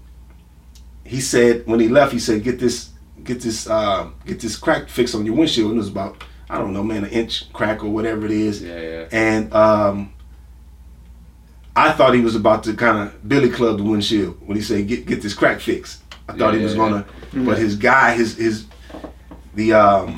he 1.04 1.20
said 1.20 1.66
when 1.66 1.80
he 1.80 1.88
left, 1.88 2.12
he 2.12 2.18
said, 2.18 2.42
"Get 2.42 2.58
this, 2.58 2.90
get 3.24 3.40
this, 3.40 3.68
uh, 3.70 4.10
get 4.26 4.40
this 4.40 4.56
crack 4.56 4.88
fixed 4.88 5.14
on 5.14 5.24
your 5.24 5.34
windshield." 5.36 5.70
And 5.70 5.76
it 5.76 5.78
was 5.78 5.88
about 5.88 6.22
I 6.50 6.58
don't 6.58 6.72
know, 6.72 6.82
man, 6.82 7.04
an 7.04 7.10
inch 7.10 7.50
crack 7.52 7.82
or 7.84 7.88
whatever 7.90 8.26
it 8.26 8.32
is. 8.32 8.60
Yeah, 8.62 8.80
yeah. 8.80 9.08
And 9.12 9.54
um, 9.54 10.12
I 11.76 11.92
thought 11.92 12.14
he 12.14 12.20
was 12.20 12.34
about 12.34 12.64
to 12.64 12.74
kind 12.74 12.98
of 12.98 13.28
billy 13.28 13.48
club 13.48 13.78
the 13.78 13.84
windshield 13.84 14.36
when 14.46 14.56
he 14.56 14.62
said, 14.62 14.86
"Get 14.88 15.06
get 15.06 15.22
this 15.22 15.32
crack 15.34 15.60
fixed." 15.60 16.02
I 16.28 16.32
thought 16.32 16.52
Yeah, 16.52 16.58
he 16.58 16.64
was 16.64 16.72
yeah, 16.74 16.78
gonna, 16.78 17.06
but 17.32 17.58
his 17.58 17.76
guy, 17.76 18.14
his 18.14 18.36
his 18.36 18.66
the 19.54 19.72
um 19.72 20.16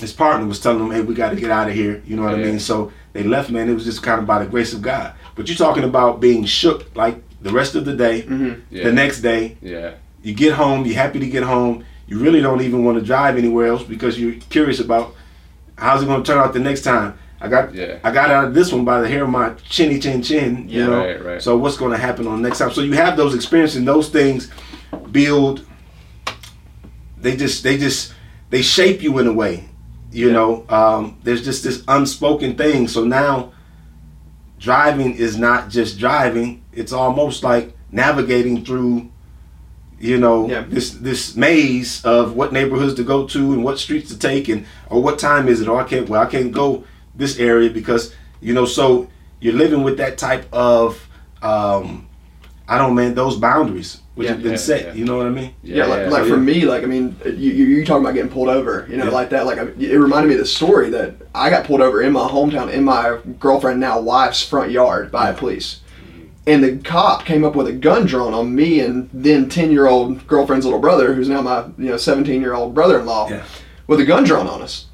his 0.00 0.12
partner 0.12 0.46
was 0.46 0.60
telling 0.60 0.80
him, 0.84 0.90
"Hey, 0.90 1.00
we 1.02 1.14
got 1.14 1.30
to 1.30 1.36
get 1.36 1.50
out 1.50 1.68
of 1.68 1.74
here." 1.74 2.02
You 2.06 2.16
know 2.16 2.22
what 2.22 2.34
I 2.34 2.38
mean? 2.38 2.58
So 2.58 2.92
they 3.12 3.22
left, 3.22 3.50
man. 3.50 3.68
It 3.68 3.74
was 3.74 3.84
just 3.84 4.02
kind 4.02 4.20
of 4.20 4.26
by 4.26 4.38
the 4.44 4.46
grace 4.50 4.72
of 4.72 4.82
God. 4.82 5.14
But 5.36 5.48
you're 5.48 5.56
talking 5.56 5.84
about 5.84 6.20
being 6.20 6.44
shook 6.44 6.94
like 6.96 7.16
the 7.42 7.50
rest 7.52 7.74
of 7.74 7.84
the 7.84 7.94
day. 7.94 8.22
Mm-hmm. 8.22 8.60
Yeah. 8.70 8.84
The 8.84 8.92
next 8.92 9.20
day, 9.20 9.56
Yeah. 9.62 9.94
you 10.22 10.34
get 10.34 10.54
home, 10.54 10.84
you're 10.86 10.94
happy 10.96 11.18
to 11.20 11.26
get 11.26 11.42
home. 11.42 11.84
You 12.06 12.18
really 12.18 12.40
don't 12.40 12.60
even 12.60 12.84
want 12.84 12.98
to 12.98 13.04
drive 13.04 13.36
anywhere 13.36 13.66
else 13.66 13.82
because 13.82 14.18
you're 14.20 14.34
curious 14.50 14.80
about 14.80 15.14
how's 15.76 16.02
it 16.02 16.06
going 16.06 16.22
to 16.22 16.26
turn 16.32 16.38
out 16.40 16.52
the 16.52 16.60
next 16.60 16.82
time. 16.82 17.18
I 17.40 17.48
got 17.48 17.74
Yeah. 17.74 17.98
I 18.04 18.10
got 18.10 18.30
out 18.30 18.44
of 18.46 18.54
this 18.54 18.72
one 18.72 18.84
by 18.84 19.00
the 19.00 19.08
hair 19.08 19.24
of 19.24 19.30
my 19.30 19.50
chinny 19.68 19.98
chin 19.98 20.22
chin. 20.22 20.68
You 20.68 20.80
Yeah. 20.80 20.86
know. 20.86 20.98
Right, 21.04 21.24
right. 21.24 21.42
So 21.42 21.56
what's 21.56 21.76
going 21.76 21.92
to 21.92 21.98
happen 21.98 22.26
on 22.26 22.40
the 22.42 22.48
next 22.48 22.58
time? 22.58 22.70
So 22.72 22.80
you 22.80 22.92
have 22.94 23.16
those 23.16 23.34
experiences, 23.34 23.76
and 23.78 23.86
those 23.88 24.08
things 24.08 24.50
build. 25.12 25.64
They 27.24 27.36
just 27.36 27.62
they 27.62 27.78
just 27.78 28.12
they 28.50 28.60
shape 28.60 29.02
you 29.02 29.18
in 29.18 29.26
a 29.26 29.32
way. 29.32 29.64
You 30.12 30.26
Yeah. 30.28 30.32
know, 30.34 30.64
um, 30.68 31.16
there's 31.24 31.42
just 31.42 31.64
this 31.64 31.82
unspoken 31.88 32.54
thing. 32.54 32.86
So 32.86 33.02
now, 33.04 33.52
driving 34.60 35.14
is 35.16 35.36
not 35.38 35.70
just 35.70 35.98
driving; 35.98 36.62
it's 36.72 36.92
almost 36.92 37.42
like 37.42 37.74
navigating 37.90 38.64
through 38.64 39.08
you 39.98 40.18
know 40.18 40.48
Yeah. 40.50 40.64
this 40.68 40.90
this 40.90 41.34
maze 41.34 42.04
of 42.04 42.34
what 42.34 42.52
neighborhoods 42.52 42.94
to 42.94 43.04
go 43.04 43.26
to 43.28 43.52
and 43.54 43.64
what 43.64 43.78
streets 43.78 44.08
to 44.10 44.18
take 44.18 44.48
and 44.48 44.66
or 44.90 45.00
what 45.00 45.18
time 45.18 45.48
is 45.48 45.60
it 45.62 45.68
or 45.68 45.80
I 45.80 45.84
can't 45.84 46.08
well 46.08 46.20
I 46.20 46.26
can't 46.26 46.52
go 46.52 46.84
this 47.14 47.38
area 47.38 47.70
because 47.70 48.12
you 48.42 48.52
know 48.52 48.66
so 48.66 49.08
you're 49.40 49.54
living 49.54 49.82
with 49.84 49.96
that 49.98 50.18
type 50.18 50.44
of 50.52 51.08
um 51.42 52.06
I 52.68 52.76
don't 52.76 52.94
man 52.96 53.14
those 53.14 53.36
boundaries 53.36 54.00
which 54.14 54.26
Yeah. 54.26 54.32
have 54.34 54.42
been 54.42 54.52
Yeah, 54.52 54.58
set 54.58 54.82
yeah. 54.86 54.92
you 54.94 55.04
know 55.04 55.16
what 55.16 55.26
I 55.26 55.30
mean 55.30 55.54
Yeah, 55.62 55.86
like, 55.86 56.02
yeah. 56.02 56.08
like 56.08 56.22
So, 56.24 56.28
for 56.30 56.36
yeah. 56.36 56.40
me, 56.42 56.64
like 56.66 56.82
I 56.82 56.86
mean, 56.86 57.16
you 57.24 57.50
you 57.50 57.64
you 57.66 57.84
talking 57.84 58.04
about 58.04 58.14
getting 58.14 58.30
pulled 58.30 58.48
over, 58.48 58.86
you 58.90 58.96
know, 58.96 59.04
Yeah. 59.06 59.10
like 59.10 59.30
that. 59.30 59.46
Like 59.46 59.58
it 59.58 59.98
reminded 59.98 60.28
me 60.28 60.34
of 60.34 60.40
the 60.40 60.46
story 60.46 60.90
that 60.90 61.14
I 61.34 61.50
got 61.50 61.64
pulled 61.64 61.80
over 61.80 62.00
in 62.02 62.12
my 62.12 62.28
hometown, 62.28 62.70
in 62.72 62.84
my 62.84 63.18
girlfriend 63.40 63.80
now 63.80 64.00
wife's 64.00 64.42
front 64.42 64.70
yard 64.70 65.10
by 65.10 65.28
a 65.28 65.30
mm-hmm. 65.30 65.38
police, 65.40 65.80
and 66.46 66.62
the 66.62 66.76
cop 66.76 67.24
came 67.24 67.42
up 67.44 67.56
with 67.56 67.66
a 67.66 67.72
gun 67.72 68.06
drawn 68.06 68.34
on 68.34 68.54
me 68.54 68.80
and 68.80 69.08
then 69.12 69.48
ten 69.48 69.70
year 69.72 69.86
old 69.86 70.26
girlfriend's 70.26 70.64
little 70.64 70.80
brother, 70.80 71.14
who's 71.14 71.28
now 71.28 71.42
my 71.42 71.64
you 71.78 71.90
know 71.90 71.96
seventeen 71.96 72.40
year 72.40 72.54
old 72.54 72.74
brother 72.74 73.00
in 73.00 73.06
law, 73.06 73.28
Yeah. 73.28 73.42
with 73.86 73.98
a 74.00 74.04
gun 74.04 74.24
drawn 74.24 74.46
on 74.46 74.62
us. 74.62 74.86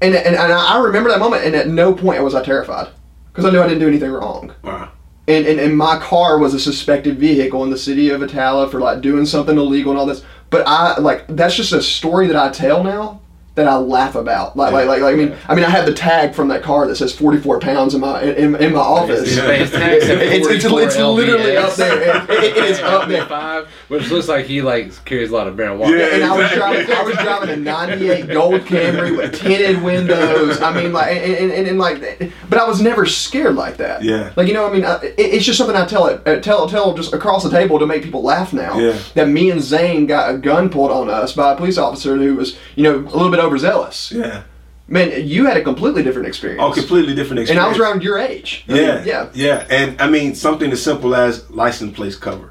And, 0.00 0.14
and 0.14 0.36
and 0.36 0.52
I 0.52 0.78
remember 0.78 1.08
that 1.10 1.18
moment, 1.18 1.44
and 1.44 1.56
at 1.56 1.66
no 1.68 1.92
point 1.92 2.22
was 2.22 2.34
I 2.34 2.42
terrified 2.44 2.88
because 3.32 3.44
I 3.44 3.50
knew 3.50 3.60
I 3.60 3.66
didn't 3.66 3.80
do 3.80 3.88
anything 3.88 4.10
wrong 4.10 4.52
wow 4.62 4.90
and, 5.28 5.46
and 5.46 5.60
and 5.60 5.76
my 5.76 5.98
car 5.98 6.38
was 6.38 6.54
a 6.54 6.60
suspected 6.60 7.18
vehicle 7.18 7.62
in 7.62 7.70
the 7.70 7.78
city 7.78 8.08
of 8.08 8.22
Attalla 8.22 8.70
for 8.70 8.80
like 8.80 9.02
doing 9.02 9.26
something 9.26 9.56
illegal 9.56 9.92
and 9.92 10.00
all 10.00 10.06
this. 10.06 10.24
But 10.50 10.66
I 10.66 10.98
like 10.98 11.26
that's 11.28 11.54
just 11.54 11.72
a 11.72 11.82
story 11.82 12.26
that 12.26 12.36
I 12.36 12.50
tell 12.50 12.82
now 12.82 13.20
that 13.58 13.68
I 13.68 13.76
laugh 13.76 14.14
about. 14.14 14.56
Like 14.56 14.72
like 14.72 14.88
like, 14.88 15.02
like 15.02 15.14
I 15.14 15.16
mean 15.16 15.36
I 15.48 15.54
mean 15.54 15.64
I 15.64 15.70
have 15.70 15.86
the 15.86 15.92
tag 15.94 16.34
from 16.34 16.48
that 16.48 16.62
car 16.62 16.86
that 16.88 16.96
says 16.96 17.14
44 17.14 17.60
pounds 17.60 17.94
in 17.94 18.00
my 18.00 18.22
in, 18.22 18.56
in 18.56 18.72
my 18.72 18.80
office. 18.80 19.36
Yeah. 19.36 19.52
His 19.52 19.72
It's- 19.74 20.46
it's- 20.46 20.64
it's 20.64 20.64
literally 20.96 21.52
LBS. 21.52 21.62
up 21.68 21.74
there. 21.76 22.00
It- 22.02 22.30
it- 22.44 22.56
it 22.56 22.64
is 22.64 22.80
up 22.80 23.08
there. 23.08 23.26
Five, 23.26 23.68
which 23.88 24.10
looks 24.10 24.28
like 24.28 24.46
he 24.46 24.62
like 24.62 25.04
carries 25.04 25.30
a 25.30 25.34
lot 25.34 25.46
of 25.46 25.54
marijuana. 25.54 25.98
Yeah. 25.98 26.14
And 26.14 26.24
I 26.24 26.36
was 26.36 26.50
driving, 26.52 26.90
I 26.92 27.02
was 27.02 27.14
driving 27.16 27.50
a 27.50 27.56
'98 27.56 28.28
Gold 28.28 28.62
Camry 28.62 29.16
with 29.16 29.38
tinted 29.38 29.82
windows. 29.82 30.60
I 30.62 30.72
mean, 30.72 30.92
like, 30.92 31.16
and, 31.16 31.50
and, 31.52 31.66
and 31.68 31.78
like, 31.78 32.00
but 32.48 32.58
I 32.58 32.64
was 32.66 32.80
never 32.80 33.04
scared 33.06 33.54
like 33.56 33.76
that. 33.78 34.02
Yeah. 34.02 34.32
Like, 34.36 34.46
you 34.48 34.54
know, 34.54 34.66
I 34.66 34.72
mean, 34.72 34.84
I, 34.84 34.96
it, 35.02 35.14
it's 35.18 35.44
just 35.44 35.58
something 35.58 35.76
I 35.76 35.84
tell 35.84 36.06
it, 36.06 36.22
uh, 36.26 36.40
tell, 36.40 36.68
tell 36.68 36.94
just 36.94 37.12
across 37.12 37.42
the 37.44 37.50
table 37.50 37.78
to 37.78 37.86
make 37.86 38.02
people 38.02 38.22
laugh 38.22 38.52
now. 38.52 38.78
Yeah. 38.78 38.96
That 39.14 39.28
me 39.28 39.50
and 39.50 39.60
Zane 39.60 40.06
got 40.06 40.32
a 40.34 40.38
gun 40.38 40.68
pulled 40.70 40.90
on 40.90 41.10
us 41.10 41.32
by 41.32 41.52
a 41.52 41.56
police 41.56 41.76
officer 41.78 42.16
who 42.16 42.36
was, 42.36 42.56
you 42.76 42.82
know, 42.84 42.96
a 42.96 43.12
little 43.16 43.30
bit 43.30 43.40
overzealous. 43.48 44.12
yeah 44.12 44.42
Man, 44.90 45.08
you 45.28 45.44
had 45.44 45.58
a 45.58 45.62
completely 45.62 46.02
different 46.02 46.28
experience. 46.28 46.62
oh 46.64 46.72
completely 46.72 47.14
different 47.14 47.40
experience. 47.40 47.50
And 47.50 47.60
I 47.60 47.68
was 47.68 47.78
around 47.78 48.02
your 48.02 48.18
age. 48.18 48.64
I 48.68 48.72
mean, 48.72 48.82
Yeah, 48.82 49.04
yeah. 49.04 49.30
yeah, 49.34 49.66
and 49.78 50.00
I 50.00 50.08
mean 50.08 50.34
something 50.34 50.70
as 50.72 50.82
simple 50.82 51.14
as 51.14 51.32
license 51.50 51.92
plate 51.96 52.16
cover. 52.20 52.48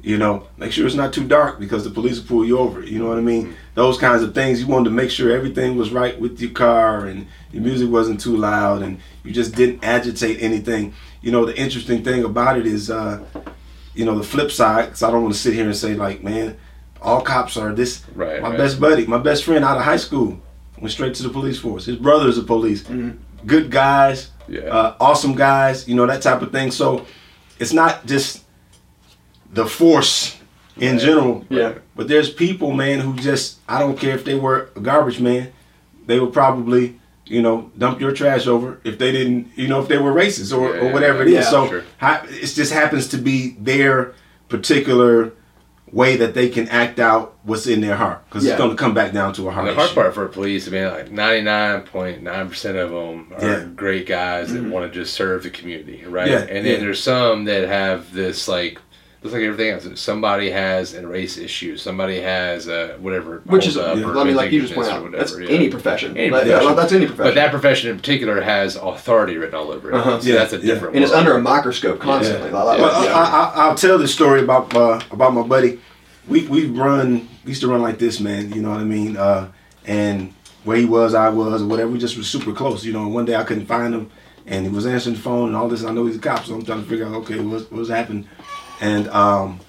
You 0.00 0.16
know, 0.22 0.34
make 0.58 0.70
sure 0.72 0.86
it's 0.86 0.94
not 1.04 1.12
too 1.14 1.26
dark 1.38 1.58
because 1.58 1.82
the 1.84 1.90
police 1.98 2.16
will 2.18 2.26
pull 2.32 2.44
you 2.50 2.58
over. 2.58 2.82
You 2.82 2.98
know 3.00 3.08
what 3.08 3.18
I 3.18 3.22
mean? 3.32 3.44
Mm-hmm. 3.44 3.54
Those 3.74 3.96
kinds 3.98 4.22
of 4.22 4.30
things. 4.34 4.60
You 4.60 4.66
wanted 4.66 4.90
to 4.90 4.94
make 5.02 5.10
sure 5.10 5.30
everything 5.40 5.76
was 5.82 5.88
right 5.92 6.18
with 6.24 6.34
your 6.40 6.50
car 6.52 7.06
and 7.10 7.26
your 7.52 7.62
music 7.62 7.88
wasn't 7.90 8.18
too 8.20 8.36
loud 8.36 8.78
and 8.82 8.98
you 9.24 9.30
just 9.40 9.54
didn't 9.54 9.82
agitate 9.84 10.36
anything. 10.42 10.92
You 11.24 11.32
know, 11.32 11.44
the 11.46 11.56
interesting 11.64 12.02
thing 12.04 12.22
about 12.24 12.58
it 12.58 12.66
is, 12.66 12.90
uh, 12.90 13.16
you 13.94 14.04
know, 14.06 14.16
the 14.18 14.24
flip 14.34 14.50
side. 14.50 14.84
Because 14.86 15.02
I 15.02 15.10
don't 15.10 15.22
want 15.22 15.34
to 15.34 15.40
sit 15.40 15.54
here 15.54 15.64
and 15.72 15.76
say 15.76 15.94
like, 15.94 16.22
man, 16.22 16.56
all 17.04 17.20
cops 17.20 17.56
are 17.56 17.72
this. 17.72 18.02
Right, 18.14 18.40
My 18.42 18.48
right. 18.50 18.58
best 18.58 18.80
buddy, 18.80 19.06
my 19.06 19.18
best 19.18 19.44
friend 19.44 19.64
out 19.64 19.76
of 19.76 19.84
high 19.84 19.98
school, 19.98 20.40
went 20.78 20.90
straight 20.90 21.14
to 21.14 21.22
the 21.22 21.28
police 21.28 21.58
force. 21.58 21.84
His 21.84 21.96
brother's 21.96 22.38
a 22.38 22.42
police. 22.42 22.82
Good 23.46 23.70
guys 23.70 24.30
Yeah. 24.48 24.62
uh, 24.62 24.94
awesome 25.00 25.34
guys, 25.34 25.86
you 25.88 25.94
know, 25.94 26.06
that 26.06 26.22
type 26.22 26.42
of 26.42 26.50
thing. 26.50 26.70
So 26.70 27.06
it's 27.58 27.72
not 27.72 28.06
just 28.06 28.42
the 29.52 29.66
force 29.66 30.36
in 30.76 30.98
general. 30.98 31.44
Yeah. 31.48 31.74
But 31.94 32.08
there's 32.08 32.30
people, 32.30 32.72
man, 32.72 33.00
who 33.00 33.14
just, 33.16 33.58
I 33.68 33.78
don't 33.78 33.98
care 33.98 34.14
if 34.14 34.24
they 34.24 34.34
were 34.34 34.70
a 34.76 34.80
garbage 34.80 35.20
man, 35.20 35.52
they 36.06 36.18
would 36.18 36.32
probably, 36.32 36.98
you 37.26 37.40
know, 37.40 37.70
dump 37.78 38.00
your 38.00 38.12
trash 38.12 38.46
over 38.46 38.80
if 38.84 38.98
they 38.98 39.12
didn't, 39.12 39.48
you 39.56 39.68
know, 39.68 39.80
if 39.80 39.88
they 39.88 39.98
were 39.98 40.12
racist 40.12 40.56
or, 40.56 40.74
Yeah, 40.76 40.82
or 40.82 40.92
whatever 40.92 41.22
it 41.22 41.28
yeah. 41.28 41.38
is. 41.40 41.44
Yeah, 41.44 41.50
so 41.50 41.68
sure. 41.68 41.84
how, 41.98 42.22
it 42.28 42.46
just 42.46 42.72
happens 42.72 43.08
to 43.08 43.18
be 43.18 43.56
their 43.60 44.14
particular 44.48 45.32
way 45.94 46.16
that 46.16 46.34
they 46.34 46.48
can 46.48 46.68
act 46.68 46.98
out 46.98 47.36
what's 47.44 47.68
in 47.68 47.80
their 47.80 47.94
heart. 47.94 48.24
Because 48.28 48.44
Yeah. 48.44 48.52
it's 48.52 48.58
going 48.58 48.70
to 48.70 48.76
come 48.76 48.94
back 48.94 49.12
down 49.12 49.32
to 49.34 49.48
a 49.48 49.52
heart 49.52 49.68
And 49.68 49.76
the 49.76 49.80
hard 49.80 49.90
issue. 49.90 50.00
part 50.00 50.14
for 50.14 50.26
police, 50.26 50.66
I 50.66 50.70
mean, 50.72 50.88
like 50.88 51.10
ninety 51.12 51.42
nine 51.42 51.82
point 51.82 52.22
nine 52.22 52.48
percent 52.48 52.76
of 52.76 52.90
them 52.90 53.32
are 53.38 53.46
Yeah. 53.46 53.64
great 53.76 54.06
guys 54.06 54.52
that 54.52 54.60
mm-hmm. 54.60 54.70
want 54.70 54.92
to 54.92 54.98
just 55.00 55.14
serve 55.14 55.44
the 55.44 55.50
community, 55.50 56.04
right? 56.04 56.28
Yeah, 56.28 56.40
and 56.40 56.66
then 56.66 56.74
yeah. 56.74 56.78
there's 56.78 57.02
some 57.02 57.44
that 57.44 57.68
have 57.68 58.12
this 58.12 58.48
like, 58.48 58.80
looks 59.24 59.32
like 59.34 59.42
everything 59.42 59.70
else. 59.70 60.00
Somebody 60.00 60.50
has 60.50 60.92
a 60.92 61.06
race 61.06 61.38
issue. 61.38 61.78
Somebody 61.78 62.20
has 62.20 62.68
a 62.68 62.96
whatever. 63.00 63.40
Which 63.46 63.66
is, 63.66 63.76
hold 63.76 63.98
I 64.18 64.24
mean, 64.24 64.36
like 64.36 64.52
you 64.52 64.60
just 64.60 64.74
vindictiveness 64.74 64.74
pointed 64.74 64.92
or 64.92 65.06
out, 65.06 65.12
that's 65.12 65.38
yeah. 65.38 65.48
any 65.48 65.70
profession. 65.70 66.16
Any 66.16 66.28
That- 66.30 66.44
profession. 66.44 66.76
That's 66.76 66.92
any 66.92 67.06
profession. 67.06 67.24
But 67.30 67.34
that 67.34 67.50
profession 67.50 67.90
in 67.90 67.96
particular 67.96 68.42
has 68.42 68.76
authority 68.76 69.38
written 69.38 69.54
all 69.54 69.70
over 69.70 69.90
it. 69.90 69.94
Uh-huh. 69.94 70.20
So 70.20 70.28
Yeah, 70.28 70.36
that's 70.36 70.52
a 70.52 70.58
yeah. 70.58 70.74
different. 70.74 70.94
and 70.94 71.04
it's 71.04 71.12
under 71.12 71.34
a 71.34 71.40
microscope 71.40 72.00
constantly. 72.00 72.50
Yeah. 72.50 72.62
Like, 72.62 72.78
like, 72.78 72.80
Well, 72.80 73.04
yeah. 73.04 73.14
I, 73.14 73.22
I, 73.22 73.52
I'll 73.68 73.74
tell 73.74 73.96
this 73.96 74.12
story 74.12 74.42
about 74.42 74.74
uh, 74.76 75.00
about 75.10 75.32
my 75.32 75.42
buddy. 75.42 75.80
We 76.28 76.46
we 76.46 76.66
run 76.66 77.26
we 77.44 77.50
used 77.50 77.62
to 77.62 77.68
run 77.68 77.80
like 77.80 77.98
this, 77.98 78.20
man. 78.20 78.52
You 78.52 78.60
know 78.60 78.70
what 78.70 78.80
I 78.80 78.84
mean? 78.84 79.16
Uh, 79.16 79.50
and 79.86 80.34
where 80.64 80.76
he 80.76 80.84
was, 80.84 81.14
I 81.14 81.30
was, 81.30 81.62
or 81.62 81.66
whatever. 81.66 81.90
We 81.90 81.98
just 81.98 82.16
were 82.16 82.22
super 82.22 82.52
close. 82.52 82.84
You 82.84 82.92
know. 82.92 83.08
One 83.08 83.24
day 83.24 83.36
I 83.36 83.44
couldn't 83.44 83.66
find 83.66 83.94
him, 83.94 84.10
and 84.46 84.66
he 84.66 84.70
was 84.70 84.86
answering 84.86 85.16
the 85.16 85.22
phone 85.22 85.48
and 85.48 85.56
all 85.56 85.68
this. 85.68 85.84
I 85.84 85.92
know 85.92 86.04
he's 86.06 86.16
a 86.16 86.20
cop, 86.20 86.44
so 86.44 86.54
I'm 86.54 86.64
trying 86.64 86.82
to 86.82 86.88
figure 86.88 87.06
out 87.06 87.14
okay 87.22 87.40
what's 87.40 87.70
what's 87.70 87.88
happened. 87.88 88.26
And 88.80 89.08
um, 89.08 89.60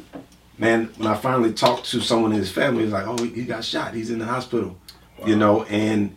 man, 0.57 0.91
when 0.97 1.07
I 1.07 1.15
finally 1.15 1.53
talked 1.53 1.85
to 1.91 2.01
someone 2.01 2.31
in 2.31 2.39
his 2.39 2.51
family, 2.51 2.83
he's 2.83 2.93
like, 2.93 3.07
oh, 3.07 3.23
he, 3.23 3.43
got 3.43 3.63
shot. 3.63 3.93
He's 3.93 4.09
in 4.09 4.19
the 4.19 4.25
hospital. 4.25 4.77
You 5.25 5.37
know, 5.37 5.63
and 5.63 6.15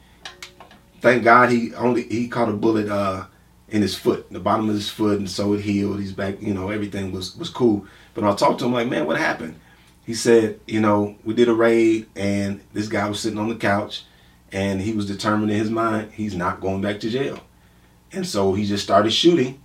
thank 1.00 1.22
God 1.22 1.50
he 1.50 1.72
only 1.74 2.02
he 2.02 2.28
caught 2.28 2.48
a 2.48 2.52
bullet 2.52 2.88
uh, 2.88 3.26
in 3.68 3.80
his 3.80 3.94
foot, 3.94 4.30
the 4.32 4.40
bottom 4.40 4.68
of 4.68 4.74
his 4.74 4.90
foot, 4.90 5.18
and 5.18 5.30
so 5.30 5.52
it 5.52 5.60
healed. 5.60 6.00
He's 6.00 6.12
back. 6.12 6.42
You 6.42 6.52
know, 6.52 6.70
everything 6.70 7.12
was 7.12 7.36
was 7.36 7.48
cool. 7.48 7.86
But 8.14 8.24
I 8.24 8.34
talked 8.34 8.58
to 8.58 8.66
him 8.66 8.72
like, 8.72 8.88
man, 8.88 9.06
what 9.06 9.16
happened? 9.16 9.58
He 10.04 10.14
said, 10.14 10.58
you 10.66 10.80
know, 10.80 11.16
we 11.24 11.34
did 11.34 11.48
a 11.48 11.54
raid, 11.54 12.08
and 12.16 12.60
this 12.72 12.88
guy 12.88 13.08
was 13.08 13.20
sitting 13.20 13.38
on 13.38 13.48
the 13.48 13.54
couch, 13.54 14.04
and 14.50 14.80
he 14.80 14.92
was 14.92 15.06
determined 15.06 15.52
in 15.52 15.58
his 15.58 15.70
mind 15.70 16.12
he's 16.12 16.34
not 16.34 16.60
going 16.60 16.80
back 16.80 16.98
to 17.00 17.10
jail, 17.10 17.40
and 18.10 18.26
so 18.26 18.54
he 18.54 18.66
just 18.66 18.82
started 18.82 19.12
shooting, 19.12 19.62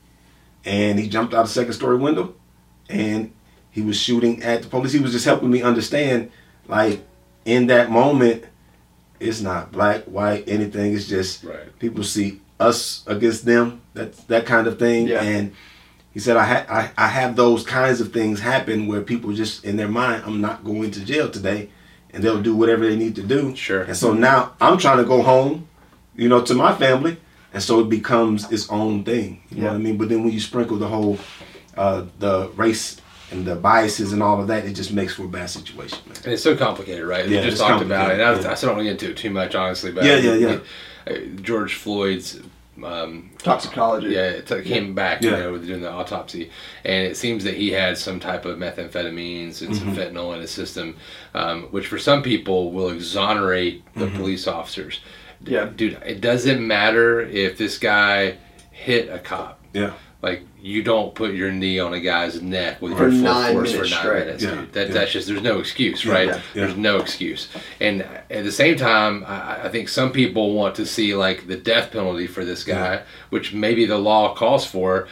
and 0.63 0.99
he 0.99 1.09
jumped 1.09 1.33
out 1.33 1.45
a 1.45 1.49
second 1.49 1.73
story 1.73 1.97
window, 1.97 2.35
and 2.89 3.31
he 3.71 3.81
was 3.81 3.97
shooting 3.97 4.43
at 4.43 4.61
the 4.61 4.67
police. 4.67 4.91
He 4.93 4.99
was 4.99 5.11
just 5.11 5.25
helping 5.25 5.49
me 5.49 5.61
understand, 5.61 6.31
like, 6.67 7.01
in 7.45 7.67
that 7.67 7.89
moment, 7.91 8.45
it's 9.19 9.41
not 9.41 9.71
black, 9.71 10.03
white, 10.03 10.43
anything. 10.47 10.93
It's 10.93 11.07
just 11.07 11.43
Right. 11.43 11.77
people 11.79 12.03
see 12.03 12.41
us 12.59 13.03
against 13.07 13.45
them. 13.45 13.81
That 13.93 14.27
that 14.27 14.45
kind 14.45 14.67
of 14.67 14.79
thing. 14.79 15.07
Yeah. 15.07 15.21
And 15.21 15.53
he 16.13 16.19
said, 16.19 16.37
I, 16.37 16.43
ha- 16.45 16.65
I 16.69 17.05
I 17.05 17.07
have 17.07 17.35
those 17.35 17.63
kinds 17.63 17.99
of 18.01 18.11
things 18.13 18.39
happen 18.39 18.87
where 18.87 19.01
people 19.01 19.33
just 19.33 19.63
in 19.65 19.75
their 19.77 19.87
mind, 19.87 20.23
I'm 20.25 20.41
not 20.41 20.63
going 20.63 20.91
to 20.91 21.03
jail 21.05 21.29
today, 21.29 21.69
and 22.13 22.23
they'll 22.23 22.41
do 22.41 22.55
whatever 22.55 22.87
they 22.87 22.95
need 22.95 23.15
to 23.15 23.23
do. 23.23 23.55
Sure. 23.55 23.81
And 23.83 23.95
so 23.97 24.13
now 24.13 24.53
I'm 24.61 24.77
trying 24.77 24.97
to 24.97 25.03
go 25.03 25.21
home, 25.21 25.67
you 26.15 26.29
know, 26.29 26.41
to 26.41 26.53
my 26.53 26.73
family, 26.75 27.17
and 27.53 27.61
so 27.63 27.79
it 27.79 27.89
becomes 27.89 28.51
its 28.51 28.69
own 28.69 29.03
thing. 29.03 29.41
You 29.49 29.57
know 29.57 29.63
Yeah. 29.63 29.69
what 29.71 29.75
I 29.79 29.79
mean? 29.83 29.97
But 29.97 30.09
then 30.09 30.23
when 30.23 30.33
you 30.33 30.39
sprinkle 30.39 30.77
the 30.77 30.87
whole, 30.87 31.17
uh, 31.77 32.05
the 32.19 32.49
race 32.55 32.97
and 33.31 33.45
the 33.45 33.55
biases 33.55 34.13
and 34.13 34.21
all 34.21 34.39
of 34.39 34.47
that, 34.47 34.65
it 34.65 34.73
just 34.73 34.93
makes 34.93 35.15
for 35.15 35.23
a 35.23 35.27
bad 35.27 35.49
situation, 35.49 35.99
man. 36.07 36.17
And 36.23 36.33
it's 36.33 36.43
so 36.43 36.55
complicated, 36.55 37.05
right? 37.05 37.27
Yeah, 37.27 37.39
we 37.39 37.45
just 37.45 37.53
it's 37.53 37.61
talked 37.61 37.83
about 37.83 38.11
it. 38.11 38.13
And 38.13 38.21
I, 38.21 38.25
complicated, 38.25 38.45
yeah. 38.45 38.51
I 38.51 38.55
still 38.55 38.69
don't 38.69 38.77
want 38.77 38.87
to 38.87 38.93
get 38.93 39.01
into 39.03 39.11
it 39.11 39.17
too 39.17 39.29
much, 39.31 39.55
honestly. 39.55 39.91
But 39.91 40.03
Yeah, 40.05 40.17
yeah, 40.17 40.33
yeah. 40.35 40.59
uh, 41.11 41.17
George 41.41 41.73
Floyd's 41.75 42.39
um, 42.83 43.31
Toxicology. 43.39 44.09
Yeah, 44.09 44.29
it 44.29 44.47
t- 44.47 44.61
came 44.63 44.93
back, 44.93 45.21
you 45.23 45.29
Yeah. 45.31 45.39
know, 45.39 45.51
with 45.53 45.65
doing 45.67 45.81
the 45.81 45.91
autopsy, 45.91 46.49
and 46.83 47.05
it 47.07 47.17
seems 47.17 47.43
that 47.43 47.53
he 47.55 47.71
had 47.71 47.97
some 47.97 48.19
type 48.19 48.45
of 48.45 48.57
methamphetamines 48.57 49.61
and 49.61 49.71
Mm-hmm. 49.73 49.73
some 49.73 49.95
fentanyl 49.95 50.33
in 50.35 50.41
his 50.41 50.51
system, 50.51 50.95
um, 51.33 51.63
which 51.71 51.87
for 51.87 51.97
some 51.97 52.21
people 52.23 52.71
will 52.71 52.89
exonerate 52.89 53.83
the 53.95 54.05
Mm-hmm. 54.05 54.17
police 54.17 54.47
officers. 54.47 54.99
Yeah. 55.45 55.69
dude, 55.75 56.01
it 56.05 56.21
doesn't 56.21 56.65
matter 56.65 57.19
if 57.21 57.57
this 57.57 57.77
guy 57.77 58.37
hit 58.71 59.09
a 59.09 59.19
cop. 59.19 59.59
Yeah. 59.73 59.91
Like 60.23 60.43
you 60.59 60.81
don't 60.83 61.13
put 61.13 61.33
your 61.35 61.51
knee 61.51 61.79
on 61.79 61.93
a 61.93 61.99
guy's 61.99 62.41
neck 62.41 62.81
with 62.81 62.95
For 62.97 63.09
your 63.09 63.23
full 63.23 63.51
force 63.51 63.71
for 63.73 63.79
nine 63.79 63.87
straight. 63.87 64.25
minutes, 64.25 64.43
Yeah, 64.43 64.51
dude. 64.55 64.71
That, 64.71 64.87
yeah. 64.87 64.93
That's 64.93 65.11
just 65.11 65.27
there's 65.27 65.41
no 65.41 65.59
excuse, 65.59 66.05
right? 66.05 66.27
yeah, 66.29 66.35
yeah. 66.35 66.41
There's 66.53 66.77
no 66.77 66.97
excuse. 66.99 67.49
And 67.81 68.03
at 68.31 68.45
the 68.45 68.51
same 68.51 68.77
time, 68.77 69.25
I, 69.27 69.65
I 69.65 69.69
think 69.69 69.89
some 69.89 70.13
people 70.13 70.53
want 70.53 70.75
to 70.75 70.85
see 70.85 71.13
like 71.13 71.47
the 71.47 71.57
death 71.57 71.91
penalty 71.91 72.25
for 72.27 72.45
this 72.45 72.63
guy, 72.63 73.03
which 73.31 73.53
maybe 73.53 73.85
the 73.85 73.97
law 73.97 74.33
calls 74.33 74.65
for. 74.65 75.09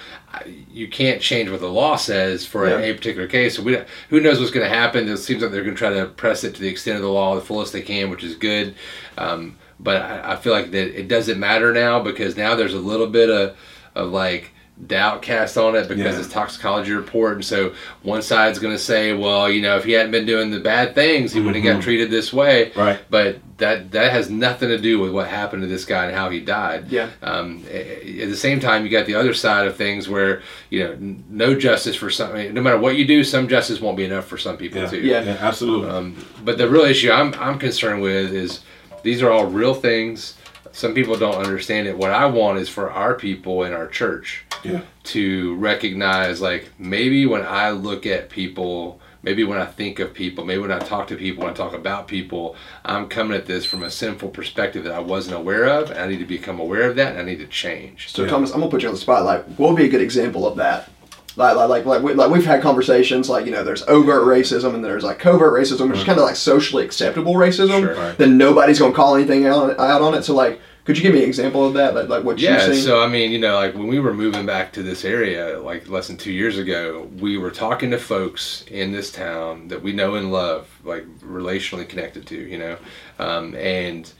You 0.72 0.88
can't 0.88 1.22
change 1.22 1.50
what 1.50 1.60
the 1.60 1.68
law 1.68 1.98
says 1.98 2.46
for 2.46 2.66
Yeah. 2.70 2.78
a, 2.78 2.92
a 2.92 2.94
particular 2.96 3.28
case. 3.28 3.58
So 3.58 3.64
we 3.64 3.78
who 4.10 4.22
knows 4.22 4.40
what's 4.40 4.52
going 4.52 4.64
to 4.68 4.74
happen? 4.74 5.10
It 5.10 5.18
seems 5.18 5.42
like 5.42 5.52
they're 5.52 5.64
going 5.66 5.76
to 5.76 5.78
try 5.78 5.90
to 5.90 6.06
press 6.06 6.46
it 6.46 6.56
to 6.56 6.62
the 6.62 6.70
extent 6.70 6.96
of 6.96 7.02
the 7.02 7.10
law, 7.10 7.36
the 7.36 7.42
fullest 7.42 7.74
they 7.74 7.82
can, 7.82 8.10
which 8.10 8.24
is 8.24 8.36
good. 8.38 8.76
Um, 9.18 9.58
but 9.78 10.02
I, 10.02 10.32
I 10.32 10.36
feel 10.38 10.54
like 10.54 10.72
that 10.72 10.98
it 10.98 11.10
doesn't 11.10 11.38
matter 11.38 11.74
now 11.74 12.02
because 12.02 12.38
now 12.38 12.56
there's 12.56 12.74
a 12.74 12.80
little 12.80 13.08
bit 13.08 13.30
of 13.30 13.58
of 13.94 14.08
like 14.14 14.52
doubt 14.88 15.22
cast 15.22 15.58
on 15.58 15.76
it 15.76 15.88
because 15.88 16.16
Yeah. 16.16 16.20
it's 16.20 16.28
toxicology 16.30 16.92
report 16.92 17.36
and 17.36 17.46
so 17.46 17.74
one 18.02 18.22
side's 18.22 18.58
going 18.58 18.74
to 18.74 18.80
say 18.80 19.14
well 19.14 19.50
you 19.50 19.62
know 19.62 19.78
if 19.78 19.84
he 19.84 19.92
hadn't 19.92 20.12
been 20.12 20.26
doing 20.26 20.50
the 20.50 20.60
bad 20.60 20.96
things 20.96 21.32
he 21.34 21.40
wouldn't 21.40 21.64
have 21.64 21.76
got 21.76 21.84
treated 21.84 22.10
this 22.10 22.34
way 22.34 22.72
Mm-hmm. 22.72 22.80
Right. 22.80 23.00
but 23.10 23.40
that 23.58 23.92
that 23.92 24.12
has 24.12 24.30
nothing 24.32 24.70
to 24.70 24.78
do 24.80 25.00
with 25.00 25.12
what 25.12 25.28
happened 25.28 25.62
to 25.62 25.68
this 25.68 25.86
guy 25.86 26.06
and 26.06 26.16
how 26.16 26.30
he 26.32 26.40
died 26.40 26.86
Yeah. 26.90 27.10
um, 27.22 27.64
at 27.72 28.30
the 28.30 28.36
same 28.36 28.60
time 28.60 28.84
you 28.84 28.90
got 28.90 29.06
the 29.06 29.16
other 29.16 29.34
side 29.36 29.68
of 29.68 29.76
things 29.76 30.10
where 30.10 30.42
you 30.72 30.84
know 30.84 30.92
n- 30.94 31.24
no 31.30 31.54
justice 31.54 31.96
for 31.96 32.10
some 32.10 32.34
no 32.54 32.62
matter 32.62 32.80
what 32.80 32.96
you 32.96 33.06
do 33.06 33.24
some 33.24 33.48
justice 33.48 33.80
won't 33.80 33.98
be 33.98 34.06
enough 34.06 34.26
for 34.26 34.38
some 34.38 34.58
people 34.58 34.82
Yeah. 34.82 34.88
too 34.88 34.98
Yeah. 35.02 35.22
Yeah. 35.24 35.38
Absolutely. 35.42 35.90
um, 35.90 36.16
but 36.44 36.58
the 36.58 36.68
real 36.70 36.86
issue 36.86 37.12
I'm, 37.12 37.34
I'm 37.36 37.60
concerned 37.60 38.02
with 38.02 38.34
is 38.34 38.62
these 39.04 39.22
are 39.22 39.32
all 39.32 39.46
real 39.46 39.74
things. 39.74 40.38
Some 40.74 40.94
people 40.94 41.18
don't 41.18 41.36
understand 41.36 41.88
it. 41.88 41.98
What 41.98 42.12
I 42.12 42.26
want 42.28 42.58
is 42.60 42.70
for 42.70 42.90
our 42.92 43.14
people 43.16 43.64
in 43.66 43.74
our 43.74 43.88
church 43.88 44.46
yeah. 44.64 44.82
to 45.04 45.56
recognize, 45.56 46.42
like, 46.42 46.70
maybe 46.78 47.26
when 47.26 47.46
I 47.46 47.72
look 47.72 48.06
at 48.06 48.30
people, 48.30 49.00
maybe 49.24 49.44
when 49.44 49.60
I 49.60 49.66
think 49.66 50.00
of 50.00 50.14
people, 50.14 50.46
maybe 50.46 50.62
when 50.62 50.72
I 50.72 50.80
talk 50.80 51.08
to 51.08 51.16
people, 51.16 51.44
when 51.44 51.54
I 51.54 51.56
talk 51.56 51.74
about 51.74 52.08
people, 52.08 52.56
I'm 52.84 53.08
coming 53.08 53.38
at 53.38 53.46
this 53.46 53.66
from 53.66 53.84
a 53.84 53.92
sinful 53.92 54.30
perspective 54.30 54.84
that 54.86 54.94
I 54.94 55.00
wasn't 55.00 55.36
aware 55.36 55.66
of. 55.66 55.92
And 55.92 56.00
I 56.00 56.08
need 56.08 56.20
to 56.20 56.26
become 56.26 56.60
aware 56.60 56.90
of 56.90 56.96
that 56.96 57.12
and 57.12 57.20
I 57.20 57.24
need 57.24 57.40
to 57.40 57.48
change. 57.48 58.12
So 58.12 58.24
Yeah. 58.24 58.30
Thomas, 58.30 58.52
I'm 58.52 58.60
gonna 58.60 58.72
put 58.72 58.82
you 58.82 58.88
on 58.88 58.96
the 58.96 59.00
spot. 59.00 59.24
Like, 59.24 59.46
what 59.58 59.70
would 59.70 59.78
be 59.78 59.86
a 59.86 59.90
good 59.90 60.02
example 60.02 60.48
of 60.48 60.58
that? 60.58 60.90
Like, 61.38 61.56
like, 61.56 61.70
like, 61.70 61.86
like, 61.86 62.02
we, 62.02 62.14
like 62.14 62.30
we've 62.30 62.46
had 62.46 62.62
conversations. 62.62 63.30
Like, 63.30 63.46
you 63.46 63.52
know, 63.52 63.64
there's 63.64 63.84
overt 63.84 64.24
racism 64.24 64.74
and 64.74 64.84
there's 64.84 65.04
like 65.04 65.20
covert 65.20 65.54
racism, 65.54 65.88
which 65.88 65.98
is 65.98 66.00
mm-hmm. 66.00 66.08
kind 66.08 66.20
of 66.20 66.26
like 66.26 66.36
socially 66.36 66.84
acceptable 66.84 67.36
racism. 67.36 67.80
Sure. 67.80 67.96
Right. 67.96 68.18
Then 68.18 68.38
nobody's 68.38 68.80
gonna 68.80 68.94
call 68.94 69.16
anything 69.16 69.46
out, 69.46 69.80
out 69.80 70.02
on 70.02 70.14
it. 70.14 70.24
So, 70.24 70.34
like, 70.34 70.60
could 70.84 70.98
you 70.98 71.04
give 71.04 71.14
me 71.14 71.24
an 71.24 71.28
example 71.30 71.66
of 71.66 71.74
that? 71.76 71.94
Like, 71.96 72.10
like 72.10 72.24
what 72.24 72.40
Yeah, 72.40 72.66
you've 72.66 72.76
seen? 72.76 72.84
so 72.86 73.02
I 73.04 73.08
mean, 73.08 73.32
you 73.32 73.40
know, 73.40 73.56
like 73.56 73.74
when 73.76 73.88
we 73.88 74.00
were 74.00 74.14
moving 74.14 74.46
back 74.46 74.74
to 74.74 74.84
this 74.84 75.06
area, 75.06 75.60
like 75.60 75.88
less 75.90 76.08
than 76.08 76.18
two 76.18 76.32
years 76.32 76.58
ago, 76.58 77.08
we 77.20 77.38
were 77.38 77.52
talking 77.52 77.92
to 77.92 77.98
folks 78.00 78.64
in 78.68 78.92
this 78.92 79.12
town 79.12 79.68
that 79.70 79.82
we 79.84 79.92
know 79.94 80.16
and 80.16 80.32
love, 80.32 80.68
like 80.84 81.06
relationally 81.20 81.88
connected 81.88 82.26
to, 82.28 82.36
you 82.36 82.58
know, 82.58 82.78
um, 83.20 83.56
and 83.56 84.12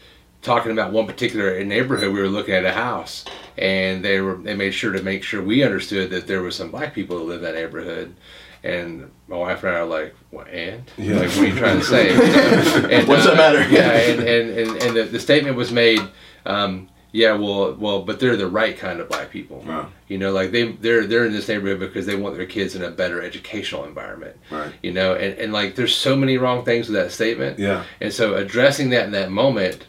talking 0.42 0.72
about 0.72 0.92
one 0.92 1.08
particular 1.08 1.64
neighborhood. 1.64 2.14
We 2.14 2.20
were 2.22 2.28
looking 2.30 2.54
at 2.56 2.66
a 2.66 2.74
house, 2.74 3.26
and 3.58 4.04
they 4.06 4.22
were 4.22 4.36
they 4.36 4.56
made 4.56 4.72
sure 4.74 4.92
to 4.92 5.02
make 5.02 5.24
sure 5.24 5.42
we 5.42 5.64
understood 5.64 6.10
that 6.12 6.28
there 6.28 6.42
was 6.44 6.56
some 6.56 6.70
black 6.72 6.94
people 6.94 7.18
that 7.18 7.24
live 7.24 7.38
in 7.38 7.44
that 7.44 7.56
neighborhood. 7.56 8.16
And 8.64 9.10
my 9.28 9.38
wife 9.38 9.64
and 9.64 9.76
I 9.76 9.80
are 9.80 9.86
like, 9.86 10.14
what, 10.30 10.48
and? 10.50 10.84
Yeah. 10.96 11.16
Like, 11.16 11.30
what 11.30 11.38
are 11.40 11.48
you 11.48 11.56
trying 11.58 11.80
to 11.80 11.84
say? 11.84 12.10
And, 12.92 13.08
What's 13.08 13.26
that 13.26 13.36
matter? 13.36 13.68
Yeah, 13.68 13.90
and, 13.92 14.20
and, 14.22 14.50
and, 14.52 14.84
and 14.84 14.96
the, 14.96 15.04
the 15.06 15.20
statement 15.20 15.56
was 15.56 15.72
made, 15.72 16.00
um, 16.46 16.90
yeah, 17.12 17.34
well, 17.34 17.74
well, 17.76 18.04
but 18.04 18.20
they're 18.20 18.38
the 18.38 18.48
right 18.48 18.78
kind 18.78 19.00
of 19.00 19.10
black 19.10 19.32
people. 19.32 19.64
Wow. 19.68 19.90
You 20.08 20.18
know, 20.18 20.32
like 20.32 20.52
they 20.52 20.72
they're 20.72 21.06
they're 21.06 21.26
in 21.26 21.34
this 21.34 21.48
neighborhood 21.48 21.80
because 21.80 22.06
they 22.06 22.16
want 22.16 22.38
their 22.38 22.46
kids 22.46 22.76
in 22.76 22.84
a 22.84 22.90
better 22.90 23.22
educational 23.22 23.84
environment. 23.84 24.38
Right. 24.50 24.74
You 24.82 24.94
know, 24.94 25.14
and, 25.14 25.38
and 25.38 25.52
like 25.52 25.76
there's 25.76 25.96
so 25.96 26.16
many 26.16 26.38
wrong 26.38 26.64
things 26.64 26.88
with 26.88 26.96
that 26.96 27.12
statement. 27.12 27.60
Yeah. 27.60 27.84
And 28.00 28.14
so 28.14 28.36
addressing 28.36 28.92
that 28.92 29.06
in 29.06 29.12
that 29.12 29.30
moment, 29.30 29.88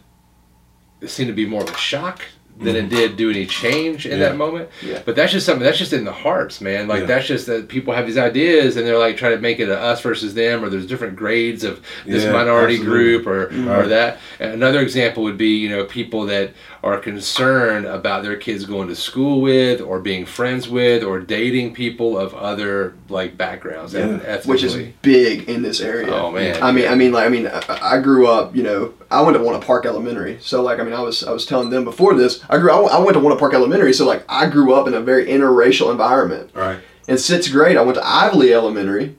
it 1.00 1.08
seemed 1.08 1.28
to 1.28 1.34
be 1.34 1.46
more 1.46 1.62
of 1.62 1.70
a 1.70 1.76
shock 1.76 2.22
than 2.58 2.76
it 2.76 2.88
did 2.90 3.16
do 3.16 3.30
any 3.30 3.44
change 3.46 4.06
in 4.06 4.12
Mm-hmm. 4.12 4.20
Yeah. 4.20 4.28
that 4.28 4.36
moment. 4.36 4.68
Yeah. 4.82 5.02
But 5.04 5.16
that's 5.16 5.32
just 5.32 5.46
something 5.46 5.64
that's 5.64 5.78
just 5.78 5.92
in 5.92 6.04
the 6.04 6.12
hearts, 6.12 6.60
man. 6.60 6.86
Like 6.86 7.00
Yeah. 7.00 7.06
that's 7.06 7.26
just 7.26 7.46
that 7.46 7.66
people 7.68 7.92
have 7.94 8.06
these 8.06 8.18
ideas 8.18 8.76
and 8.76 8.86
they're 8.86 8.98
like 8.98 9.16
trying 9.16 9.32
to 9.34 9.40
make 9.40 9.58
it 9.58 9.68
a 9.68 9.78
us 9.78 10.00
versus 10.00 10.34
them, 10.34 10.64
or 10.64 10.68
there's 10.68 10.86
different 10.86 11.16
grades 11.16 11.64
of 11.64 11.80
this 12.06 12.24
minority 12.24 12.74
absolutely. 12.74 12.84
group 13.02 13.26
or 13.26 13.46
or 13.80 13.86
that. 13.88 14.18
And 14.38 14.52
another 14.52 14.80
example 14.80 15.22
would 15.24 15.38
be, 15.38 15.56
you 15.56 15.68
know, 15.70 15.84
people 15.84 16.26
that 16.26 16.52
are 16.82 16.98
concerned 16.98 17.86
about 17.86 18.24
their 18.24 18.36
kids 18.36 18.64
going 18.64 18.88
to 18.88 18.96
school 18.96 19.40
with 19.40 19.80
or 19.80 20.00
being 20.00 20.26
friends 20.26 20.68
with 20.68 21.04
or 21.04 21.20
dating 21.20 21.72
people 21.72 22.18
of 22.18 22.34
other 22.34 22.94
like 23.08 23.36
backgrounds 23.38 23.94
Yeah. 23.94 24.18
ethnically. 24.24 24.50
which 24.50 24.62
is 24.64 24.74
big 25.00 25.48
in 25.48 25.62
this 25.62 25.80
area. 25.80 26.12
Oh, 26.12 26.32
man. 26.32 26.60
I 26.60 26.72
mean, 26.72 26.88
I 26.88 26.94
mean, 26.96 27.12
like, 27.12 27.26
I 27.26 27.28
mean, 27.28 27.46
I, 27.46 27.62
I 27.96 28.00
grew 28.00 28.26
up. 28.26 28.56
You 28.56 28.64
know, 28.64 28.94
I 29.12 29.22
went 29.22 29.36
to 29.36 29.42
Walnut 29.42 29.62
Park 29.64 29.86
Elementary, 29.86 30.38
so 30.40 30.60
like, 30.60 30.80
I 30.80 30.82
mean, 30.82 30.94
I 30.94 31.00
was, 31.00 31.22
I 31.22 31.30
was 31.30 31.46
telling 31.46 31.70
them 31.70 31.84
before 31.84 32.14
this. 32.14 32.42
I 32.50 32.58
grew, 32.58 32.72
I, 32.72 32.80
went- 32.80 32.92
I 32.94 32.98
went 32.98 33.12
to 33.14 33.20
Walnut 33.20 33.38
Park 33.38 33.54
Elementary, 33.54 33.92
so 33.92 34.04
like, 34.04 34.24
I 34.28 34.48
grew 34.48 34.74
up 34.74 34.88
in 34.88 34.94
a 34.94 35.00
very 35.00 35.26
interracial 35.26 35.90
environment. 35.92 36.50
Right. 36.52 36.80
In 37.06 37.16
sixth 37.16 37.52
grade, 37.52 37.76
I 37.76 37.82
went 37.82 37.96
to 37.96 38.02
Ivalee 38.02 38.52
Elementary, 38.52 39.16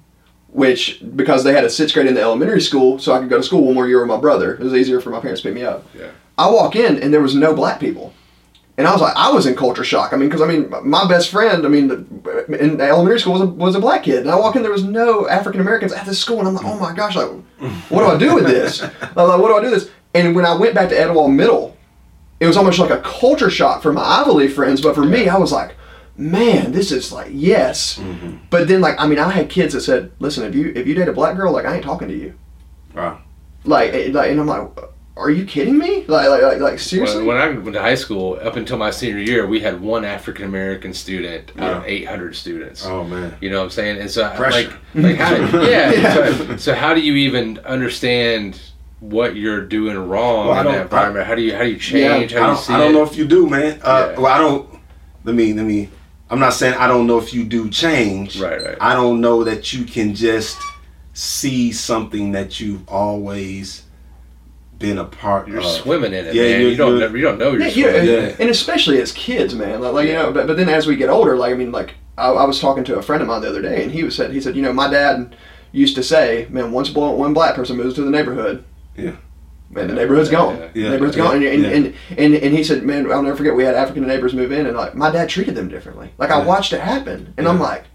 which 0.49 1.01
because 1.15 1.43
they 1.43 1.53
had 1.53 1.63
a 1.63 1.69
sixth 1.69 1.93
grade 1.93 2.07
in 2.07 2.13
the 2.15 2.21
elementary 2.21 2.61
school, 2.61 2.99
so 2.99 3.13
I 3.13 3.19
could 3.19 3.29
go 3.29 3.37
to 3.37 3.43
school 3.43 3.63
one 3.63 3.73
more 3.75 3.87
year 3.87 3.99
with 3.99 4.07
my 4.09 4.19
brother. 4.19 4.53
It 4.55 4.59
was 4.59 4.73
easier 4.73 4.99
for 5.01 5.09
my 5.09 5.19
parents 5.19 5.41
to 5.41 5.47
pick 5.47 5.55
me 5.55 5.63
up. 5.63 5.85
Yeah. 5.97 6.11
I 6.37 6.49
walk 6.49 6.75
in 6.75 7.01
and 7.01 7.13
there 7.13 7.21
was 7.21 7.35
no 7.35 7.53
black 7.53 7.79
people. 7.79 8.13
And 8.75 8.87
I 8.87 8.91
was 8.91 9.01
like, 9.01 9.15
I 9.15 9.29
was 9.29 9.45
in 9.45 9.55
culture 9.55 9.83
shock. 9.83 10.13
I 10.13 10.17
mean, 10.17 10.29
because 10.29 10.41
I 10.41 10.47
mean, 10.47 10.73
my 10.83 11.07
best 11.07 11.29
friend, 11.29 11.63
I 11.63 11.69
mean, 11.69 11.91
in 12.59 12.81
elementary 12.81 13.19
school 13.19 13.33
was 13.33 13.41
a, 13.41 13.45
was 13.45 13.75
a 13.75 13.79
black 13.79 14.03
kid, 14.03 14.21
and 14.21 14.31
I 14.31 14.35
walk 14.35 14.55
in, 14.55 14.63
there 14.63 14.71
was 14.71 14.83
no 14.83 15.27
African 15.27 15.61
Americans 15.61 15.93
at 15.93 16.07
this 16.07 16.17
school, 16.17 16.39
and 16.39 16.47
I'm 16.47 16.55
like, 16.55 16.65
oh 16.65 16.79
my 16.79 16.91
gosh, 16.91 17.15
like, 17.15 17.29
what 17.89 17.99
do 17.99 18.05
I 18.05 18.17
do 18.17 18.33
with 18.33 18.45
this? 18.45 18.81
like, 19.15 19.15
what 19.15 19.47
do 19.47 19.57
I 19.57 19.61
do 19.61 19.69
with 19.69 19.83
this? 19.83 19.91
And 20.15 20.35
when 20.35 20.43
I 20.43 20.55
went 20.55 20.73
back 20.73 20.89
to 20.89 20.99
Etowah 20.99 21.29
Middle, 21.29 21.77
it 22.39 22.47
was 22.47 22.57
almost 22.57 22.79
like 22.79 22.89
a 22.89 22.99
culture 23.01 23.51
shock 23.51 23.83
for 23.83 23.93
my 23.93 24.01
Ivalee 24.01 24.51
friends, 24.51 24.81
but 24.81 24.95
for 24.95 25.05
me, 25.05 25.29
I 25.29 25.37
was 25.37 25.51
like, 25.51 25.75
man, 26.17 26.71
this 26.71 26.91
is 26.91 27.11
like 27.11 27.29
yes. 27.31 27.99
Mm-hmm. 27.99 28.37
But 28.49 28.67
then, 28.67 28.81
like, 28.81 28.95
I 28.99 29.05
mean, 29.05 29.19
I 29.19 29.29
had 29.29 29.49
kids 29.49 29.73
that 29.73 29.81
said, 29.81 30.11
listen, 30.17 30.45
if 30.45 30.55
you 30.55 30.73
if 30.75 30.87
you 30.87 30.95
date 30.95 31.07
a 31.07 31.13
black 31.13 31.35
girl, 31.35 31.53
like, 31.53 31.65
I 31.65 31.75
ain't 31.75 31.83
talking 31.83 32.07
to 32.07 32.17
you. 32.17 32.33
Wow. 32.95 33.21
Like, 33.65 33.93
like 34.13 34.31
and 34.31 34.39
I'm 34.39 34.47
like, 34.47 34.67
are 35.15 35.29
you 35.29 35.45
kidding 35.45 35.77
me? 35.77 36.05
Like, 36.07 36.27
like, 36.29 36.41
like, 36.41 36.59
like 36.59 36.79
seriously? 36.79 37.19
When, 37.19 37.27
when 37.27 37.37
I 37.37 37.49
went 37.49 37.73
to 37.75 37.81
high 37.81 37.93
school, 37.95 38.39
up 38.41 38.55
until 38.55 38.77
my 38.77 38.89
senior 38.89 39.19
year, 39.19 39.45
we 39.45 39.59
had 39.59 39.79
one 39.79 40.03
African 40.05 40.45
American 40.45 40.93
student 40.93 41.51
out 41.59 41.77
of 41.77 41.83
800 41.85 42.35
students. 42.35 42.85
Oh 42.85 43.03
man. 43.03 43.35
You 43.39 43.49
know 43.51 43.59
what 43.59 43.65
I'm 43.65 43.69
saying? 43.69 43.99
And 43.99 44.09
so, 44.09 44.27
Pressure. 44.35 44.69
like, 44.95 45.03
like 45.03 45.15
how? 45.17 45.35
Do, 45.51 45.57
yeah. 45.69 45.91
Yeah. 45.91 46.15
So, 46.37 46.57
so 46.57 46.73
how 46.75 46.93
do 46.95 47.01
you 47.01 47.13
even 47.15 47.59
understand 47.59 48.59
what 49.01 49.35
you're 49.35 49.61
doing 49.65 49.97
wrong 49.97 50.47
Well, 50.47 50.55
I 50.55 50.59
in 50.61 50.65
don't- 50.65 50.73
that 50.75 50.81
environment. 50.83 51.27
how 51.27 51.35
do 51.35 51.41
you 51.41 51.53
how 51.55 51.63
do 51.63 51.69
you 51.69 51.77
change? 51.77 52.33
I 52.33 52.39
how 52.39 52.45
do 52.47 52.51
you 52.53 52.57
see 52.57 52.73
I 52.73 52.77
don't 52.79 52.91
it? 52.91 52.93
know 52.93 53.03
if 53.03 53.15
you 53.15 53.25
do, 53.27 53.47
man. 53.47 53.79
Uh, 53.83 54.09
Yeah. 54.13 54.19
Well, 54.19 54.33
I 54.33 54.37
don't. 54.39 54.79
Let 55.25 55.35
me. 55.35 55.53
Let 55.53 55.65
me. 55.65 55.89
I'm 56.29 56.39
not 56.39 56.53
saying 56.53 56.73
I 56.75 56.87
don't 56.87 57.05
know 57.05 57.19
if 57.19 57.33
you 57.35 57.43
do 57.43 57.69
change. 57.69 58.41
Right, 58.41 58.59
right. 58.63 58.77
I 58.81 58.93
don't 58.93 59.21
know 59.21 59.43
that 59.43 59.73
you 59.73 59.83
can 59.85 60.15
just 60.15 60.57
see 61.13 61.71
something 61.71 62.31
that 62.31 62.59
you've 62.59 62.89
always 62.89 63.82
been 64.79 64.97
a 64.97 65.05
part 65.05 65.47
You're 65.47 65.59
of. 65.59 65.65
swimming 65.65 66.13
in 66.13 66.25
it, 66.25 66.33
Yeah, 66.35 66.43
man. 66.43 66.51
you're- 66.59 66.71
You 66.71 66.77
don't 66.77 66.97
you're- 66.97 67.09
know, 67.09 67.15
you 67.15 67.21
don't 67.21 67.37
know 67.39 67.51
you're 67.51 67.61
Yeah, 67.61 67.69
swimming. 67.69 67.95
and, 67.99 68.07
Yeah. 68.07 68.35
and 68.39 68.49
especially 68.49 69.01
as 69.01 69.11
kids, 69.11 69.55
man. 69.55 69.79
Like, 69.81 69.93
like, 69.93 70.07
you 70.07 70.13
know, 70.13 70.31
but, 70.31 70.47
but 70.47 70.57
then 70.57 70.67
as 70.69 70.87
we 70.87 70.95
get 70.95 71.09
older, 71.09 71.35
like 71.37 71.51
I 71.53 71.55
mean, 71.55 71.71
like 71.71 71.95
I, 72.17 72.29
I 72.29 72.43
was 72.45 72.59
talking 72.59 72.83
to 72.85 72.97
a 72.97 73.01
friend 73.01 73.21
of 73.21 73.27
mine 73.27 73.41
the 73.41 73.49
other 73.49 73.61
day, 73.61 73.83
and 73.83 73.91
he 73.91 74.03
was 74.03 74.15
said 74.15 74.31
he 74.31 74.41
said, 74.41 74.55
you 74.55 74.61
know, 74.61 74.73
my 74.73 74.89
dad 74.89 75.35
used 75.71 75.95
to 75.95 76.03
say, 76.03 76.47
man, 76.49 76.71
once 76.71 76.89
blo- 76.89 77.11
one 77.11 77.33
black 77.33 77.55
person 77.55 77.77
moves 77.77 77.95
to 77.95 78.01
the 78.03 78.11
neighborhood, 78.11 78.63
Yeah. 78.97 79.11
man, 79.71 79.87
the 79.87 79.93
neighborhood's 79.93 80.29
gone. 80.29 80.57
Yeah. 80.57 80.67
Yeah. 80.73 80.83
The 80.83 80.89
neighborhood's 80.91 81.17
Yeah. 81.17 81.23
gone. 81.23 81.35
And, 81.37 81.45
and, 81.45 81.63
Yeah. 81.63 81.69
and, 81.69 81.93
and, 82.17 82.35
and 82.35 82.53
he 82.55 82.63
said, 82.63 82.83
man, 82.83 83.11
I'll 83.11 83.23
never 83.23 83.35
forget, 83.37 83.55
we 83.55 83.63
had 83.63 83.73
African 83.75 84.05
neighbors 84.05 84.33
move 84.33 84.51
in, 84.51 84.65
and 84.67 84.75
like 84.77 84.93
my 84.95 85.09
dad 85.11 85.29
treated 85.29 85.55
them 85.55 85.69
differently. 85.69 86.11
Like 86.17 86.29
I 86.31 86.39
Yeah. 86.39 86.45
watched 86.45 86.73
it 86.73 86.81
happen, 86.81 87.33
and 87.37 87.47
I'm 87.47 87.59
like, 87.59 87.85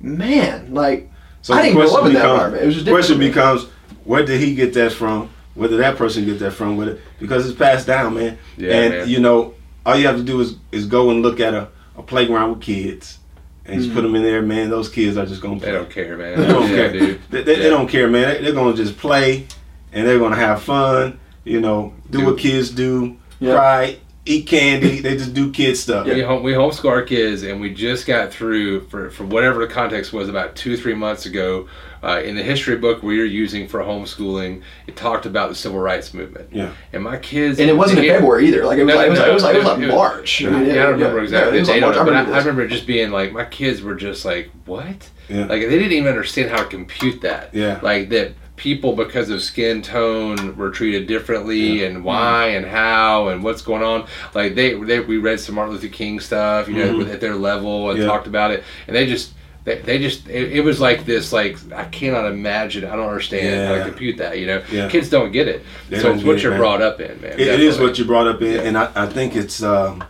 man, 0.00 0.68
like 0.74 1.10
So 1.42 1.54
I 1.54 1.58
the 1.58 1.62
didn't 1.64 1.76
grow 1.76 1.84
question 1.88 2.00
up 2.00 2.06
in 2.06 2.12
that 2.14 2.18
becomes- 2.20 2.32
environment. 2.32 2.62
It 2.62 2.66
was 2.66 2.74
just 2.74 2.84
different 2.86 3.06
question 3.06 3.18
becomes, 3.20 3.66
where 4.04 4.24
did 4.24 4.40
he 4.40 4.54
get 4.54 4.74
that 4.74 4.92
from? 4.92 5.30
Where 5.54 5.68
did 5.68 5.80
that 5.80 5.96
person 5.96 6.24
get 6.24 6.38
that 6.40 6.52
from? 6.52 6.76
With 6.76 6.88
it 6.88 7.00
because 7.20 7.48
it's 7.48 7.58
passed 7.58 7.86
down, 7.86 8.14
man. 8.14 8.38
Yeah, 8.56 8.74
and 8.74 8.94
man. 8.94 9.08
you 9.08 9.20
know, 9.20 9.54
all 9.86 9.96
you 9.96 10.06
have 10.06 10.16
to 10.16 10.22
do 10.22 10.40
is 10.40 10.56
is 10.72 10.86
go 10.86 11.10
and 11.10 11.22
look 11.22 11.40
at 11.40 11.54
a, 11.54 11.68
a 11.96 12.02
playground 12.02 12.50
with 12.50 12.60
kids, 12.60 13.18
and 13.64 13.80
just 13.80 13.94
put 13.94 14.04
mm-hmm. 14.04 14.12
them 14.12 14.16
in 14.16 14.22
there, 14.22 14.42
man. 14.42 14.70
Those 14.70 14.88
kids 14.88 15.16
are 15.16 15.26
just 15.26 15.40
gonna 15.40 15.60
play. 15.60 15.70
They 15.70 15.76
don't 15.76 15.90
care, 15.90 16.16
man. 16.16 16.40
They 16.40 16.46
don't 16.46 16.68
yeah, 16.68 16.76
care. 16.76 16.92
dude. 16.92 17.20
They, 17.30 17.42
they, 17.42 17.54
they 17.56 17.70
don't 17.70 17.88
care, 17.88 18.08
man. 18.08 18.34
They, 18.34 18.42
they're 18.42 18.54
gonna 18.54 18.76
just 18.76 18.96
play, 18.96 19.46
and 19.92 20.06
they're 20.06 20.18
gonna 20.18 20.36
have 20.36 20.62
fun. 20.62 21.20
You 21.44 21.60
know, 21.60 21.92
do 22.10 22.18
Dude. 22.18 22.26
what 22.26 22.38
kids 22.38 22.70
do, 22.70 23.16
Yeah. 23.38 23.54
cry, 23.54 23.98
eat 24.26 24.46
candy. 24.46 25.00
they 25.00 25.16
just 25.16 25.34
do 25.34 25.52
kid 25.52 25.76
stuff. 25.76 26.06
We, 26.06 26.22
home, 26.22 26.42
we 26.42 26.52
homeschool 26.52 26.90
our 26.90 27.02
kids, 27.02 27.42
and 27.42 27.60
we 27.60 27.72
just 27.74 28.06
got 28.06 28.32
through 28.32 28.86
for, 28.88 29.10
for 29.10 29.24
whatever 29.24 29.66
the 29.66 29.72
context 29.72 30.12
was 30.12 30.28
about 30.28 30.56
two 30.56 30.76
three 30.76 30.94
months 30.94 31.26
ago. 31.26 31.68
Uh, 32.02 32.20
in 32.20 32.36
the 32.36 32.42
history 32.42 32.76
book 32.76 33.02
we 33.02 33.18
are 33.18 33.24
using 33.24 33.66
for 33.66 33.80
homeschooling, 33.80 34.62
it 34.86 34.94
talked 34.94 35.24
about 35.24 35.48
the 35.48 35.54
civil 35.54 35.78
rights 35.78 36.12
movement. 36.12 36.50
Yeah. 36.52 36.74
And 36.92 37.02
my 37.02 37.16
kids, 37.16 37.58
And 37.58 37.70
it 37.70 37.72
wasn't 37.72 38.00
in 38.00 38.08
February 38.10 38.46
either. 38.48 38.66
Like 38.66 38.76
it 38.76 38.84
was, 38.84 38.94
No, 38.94 38.98
like, 39.00 39.06
it 39.06 39.10
was, 39.10 39.18
no, 39.18 39.24
like, 39.24 39.30
it 39.30 39.34
was 39.34 39.42
like, 39.42 39.54
it 39.54 39.58
was 39.58 39.66
like 39.66 39.88
March. 39.88 40.40
Yeah, 40.42 40.48
I 40.50 40.52
don't 40.52 40.92
remember 40.92 41.16
yeah, 41.16 41.22
exactly 41.22 41.56
it 41.56 41.60
was 41.60 41.68
like 41.70 41.76
date 41.76 41.80
March. 41.80 41.96
on 41.96 42.02
it, 42.02 42.10
but 42.10 42.14
I, 42.14 42.18
remember 42.18 42.34
I 42.34 42.38
remember 42.40 42.68
just 42.68 42.86
being 42.86 43.10
like, 43.10 43.32
my 43.32 43.46
kids 43.46 43.80
were 43.80 43.94
just 43.94 44.26
like, 44.26 44.50
what? 44.66 45.08
Yeah. 45.30 45.46
Like 45.46 45.62
they 45.62 45.78
didn't 45.78 45.92
even 45.92 46.08
understand 46.08 46.50
how 46.50 46.58
to 46.58 46.68
compute 46.68 47.22
that. 47.22 47.54
Yeah. 47.54 47.80
Like 47.82 48.10
that 48.10 48.34
people 48.56 48.94
because 48.94 49.30
of 49.30 49.42
skin 49.42 49.82
tone 49.82 50.56
were 50.56 50.70
treated 50.70 51.06
differently 51.08 51.84
and 51.84 52.04
why 52.04 52.46
and 52.48 52.64
how 52.64 53.28
and 53.28 53.42
what's 53.42 53.62
going 53.62 53.82
on. 53.82 54.06
Like 54.34 54.54
they, 54.54 54.74
they 54.74 55.00
we 55.00 55.18
read 55.18 55.40
some 55.40 55.56
Martin 55.56 55.74
Luther 55.74 55.88
King 55.88 56.20
stuff, 56.20 56.68
you 56.68 56.74
know, 56.76 56.92
Mhm. 57.04 57.12
at 57.12 57.20
their 57.20 57.34
level 57.34 57.90
and 57.90 57.98
Yeah. 57.98 58.06
talked 58.06 58.26
about 58.26 58.50
it, 58.52 58.62
and 58.86 58.94
they 58.96 59.06
just. 59.06 59.32
They, 59.64 59.78
they 59.78 59.98
just 59.98 60.28
it, 60.28 60.52
it 60.52 60.60
was 60.60 60.78
like 60.78 61.06
this 61.06 61.32
like 61.32 61.56
I 61.72 61.84
cannot 61.86 62.26
imagine 62.26 62.84
I 62.84 62.96
don't 62.96 63.08
understand 63.08 63.66
how 63.66 63.82
to 63.82 63.88
compute 63.90 64.18
that 64.18 64.38
you 64.38 64.46
know 64.46 64.62
Yeah. 64.70 64.90
kids 64.90 65.08
don't 65.08 65.32
get 65.32 65.48
it 65.48 65.64
They 65.88 66.00
so 66.00 66.12
it's 66.12 66.22
what 66.22 66.42
you're 66.42 66.50
man. 66.50 66.60
brought 66.60 66.82
up 66.82 67.00
in 67.00 67.18
man 67.22 67.32
It- 67.40 67.48
it 67.48 67.60
is 67.60 67.78
what 67.78 67.98
you 67.98 68.04
brought 68.04 68.26
up 68.26 68.42
in, 68.42 68.60
and 68.60 68.76
I, 68.76 68.90
I 68.94 69.06
think 69.06 69.34
it's 69.34 69.62
um, 69.62 70.04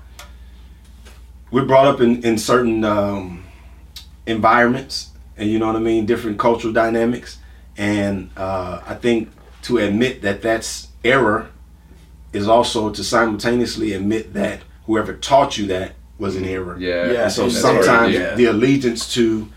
we're 1.53 1.67
brought 1.67 1.87
up 1.87 2.01
in 2.01 2.25
in 2.25 2.37
certain 2.37 2.83
um, 2.85 3.45
environments, 4.27 5.11
and 5.37 5.49
you 5.49 5.61
know 5.61 5.69
what 5.69 5.77
I 5.77 5.81
mean, 5.81 6.05
different 6.05 6.37
cultural 6.37 6.73
dynamics, 6.73 7.39
and 7.77 8.31
uh, 8.37 8.81
I 8.87 8.95
think 8.95 9.31
to 9.63 9.79
admit 9.79 10.23
that 10.23 10.43
that's 10.43 10.89
error 11.05 11.49
is 12.33 12.49
also 12.49 12.91
to 12.91 13.05
simultaneously 13.05 13.93
admit 13.93 14.33
that 14.35 14.61
whoever 14.87 15.15
taught 15.15 15.57
you 15.59 15.67
that 15.69 15.93
was 16.19 16.37
an 16.37 16.45
error. 16.45 16.77
yeah 16.79 17.11
Yeah, 17.11 17.29
so 17.29 17.43
That's 17.45 17.61
sometimes 17.61 18.15
right, 18.17 18.29
yeah. 18.31 18.35
the 18.35 18.47
allegiance 18.47 19.13
to 19.15 19.49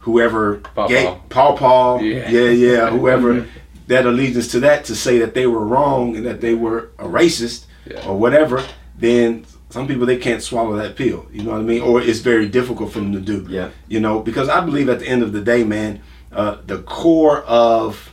whoever 0.00 0.56
Paw 0.74 0.88
gave 0.88 1.06
Paw. 1.06 1.18
Paw 1.28 1.56
Paw, 1.56 1.98
Yeah. 2.00 2.28
yeah, 2.28 2.50
yeah, 2.50 2.90
whoever 2.96 3.46
that 3.86 4.04
allegiance 4.06 4.48
to 4.48 4.60
that 4.60 4.84
to 4.86 4.94
say 4.94 5.18
that 5.18 5.34
they 5.34 5.46
were 5.46 5.64
wrong 5.64 6.16
and 6.16 6.26
that 6.26 6.40
they 6.40 6.54
were 6.54 6.90
a 6.98 7.04
racist 7.04 7.66
Yeah. 7.90 8.06
or 8.06 8.18
whatever, 8.18 8.62
then 8.98 9.44
some 9.70 9.86
people 9.86 10.06
they 10.06 10.16
can't 10.16 10.42
swallow 10.42 10.76
that 10.76 10.96
pill. 10.96 11.26
You 11.32 11.42
know 11.42 11.52
what 11.52 11.60
I 11.60 11.64
mean? 11.64 11.82
Or 11.82 12.00
it's 12.00 12.20
very 12.20 12.48
difficult 12.48 12.92
for 12.92 13.00
them 13.00 13.12
to 13.12 13.20
do. 13.20 13.46
Yeah. 13.48 13.68
You 13.88 14.00
know, 14.00 14.20
because 14.20 14.48
I 14.48 14.60
believe 14.60 14.88
at 14.88 15.00
the 15.00 15.06
end 15.08 15.22
of 15.22 15.32
the 15.32 15.40
day, 15.40 15.64
man, 15.64 16.00
uh, 16.36 16.58
the 16.66 16.82
core 16.82 17.42
of 17.42 18.12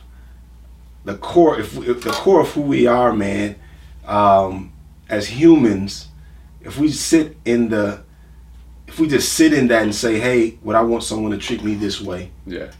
the 1.04 1.16
core, 1.16 1.60
if, 1.60 1.76
if 1.76 2.02
the 2.02 2.10
core 2.10 2.40
of 2.40 2.50
who 2.50 2.62
we 2.62 2.86
are, 2.86 3.12
man, 3.12 3.56
um, 4.06 4.72
as 5.08 5.28
humans, 5.28 6.08
if 6.62 6.78
we 6.78 6.90
sit 6.90 7.36
in 7.44 7.68
the, 7.68 8.02
if 8.88 8.98
we 8.98 9.06
just 9.06 9.34
sit 9.34 9.52
in 9.52 9.68
that 9.68 9.82
and 9.82 9.94
say, 9.94 10.18
hey, 10.18 10.58
would 10.62 10.74
I 10.74 10.82
want 10.82 11.04
someone 11.04 11.30
to 11.32 11.38
treat 11.38 11.62
me 11.62 11.74
this 11.74 12.00
way? 12.00 12.30
yeah 12.46 12.70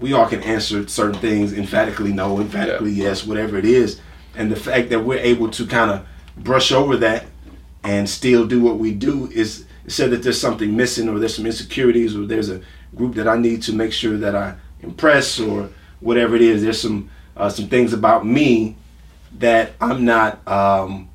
we 0.00 0.12
all 0.12 0.26
can 0.26 0.42
answer 0.42 0.86
certain 0.88 1.18
things 1.20 1.52
emphatically 1.52 2.12
no, 2.12 2.40
emphatically 2.40 2.90
yes, 2.90 3.26
whatever 3.26 3.58
it 3.58 3.64
is. 3.64 4.00
And 4.34 4.50
the 4.50 4.56
fact 4.56 4.90
that 4.90 5.00
we're 5.00 5.18
able 5.18 5.50
to 5.50 5.66
kind 5.66 5.90
of 5.90 6.06
brush 6.36 6.72
over 6.72 6.96
that 6.98 7.26
and 7.84 8.08
still 8.08 8.46
do 8.46 8.60
what 8.60 8.78
we 8.78 8.92
do 8.92 9.30
is 9.30 9.66
said 9.86 10.10
that 10.10 10.22
there's 10.22 10.40
something 10.40 10.76
missing 10.76 11.08
or 11.08 11.18
there's 11.18 11.36
some 11.36 11.46
insecurities 11.46 12.16
or 12.16 12.26
there's 12.26 12.50
a 12.50 12.60
group 12.94 13.14
that 13.14 13.28
I 13.28 13.36
need 13.36 13.62
to 13.64 13.72
make 13.72 13.92
sure 13.92 14.16
that 14.16 14.34
I 14.34 14.56
impress 14.84 15.40
or 15.40 15.70
whatever 16.00 16.36
it 16.36 16.42
is. 16.42 16.62
There's 16.62 16.80
some 16.80 17.10
uh, 17.36 17.48
some 17.48 17.68
things 17.68 17.92
about 17.92 18.24
me 18.26 18.76
that 19.38 19.72
I'm 19.80 20.04
not 20.04 20.46
um, 20.46 21.08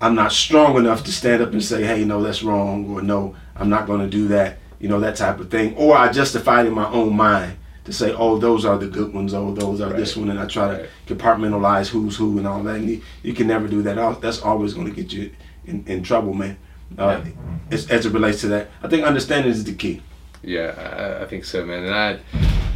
I'm 0.00 0.14
not 0.14 0.32
strong 0.32 0.76
enough 0.76 1.04
to 1.04 1.12
stand 1.12 1.42
up 1.42 1.52
and 1.52 1.62
say, 1.62 1.82
hey, 1.84 2.04
no, 2.04 2.22
that's 2.22 2.42
wrong, 2.42 2.88
or 2.90 3.02
no, 3.02 3.34
I'm 3.54 3.68
not 3.68 3.86
going 3.86 4.00
to 4.00 4.08
do 4.08 4.28
that, 4.28 4.58
you 4.78 4.88
know, 4.88 5.00
that 5.00 5.16
type 5.16 5.40
of 5.40 5.50
thing. 5.50 5.74
Or 5.76 5.96
I 5.96 6.12
justify 6.12 6.62
it 6.62 6.66
in 6.66 6.74
my 6.74 6.88
own 6.90 7.16
mind 7.16 7.56
to 7.84 7.92
say, 7.92 8.12
oh, 8.12 8.36
those 8.36 8.64
are 8.64 8.76
the 8.76 8.88
good 8.88 9.14
ones, 9.14 9.32
oh, 9.32 9.54
those 9.54 9.80
are 9.80 9.92
this 9.92 10.16
one, 10.16 10.28
and 10.30 10.38
I 10.38 10.46
try 10.46 10.72
Right. 10.72 10.88
to 11.06 11.14
compartmentalize 11.14 11.88
who's 11.88 12.16
who 12.16 12.36
and 12.38 12.46
all 12.46 12.62
that. 12.64 12.76
And 12.76 12.90
you, 12.90 13.02
you 13.22 13.32
can 13.32 13.46
never 13.46 13.68
do 13.68 13.80
that. 13.82 14.20
That's 14.20 14.42
always 14.42 14.74
going 14.74 14.86
to 14.88 14.92
get 14.92 15.12
you 15.12 15.30
in, 15.66 15.84
in 15.86 16.02
trouble, 16.02 16.34
man. 16.34 16.58
Uh, 16.98 17.20
as, 17.70 17.88
as 17.90 18.04
it 18.06 18.12
relates 18.12 18.40
to 18.42 18.48
that, 18.48 18.70
I 18.82 18.88
think 18.88 19.04
understanding 19.04 19.50
is 19.50 19.64
the 19.64 19.74
key. 19.74 20.02
Yeah, 20.46 21.18
I, 21.20 21.24
I 21.24 21.26
think 21.26 21.44
so, 21.44 21.64
man. 21.66 21.84
And 21.84 21.94
I, 21.94 22.18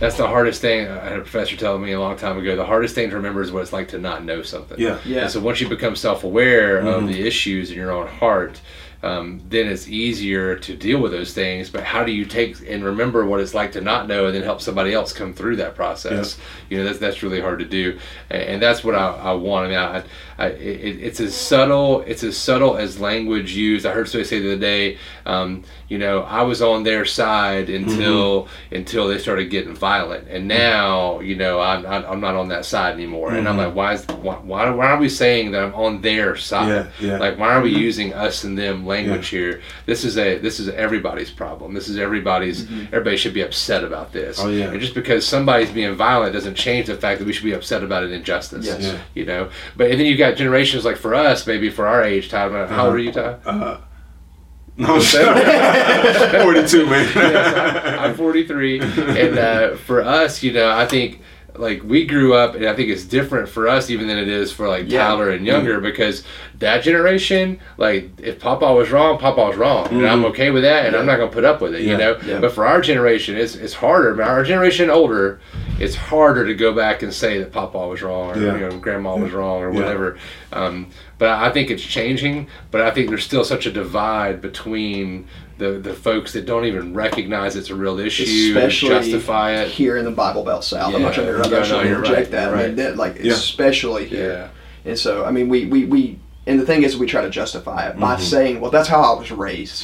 that's 0.00 0.16
the 0.16 0.26
hardest 0.26 0.60
thing. 0.60 0.88
I 0.88 1.04
had 1.04 1.18
a 1.18 1.22
professor 1.22 1.56
telling 1.56 1.82
me 1.82 1.92
a 1.92 2.00
long 2.00 2.16
time 2.16 2.36
ago. 2.38 2.56
The 2.56 2.66
hardest 2.66 2.94
thing 2.94 3.10
to 3.10 3.16
remember 3.16 3.40
is 3.42 3.52
what 3.52 3.62
it's 3.62 3.72
like 3.72 3.88
to 3.88 3.98
not 3.98 4.24
know 4.24 4.42
something. 4.42 4.78
Yeah. 4.78 4.98
Yeah. 5.06 5.22
And 5.22 5.30
so 5.30 5.40
once 5.40 5.60
you 5.60 5.68
become 5.68 5.94
self-aware 5.96 6.78
of 6.78 7.04
Mhm. 7.04 7.08
the 7.12 7.26
issues 7.26 7.70
in 7.70 7.76
your 7.76 7.92
own 7.92 8.08
heart, 8.08 8.60
um, 9.02 9.40
then 9.48 9.66
it's 9.66 9.88
easier 9.88 10.56
to 10.56 10.76
deal 10.76 10.98
with 11.00 11.12
those 11.12 11.32
things. 11.32 11.70
But 11.70 11.84
how 11.84 12.04
do 12.04 12.12
you 12.12 12.26
take 12.26 12.56
and 12.68 12.84
remember 12.84 13.24
what 13.24 13.40
it's 13.40 13.54
like 13.54 13.72
to 13.72 13.80
not 13.80 14.08
know, 14.08 14.26
and 14.26 14.34
then 14.34 14.42
help 14.42 14.60
somebody 14.60 14.92
else 14.92 15.12
come 15.14 15.32
through 15.32 15.56
that 15.56 15.74
process? 15.74 16.36
You 16.68 16.78
know, 16.78 16.84
that's 16.84 16.98
that's 16.98 17.22
really 17.22 17.40
hard 17.40 17.60
to 17.60 17.64
do, 17.64 17.98
and, 18.28 18.42
and 18.42 18.62
that's 18.62 18.84
what 18.84 18.94
I, 18.94 19.06
I 19.16 19.32
want. 19.32 19.66
I 19.66 19.68
mean, 19.68 19.78
I, 19.78 20.02
I, 20.40 20.46
it, 20.48 21.02
it's 21.02 21.20
as 21.20 21.34
subtle. 21.34 22.00
It's 22.02 22.22
as 22.24 22.36
subtle 22.36 22.76
as 22.76 22.98
language 22.98 23.52
used. 23.54 23.84
I 23.84 23.92
heard 23.92 24.08
somebody 24.08 24.26
say 24.28 24.40
the 24.40 24.52
other 24.52 24.60
day. 24.60 24.96
Um, 25.26 25.62
you 25.88 25.98
know, 25.98 26.20
I 26.22 26.42
was 26.42 26.62
on 26.62 26.82
their 26.82 27.04
side 27.04 27.68
until 27.68 28.48
until 28.72 29.06
they 29.08 29.18
started 29.18 29.50
getting 29.50 29.74
violent, 29.74 30.28
and 30.28 30.48
now 30.48 31.20
you 31.20 31.36
know 31.36 31.60
I'm 31.60 31.84
I'm, 31.86 32.04
I'm 32.06 32.20
not 32.20 32.36
on 32.36 32.48
that 32.48 32.64
side 32.64 32.94
anymore. 32.94 33.32
And 33.34 33.46
I'm 33.48 33.56
Mhm. 33.56 33.66
like, 33.66 33.74
why 33.74 33.92
is 33.94 34.06
why, 34.06 34.34
why 34.36 34.70
why 34.70 34.86
are 34.92 34.98
we 34.98 35.08
saying 35.08 35.50
that 35.50 35.62
I'm 35.62 35.74
on 35.74 36.00
their 36.00 36.36
side? 36.36 36.68
Yeah, 36.68 37.08
yeah. 37.08 37.18
Like, 37.18 37.38
why 37.38 37.54
are 37.54 37.60
we 37.60 37.70
using 37.76 38.14
us 38.14 38.44
and 38.44 38.56
them 38.58 38.86
language 38.86 39.28
here? 39.28 39.60
This 39.86 40.04
is 40.04 40.16
a 40.16 40.38
this 40.38 40.58
is 40.58 40.68
everybody's 40.70 41.30
problem. 41.30 41.74
This 41.74 41.88
is 41.88 41.98
everybody's. 41.98 42.66
Everybody 42.92 43.16
should 43.18 43.34
be 43.34 43.42
upset 43.42 43.84
about 43.84 44.12
this. 44.12 44.38
Oh, 44.40 44.48
yeah. 44.48 44.70
And 44.70 44.80
just 44.80 44.94
because 44.94 45.26
somebody's 45.26 45.70
being 45.70 45.94
violent 45.94 46.32
doesn't 46.32 46.54
change 46.54 46.86
the 46.86 46.96
fact 46.96 47.18
that 47.18 47.26
we 47.26 47.32
should 47.32 47.44
be 47.44 47.52
upset 47.52 47.82
about 47.82 48.04
an 48.04 48.12
injustice. 48.12 48.64
Yes. 48.66 48.82
Yeah. 48.84 48.98
You 49.14 49.26
know. 49.26 49.50
But 49.76 49.90
and 49.90 49.98
then 50.00 50.06
you 50.06 50.16
got 50.16 50.29
generations 50.36 50.84
like 50.84 50.96
for 50.96 51.14
us, 51.14 51.46
maybe 51.46 51.70
for 51.70 51.86
our 51.86 52.02
age, 52.02 52.28
Ty. 52.30 52.48
How 52.50 52.56
Uh-huh. 52.56 52.86
old 52.86 52.94
are 52.94 52.98
you, 52.98 53.12
Ty? 53.12 53.20
Uh, 53.44 53.80
no, 54.76 54.94
I'm 54.96 55.00
sorry. 55.00 55.40
42, 56.42 56.86
man. 56.86 57.98
I'm 57.98 58.14
43, 58.14 58.80
and 58.80 59.38
uh, 59.38 59.76
for 59.76 60.02
us, 60.02 60.42
you 60.42 60.52
know, 60.52 60.70
I 60.70 60.86
think 60.86 61.20
like 61.60 61.82
we 61.84 62.06
grew 62.06 62.34
up, 62.34 62.54
and 62.54 62.66
I 62.66 62.74
think 62.74 62.88
it's 62.88 63.04
different 63.04 63.48
for 63.48 63.68
us 63.68 63.90
even 63.90 64.08
than 64.08 64.18
it 64.18 64.28
is 64.28 64.50
for 64.50 64.66
like 64.68 64.90
Yeah. 64.90 65.04
Tyler 65.06 65.30
and 65.30 65.46
younger 65.46 65.80
because 65.80 66.24
that 66.58 66.82
generation, 66.82 67.60
like 67.76 68.08
if 68.18 68.38
Papa 68.40 68.72
was 68.72 68.90
wrong, 68.90 69.18
Papa 69.18 69.40
was 69.46 69.56
wrong, 69.56 69.88
and 69.88 70.06
I'm 70.06 70.24
okay 70.26 70.50
with 70.50 70.62
that, 70.62 70.86
and 70.86 70.96
I'm 70.96 71.06
not 71.06 71.16
gonna 71.18 71.30
put 71.30 71.44
up 71.44 71.60
with 71.60 71.74
it, 71.74 71.82
Yeah. 71.82 71.92
you 71.92 71.98
know. 71.98 72.16
Yeah. 72.26 72.38
But 72.40 72.52
for 72.52 72.66
our 72.66 72.80
generation, 72.80 73.36
it's 73.36 73.54
it's 73.54 73.74
harder. 73.74 74.14
But 74.14 74.26
Our 74.26 74.42
generation 74.44 74.90
older 74.90 75.40
it's 75.78 75.94
harder 75.94 76.44
to 76.46 76.52
go 76.54 76.74
back 76.74 77.02
and 77.02 77.12
say 77.12 77.38
that 77.38 77.52
Papa 77.52 77.78
was 77.88 78.02
wrong 78.02 78.32
or 78.36 78.38
Yeah. 78.38 78.54
you 78.54 78.60
know 78.68 78.76
Grandma 78.78 79.16
was 79.16 79.32
wrong 79.32 79.62
or 79.62 79.72
Yeah. 79.72 79.80
whatever. 79.80 80.16
Um, 80.52 80.88
but 81.18 81.28
I 81.30 81.48
think 81.50 81.70
it's 81.70 81.82
changing. 81.82 82.48
But 82.70 82.80
I 82.82 82.90
think 82.90 83.08
there's 83.08 83.24
still 83.24 83.44
such 83.44 83.64
a 83.66 83.70
divide 83.70 84.40
between 84.42 85.26
the 85.60 85.78
the 85.78 85.94
folks 85.94 86.32
that 86.32 86.44
don't 86.46 86.64
even 86.64 86.92
recognize 86.94 87.54
it's 87.54 87.70
a 87.70 87.74
real 87.76 88.00
issue, 88.00 88.24
especially 88.56 88.88
justify 88.88 89.52
it. 89.52 89.68
here 89.68 89.96
in 89.98 90.04
the 90.04 90.10
Bible 90.10 90.42
Belt 90.42 90.64
South. 90.64 90.92
I'm 90.94 91.02
not 91.02 91.14
trying 91.14 91.26
to, 91.28 91.32
Yeah. 91.34 91.42
I'm 91.44 91.50
not 91.50 91.64
trying 91.66 91.70
no, 91.70 91.82
to 91.84 91.88
you're 91.88 91.98
reject 92.00 92.16
right, 92.16 92.30
that. 92.32 92.48
you're 92.50 92.58
I 92.58 92.66
mean, 92.66 92.76
that, 92.76 92.96
like 92.96 93.18
Yeah. 93.22 93.32
especially 93.34 94.06
here. 94.06 94.50
Yeah. 94.84 94.90
And 94.90 94.98
so, 94.98 95.24
I 95.24 95.30
mean, 95.30 95.48
we, 95.48 95.66
we, 95.66 95.84
we 95.84 96.18
and 96.46 96.58
the 96.58 96.64
thing 96.66 96.82
is, 96.82 96.96
we 96.96 97.06
try 97.06 97.20
to 97.22 97.30
justify 97.30 97.86
it 97.86 97.92
Mm-hmm. 97.92 98.00
by 98.00 98.16
saying, 98.16 98.60
"Well, 98.60 98.70
that's 98.72 98.88
how 98.88 99.00
I 99.14 99.18
was 99.18 99.30
raised." 99.30 99.76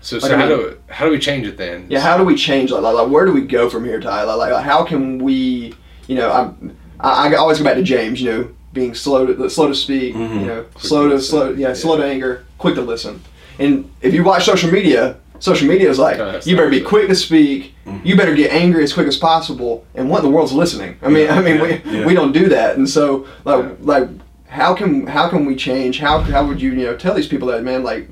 So, 0.00 0.16
Like, 0.16 0.30
so 0.30 0.34
I 0.34 0.36
how 0.38 0.48
do 0.48 0.78
how 0.88 1.04
do 1.04 1.10
we 1.12 1.18
change 1.18 1.46
it 1.46 1.56
then? 1.58 1.86
Yeah, 1.88 2.00
how 2.00 2.16
do 2.16 2.24
we 2.24 2.34
change? 2.34 2.72
Like, 2.72 2.82
like, 2.82 3.08
where 3.08 3.24
do 3.26 3.32
we 3.32 3.42
go 3.42 3.68
from 3.70 3.84
here, 3.84 4.00
Tyler? 4.00 4.34
Like, 4.36 4.50
like, 4.52 4.64
how 4.64 4.82
can 4.84 5.18
we? 5.18 5.74
You 6.06 6.16
know, 6.16 6.32
I'm, 6.32 6.76
I, 6.98 7.28
I 7.28 7.34
always 7.36 7.58
go 7.58 7.64
back 7.64 7.76
to 7.76 7.82
James. 7.82 8.20
You 8.22 8.30
know, 8.32 8.50
being 8.72 8.94
slow 8.94 9.26
to 9.26 9.50
slow 9.50 9.68
to 9.68 9.74
speak. 9.74 10.14
Mhm. 10.14 10.40
You 10.40 10.46
know, 10.46 10.64
slow 10.78 11.08
to 11.08 11.14
listen. 11.16 11.30
slow. 11.30 11.50
Yeah, 11.50 11.68
Yeah. 11.68 11.74
slow 11.74 11.98
to 11.98 12.04
anger, 12.04 12.44
quick 12.56 12.74
to 12.76 12.80
listen. 12.82 13.22
And 13.58 13.90
if 14.00 14.14
you 14.14 14.22
watch 14.24 14.44
social 14.44 14.70
media, 14.70 15.16
social 15.40 15.68
media 15.68 15.88
is 15.90 15.98
like, 15.98 16.18
Uh, 16.18 16.40
you 16.44 16.56
better 16.56 16.70
be 16.70 16.80
not- 16.80 16.88
quick 16.88 17.08
to 17.08 17.14
speak. 17.14 17.74
Mm-hmm. 17.86 18.06
You 18.06 18.16
better 18.16 18.34
get 18.34 18.52
angry 18.52 18.82
as 18.84 18.92
quick 18.92 19.06
as 19.08 19.16
possible. 19.16 19.84
And 19.94 20.08
what 20.10 20.18
in 20.18 20.24
the 20.26 20.30
world's 20.36 20.52
listening? 20.52 20.96
I 21.02 21.08
mean, 21.08 21.28
I 21.30 21.40
mean, 21.40 21.56
Yeah, 21.56 21.62
we 21.62 21.98
yeah. 21.98 22.06
we 22.06 22.14
don't 22.14 22.32
do 22.32 22.48
that. 22.50 22.76
And 22.76 22.88
so, 22.88 23.26
like, 23.44 23.64
Yeah. 23.64 23.70
like, 23.80 24.08
how 24.48 24.74
can 24.74 25.06
how 25.06 25.28
can 25.28 25.44
we 25.44 25.54
change? 25.56 25.98
How 26.00 26.20
how 26.20 26.46
would 26.46 26.60
you 26.62 26.70
you 26.72 26.84
know 26.86 26.96
tell 26.96 27.14
these 27.14 27.28
people 27.28 27.48
that 27.48 27.62
man 27.62 27.82
like 27.82 28.08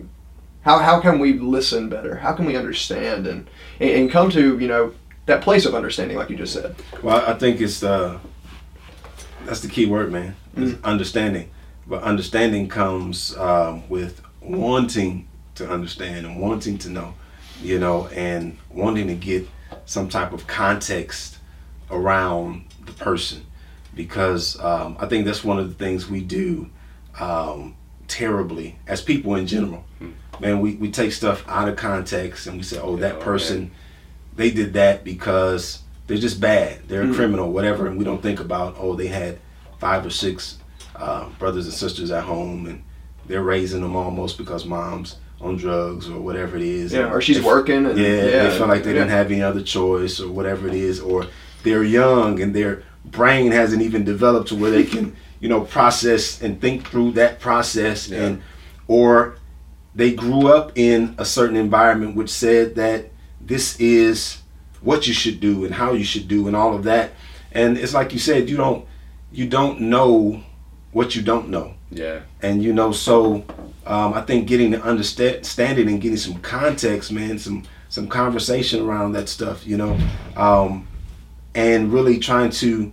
how 0.62 0.78
how 0.78 1.00
can 1.00 1.18
we 1.18 1.32
listen 1.34 1.88
better? 1.88 2.16
How 2.16 2.32
can 2.32 2.44
we 2.44 2.56
understand 2.56 3.26
and 3.26 3.46
and, 3.80 3.90
and 3.90 4.10
come 4.10 4.30
to 4.30 4.58
you 4.58 4.68
know 4.68 4.92
that 5.26 5.40
place 5.42 5.64
of 5.68 5.74
understanding, 5.74 6.16
like 6.18 6.28
you 6.30 6.36
just 6.36 6.52
said? 6.52 6.74
Well, 7.02 7.22
I 7.26 7.34
think 7.34 7.60
it's 7.60 7.80
the 7.80 8.18
that's 9.46 9.60
the 9.60 9.68
key 9.68 9.86
word, 9.86 10.10
man. 10.12 10.34
is 10.56 10.74
Understanding, 10.84 11.48
but 11.86 12.02
understanding 12.02 12.68
comes 12.68 13.36
um, 13.38 13.82
with 13.88 14.20
wanting 14.40 15.26
to 15.56 15.68
understand 15.68 16.24
and 16.26 16.40
wanting 16.40 16.78
to 16.78 16.88
know, 16.90 17.14
you 17.62 17.78
know, 17.78 18.06
and 18.08 18.56
wanting 18.70 19.08
to 19.08 19.14
get 19.14 19.48
some 19.84 20.08
type 20.08 20.32
of 20.32 20.46
context 20.46 21.38
around 21.90 22.64
the 22.84 22.92
person, 22.92 23.44
because 23.94 24.58
um, 24.60 24.96
I 25.00 25.06
think 25.06 25.24
that's 25.26 25.42
one 25.44 25.58
of 25.58 25.68
the 25.68 25.74
things 25.74 26.08
we 26.08 26.20
do 26.20 26.70
um, 27.18 27.74
terribly 28.08 28.78
as 28.86 29.02
people 29.02 29.34
in 29.34 29.46
general. 29.46 29.84
Man, 30.38 30.60
we, 30.60 30.74
we 30.74 30.90
take 30.90 31.12
stuff 31.12 31.44
out 31.48 31.68
of 31.68 31.76
context 31.76 32.46
and 32.46 32.56
we 32.56 32.62
say, 32.62 32.78
oh, 32.78 32.96
that 32.96 33.16
Yeah, 33.18 33.24
person 33.24 33.70
they 34.36 34.50
did 34.50 34.74
that 34.74 35.02
because 35.02 35.80
they're 36.06 36.18
just 36.18 36.42
bad. 36.42 36.86
They're 36.88 37.02
a 37.02 37.06
Mhm. 37.06 37.14
criminal, 37.14 37.50
whatever. 37.50 37.86
And 37.86 37.96
we 37.96 38.04
don't 38.04 38.20
think 38.22 38.38
about, 38.38 38.76
oh, 38.78 38.94
they 38.94 39.06
had 39.06 39.38
five 39.78 40.04
or 40.04 40.10
six 40.10 40.58
uh, 40.94 41.28
brothers 41.38 41.64
and 41.64 41.74
sisters 41.74 42.10
at 42.10 42.24
home 42.24 42.66
and 42.66 42.82
they're 43.28 43.42
raising 43.42 43.80
them 43.82 43.96
almost 43.96 44.38
because 44.38 44.64
mom's 44.64 45.16
on 45.40 45.56
drugs 45.56 46.08
or 46.08 46.20
whatever 46.20 46.56
it 46.56 46.62
is. 46.62 46.92
Yeah, 46.92 47.12
or 47.12 47.20
she's 47.20 47.40
they- 47.40 47.46
working. 47.46 47.86
And, 47.86 47.98
Yeah, 47.98 48.08
yeah, 48.08 48.48
they 48.48 48.56
feel 48.58 48.66
like 48.68 48.84
they 48.84 48.90
yeah. 48.90 49.00
didn't 49.00 49.10
have 49.10 49.30
any 49.30 49.42
other 49.42 49.62
choice 49.62 50.20
or 50.20 50.30
whatever 50.30 50.66
it 50.68 50.74
is. 50.74 51.00
Or 51.00 51.26
they're 51.62 51.82
young 51.84 52.40
and 52.40 52.54
their 52.54 52.82
brain 53.04 53.52
hasn't 53.52 53.82
even 53.82 54.04
developed 54.04 54.48
to 54.48 54.54
where 54.54 54.70
they 54.70 54.84
can, 54.84 55.14
you 55.40 55.48
know, 55.48 55.60
process 55.62 56.40
and 56.40 56.60
think 56.60 56.88
through 56.88 57.12
that 57.12 57.38
process. 57.40 58.08
Yeah. 58.08 58.22
And 58.22 58.42
or 58.88 59.36
they 59.94 60.12
grew 60.12 60.48
up 60.48 60.72
in 60.76 61.14
a 61.18 61.24
certain 61.24 61.56
environment 61.56 62.14
which 62.16 62.30
said 62.30 62.74
that 62.76 63.10
this 63.40 63.78
is 63.80 64.42
what 64.80 65.06
you 65.06 65.14
should 65.14 65.40
do 65.40 65.64
and 65.64 65.74
how 65.74 65.92
you 65.92 66.04
should 66.04 66.28
do 66.28 66.46
and 66.46 66.54
all 66.54 66.74
of 66.74 66.84
that 66.84 67.12
and 67.50 67.76
it's 67.78 67.94
like 67.94 68.12
you 68.12 68.18
said 68.18 68.48
you 68.48 68.56
don't 68.56 68.86
you 69.32 69.48
don't 69.48 69.80
know 69.80 70.40
what 70.92 71.16
you 71.16 71.22
don't 71.22 71.48
know 71.48 71.74
Yeah. 71.90 72.20
and 72.42 72.62
you 72.62 72.72
know 72.72 72.90
so 72.92 73.44
um, 73.86 74.12
i 74.14 74.20
think 74.20 74.46
getting 74.48 74.70
the 74.72 74.82
understanding 74.82 75.88
and 75.88 76.00
getting 76.00 76.16
some 76.16 76.34
context 76.40 77.12
man 77.12 77.38
some 77.38 77.62
some 77.88 78.08
conversation 78.08 78.82
around 78.84 79.12
that 79.12 79.28
stuff 79.28 79.66
you 79.66 79.76
know 79.76 79.96
um, 80.36 80.88
and 81.54 81.92
really 81.92 82.18
trying 82.18 82.50
to 82.50 82.92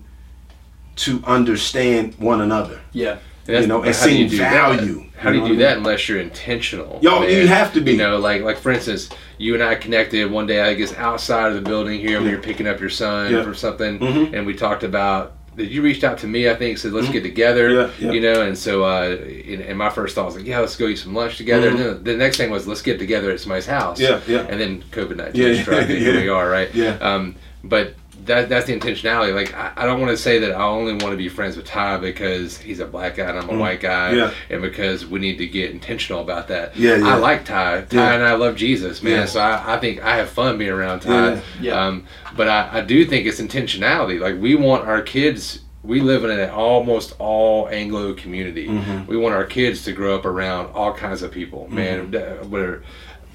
to 0.96 1.24
understand 1.26 2.14
one 2.20 2.42
another 2.42 2.80
Yeah. 2.92 3.18
You 3.46 3.68
know, 3.68 3.82
and 3.84 3.94
seeing 3.94 4.30
do 4.30 4.38
that? 4.38 4.54
value, 4.54 5.04
How 5.18 5.30
you 5.32 5.42
do 5.42 5.48
you 5.48 5.54
do 5.54 5.60
that 5.60 5.78
unless 5.80 6.08
you're 6.08 6.22
intentional? 6.22 6.98
Yo, 7.02 7.20
man? 7.20 7.30
you 7.30 7.46
have 7.46 7.74
to 7.74 7.82
be. 7.82 7.92
You 7.92 7.98
know, 7.98 8.18
like 8.18 8.42
like 8.42 8.58
for 8.58 8.72
instance, 8.72 9.10
you 9.38 9.54
and 9.54 9.62
I 9.62 9.76
connected 9.76 10.32
one 10.32 10.46
day. 10.48 10.62
I 10.62 10.74
guess 10.76 10.94
outside 10.96 11.48
of 11.50 11.56
the 11.56 11.62
building 11.70 12.00
here, 12.00 12.20
when 12.20 12.24
Yeah. 12.28 12.32
you're 12.36 12.42
picking 12.42 12.68
up 12.68 12.80
your 12.80 12.90
son 12.90 13.34
Yeah. 13.34 13.44
for 13.44 13.54
something, 13.54 14.00
Mhm. 14.00 14.34
and 14.34 14.46
we 14.48 14.54
talked 14.54 14.84
about. 14.84 15.34
That 15.56 15.66
you 15.70 15.82
reached 15.82 16.04
out 16.04 16.18
to 16.20 16.28
me, 16.28 16.50
I 16.50 16.56
think, 16.56 16.78
said 16.78 16.94
let's 16.94 17.10
get 17.10 17.24
together. 17.24 17.70
Yeah, 17.70 17.92
yeah. 18.00 18.12
You 18.12 18.22
know, 18.22 18.42
and 18.42 18.58
so 18.58 18.84
uh, 18.84 19.18
and, 19.20 19.62
and 19.62 19.78
my 19.78 19.90
first 19.90 20.16
thought 20.16 20.26
was 20.26 20.36
like, 20.36 20.46
yeah, 20.46 20.60
let's 20.60 20.76
go 20.76 20.88
eat 20.88 20.98
some 20.98 21.14
lunch 21.14 21.38
together. 21.38 21.70
Mhm. 21.70 21.76
And 21.76 21.80
then 21.80 22.04
the 22.04 22.18
next 22.18 22.38
thing 22.38 22.50
was 22.50 22.68
let's 22.68 22.82
get 22.82 23.00
together 23.00 23.32
at 23.32 23.40
somebody's 23.40 23.66
house. 23.68 24.00
Yeah, 24.00 24.20
yeah. 24.28 24.48
And 24.50 24.60
then 24.60 24.84
COVID 24.92 25.18
nineteen 25.18 25.56
Yeah, 25.56 25.80
and 25.80 25.90
here 25.90 26.20
we 26.22 26.30
are, 26.30 26.50
right? 26.50 26.74
Yeah. 26.74 26.98
Um, 27.02 27.36
but 27.64 27.96
that 28.26 28.50
that's 28.50 28.68
the 28.68 28.78
intentionality. 28.80 29.34
Like 29.34 29.54
I, 29.54 29.72
I 29.76 29.86
don't 29.86 30.00
want 30.00 30.12
to 30.12 30.18
say 30.18 30.40
that 30.40 30.52
I 30.54 30.64
only 30.64 30.94
want 30.94 31.12
to 31.12 31.18
be 31.18 31.30
friends 31.30 31.56
with 31.58 31.66
Ty 31.66 31.98
because 31.98 32.58
he's 32.58 32.80
a 32.80 32.86
black 32.86 33.16
guy 33.16 33.30
and 33.30 33.38
I'm 33.40 33.50
a 33.50 33.58
white 33.58 33.80
guy, 33.80 34.12
Mm. 34.14 34.18
Yeah. 34.18 34.32
and 34.50 34.62
because 34.62 35.06
we 35.06 35.20
need 35.20 35.38
to 35.38 35.48
get 35.48 35.72
intentional 35.72 36.22
about 36.22 36.48
that. 36.50 36.76
Yeah, 36.76 36.98
yeah. 36.98 37.08
I 37.08 37.16
like 37.16 37.46
Ty. 37.46 37.82
Ty 37.90 37.96
Yeah. 37.98 38.14
and 38.14 38.24
I 38.24 38.34
love 38.36 38.56
Jesus, 38.56 39.02
man. 39.04 39.14
Yeah. 39.22 39.26
So 39.26 39.40
I, 39.40 39.76
I 39.76 39.80
think 39.80 40.04
I 40.04 40.18
have 40.18 40.30
fun 40.30 40.58
being 40.58 40.72
around 40.72 41.02
Ty. 41.02 41.12
Yeah, 41.36 41.42
yeah. 41.62 41.86
Um, 41.86 42.06
but 42.36 42.48
I, 42.48 42.70
I 42.80 42.82
do 42.82 43.06
think 43.06 43.26
it's 43.28 43.40
intentionality. 43.42 44.20
Like 44.20 44.40
we 44.42 44.56
want 44.56 44.86
our 44.88 45.02
kids. 45.02 45.60
We 45.84 46.00
live 46.00 46.24
in 46.24 46.32
an 46.32 46.50
almost 46.50 47.14
all 47.20 47.68
Anglo 47.68 48.14
community. 48.14 48.68
Mhm. 48.70 49.06
We 49.06 49.18
want 49.18 49.36
our 49.36 49.44
kids 49.44 49.84
to 49.84 49.92
grow 49.92 50.16
up 50.16 50.24
around 50.26 50.68
all 50.74 50.94
kinds 50.94 51.22
of 51.24 51.32
people, 51.32 51.68
man. 51.70 52.10
Mm-hmm. 52.10 52.50
Whether 52.50 52.84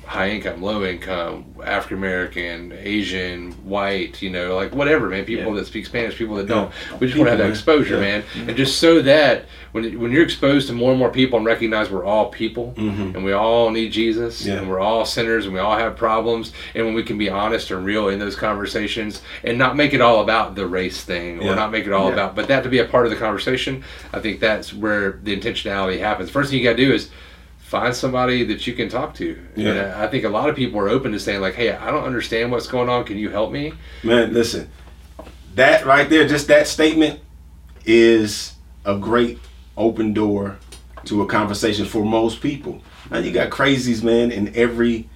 high 0.09 0.31
income, 0.31 0.63
low 0.63 0.85
income, 0.85 1.45
African 1.63 1.99
American, 1.99 2.73
Asian, 2.81 3.53
white, 3.65 4.23
you 4.23 4.31
know, 4.31 4.57
like 4.57 4.75
whatever, 4.75 5.07
man. 5.11 5.27
People 5.27 5.53
Yeah. 5.53 5.61
that 5.61 5.67
speak 5.67 5.85
Spanish, 5.85 6.17
people 6.17 6.35
that 6.37 6.47
don't. 6.49 6.73
We 6.99 7.07
just 7.09 7.19
want 7.19 7.27
to 7.27 7.31
have 7.33 7.39
that 7.41 7.51
exposure, 7.51 7.97
Yeah. 7.97 8.01
man, 8.01 8.23
and 8.47 8.57
just 8.57 8.79
so 8.79 9.03
that 9.03 9.45
when 9.73 9.99
when 10.01 10.11
you're 10.11 10.23
exposed 10.23 10.67
to 10.69 10.73
more 10.73 10.91
and 10.93 10.99
more 10.99 11.11
people 11.11 11.37
and 11.37 11.45
recognize 11.47 11.91
we're 11.91 12.07
all 12.07 12.31
people 12.31 12.73
Mhm. 12.79 13.17
and 13.17 13.23
we 13.25 13.33
all 13.33 13.71
need 13.71 13.93
Jesus 13.93 14.47
Yeah. 14.47 14.55
and 14.55 14.71
we're 14.71 14.81
all 14.81 15.05
sinners 15.05 15.45
and 15.45 15.53
we 15.53 15.61
all 15.61 15.77
have 15.77 15.95
problems, 15.95 16.53
and 16.75 16.87
when 16.87 16.95
we 16.95 17.03
can 17.03 17.19
be 17.19 17.29
honest 17.29 17.71
and 17.71 17.85
real 17.85 18.09
in 18.09 18.19
those 18.19 18.35
conversations 18.35 19.21
and 19.45 19.59
not 19.59 19.77
make 19.77 19.93
it 19.93 20.01
all 20.01 20.23
about 20.23 20.55
the 20.57 20.67
race 20.67 21.03
thing 21.03 21.47
or 21.47 21.55
not 21.55 21.71
make 21.71 21.87
it 21.87 21.93
all 21.93 22.11
about, 22.11 22.35
but 22.35 22.49
that 22.49 22.63
to 22.63 22.71
be 22.71 22.79
a 22.79 22.85
part 22.87 23.05
of 23.05 23.11
the 23.11 23.17
conversation, 23.19 23.83
I 24.15 24.21
think 24.21 24.41
that's 24.41 24.73
where 24.73 25.19
the 25.23 25.37
intentionality 25.37 25.99
happens. 26.01 26.31
First 26.31 26.49
thing 26.51 26.59
you 26.61 26.65
got 26.65 26.77
to 26.79 26.85
do 26.87 26.95
is 26.95 27.11
find 27.69 27.95
somebody 27.95 28.45
that 28.45 28.67
you 28.67 28.73
can 28.73 28.89
talk 28.89 29.13
to. 29.15 29.39
Yeah. 29.55 29.69
And 29.69 29.79
I 29.93 30.07
think 30.09 30.25
a 30.25 30.29
lot 30.31 30.49
of 30.49 30.57
people 30.57 30.81
are 30.81 30.89
open 30.89 31.13
to 31.13 31.21
saying 31.21 31.43
like, 31.43 31.55
"Hey, 31.55 31.71
I 31.71 31.91
don't 31.91 32.05
understand 32.05 32.51
what's 32.51 32.67
going 32.67 32.89
on. 32.89 33.05
Can 33.05 33.19
you 33.19 33.29
help 33.29 33.53
me?" 33.53 33.75
Man, 34.03 34.33
listen, 34.33 34.71
that 35.55 35.85
right 35.85 36.09
there, 36.09 36.27
just 36.27 36.49
that 36.49 36.67
statement 36.67 37.21
is 37.85 38.55
a 38.87 38.97
great 38.97 39.39
open 39.77 40.15
door 40.15 40.57
to 41.05 41.21
a 41.23 41.27
conversation 41.27 41.85
for 41.85 42.05
most 42.05 42.41
people. 42.41 42.81
Now 43.11 43.19
you 43.19 43.33
got 43.33 43.51
crazies, 43.51 44.03
man, 44.03 44.31
in 44.31 44.55
every 44.55 45.09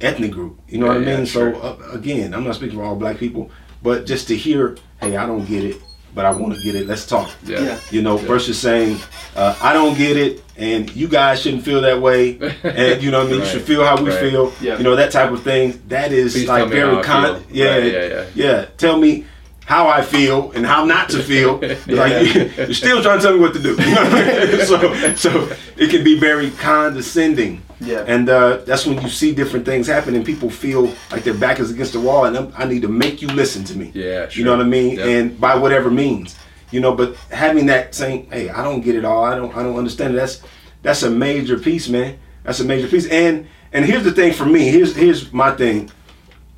ethnic 0.00 0.32
group. 0.32 0.58
You 0.68 0.78
know 0.78 0.86
Yeah, 0.86 0.98
what 0.98 1.06
I 1.06 1.10
yeah, 1.10 1.16
mean? 1.18 1.26
sure. 1.26 1.54
So 1.54 1.60
uh, 1.60 1.90
again, 1.92 2.34
I'm 2.34 2.44
not 2.44 2.56
speaking 2.56 2.76
for 2.76 2.84
all 2.84 2.96
black 2.96 3.16
people, 3.18 3.50
but 3.82 4.06
just 4.06 4.26
to 4.28 4.36
hear, 4.36 4.76
hey, 5.00 5.16
I 5.16 5.24
don't 5.26 5.44
get 5.44 5.64
it, 5.64 5.76
but 6.14 6.24
I 6.24 6.30
want 6.30 6.54
to 6.54 6.62
get 6.62 6.74
it. 6.74 6.86
Let's 6.86 7.06
talk. 7.06 7.30
Yeah. 7.44 7.60
Yeah. 7.60 7.80
You 7.90 8.02
know, 8.02 8.16
versus 8.16 8.58
saying, 8.58 8.98
uh, 9.36 9.56
I 9.62 9.72
don't 9.72 9.96
get 9.96 10.16
it, 10.16 10.42
and 10.56 10.94
you 10.96 11.08
guys 11.08 11.40
shouldn't 11.40 11.64
feel 11.64 11.80
that 11.82 12.00
way, 12.00 12.38
and 12.62 13.02
you 13.02 13.10
know 13.10 13.18
what 13.20 13.28
I 13.28 13.30
mean. 13.30 13.40
You 13.40 13.46
should 13.46 13.62
feel 13.62 13.84
how 13.84 14.02
we 14.02 14.10
Right. 14.10 14.20
feel. 14.20 14.52
Yeah. 14.60 14.78
You 14.78 14.84
know 14.84 14.96
that 14.96 15.12
type 15.12 15.30
of 15.30 15.42
thing. 15.42 15.80
That 15.88 16.12
is 16.12 16.32
Please 16.34 16.48
like 16.48 16.68
very 16.68 16.94
how 16.96 17.02
con. 17.02 17.44
Yeah, 17.50 17.76
Right, 17.76 17.92
yeah, 17.92 18.06
yeah. 18.06 18.24
yeah. 18.34 18.64
Tell 18.76 18.98
me 18.98 19.24
how 19.64 19.86
I 19.86 20.00
feel 20.02 20.50
and 20.52 20.64
how 20.64 20.84
not 20.86 21.10
to 21.10 21.22
feel. 21.22 21.58
Like 21.86 22.34
you're 22.56 22.72
still 22.74 23.02
trying 23.02 23.18
to 23.18 23.22
tell 23.24 23.34
me 23.34 23.40
what 23.40 23.52
to 23.52 23.60
do. 23.62 23.70
You 23.70 23.94
know 23.94 24.02
what 24.04 24.12
I 24.14 24.46
mean? 24.46 24.66
so, 24.66 25.14
so 25.14 25.56
it 25.76 25.90
can 25.90 26.02
be 26.02 26.18
very 26.18 26.50
condescending. 26.52 27.62
Yeah. 27.80 28.04
And 28.06 28.28
uh, 28.28 28.58
that's 28.58 28.86
when 28.86 29.00
you 29.00 29.08
see 29.08 29.34
different 29.34 29.64
things 29.64 29.86
happen 29.86 30.14
and 30.16 30.24
people 30.24 30.50
feel 30.50 30.92
like 31.10 31.24
their 31.24 31.34
back 31.34 31.60
is 31.60 31.70
against 31.70 31.92
the 31.92 32.00
wall 32.00 32.24
and 32.24 32.36
I'm, 32.36 32.52
I 32.56 32.64
need 32.64 32.82
to 32.82 32.88
make 32.88 33.22
you 33.22 33.28
listen 33.28 33.64
to 33.64 33.78
me. 33.78 33.92
Yeah, 33.94 34.28
Sure. 34.28 34.38
You 34.38 34.44
know 34.44 34.56
what 34.56 34.66
I 34.66 34.68
mean? 34.68 34.96
Yep. 34.96 35.06
And 35.06 35.40
by 35.40 35.54
whatever 35.54 35.90
means. 35.90 36.36
You 36.70 36.80
know, 36.80 36.94
but 36.94 37.16
having 37.30 37.66
that 37.66 37.94
saying, 37.94 38.28
hey, 38.30 38.50
I 38.50 38.62
don't 38.62 38.82
get 38.82 38.94
it 38.94 39.04
all. 39.04 39.24
I 39.24 39.36
don't 39.36 39.56
I 39.56 39.62
don't 39.62 39.76
understand 39.76 40.14
it. 40.14 40.16
That's 40.16 40.42
that's 40.82 41.02
a 41.02 41.10
major 41.10 41.58
piece, 41.58 41.88
man. 41.88 42.18
That's 42.44 42.60
a 42.60 42.64
major 42.64 42.88
piece. 42.88 43.06
And 43.06 43.46
and 43.72 43.84
here's 43.84 44.04
the 44.04 44.12
thing 44.12 44.32
for 44.32 44.44
me. 44.44 44.68
Here's 44.68 44.94
here's 44.94 45.32
my 45.32 45.52
thing. 45.52 45.90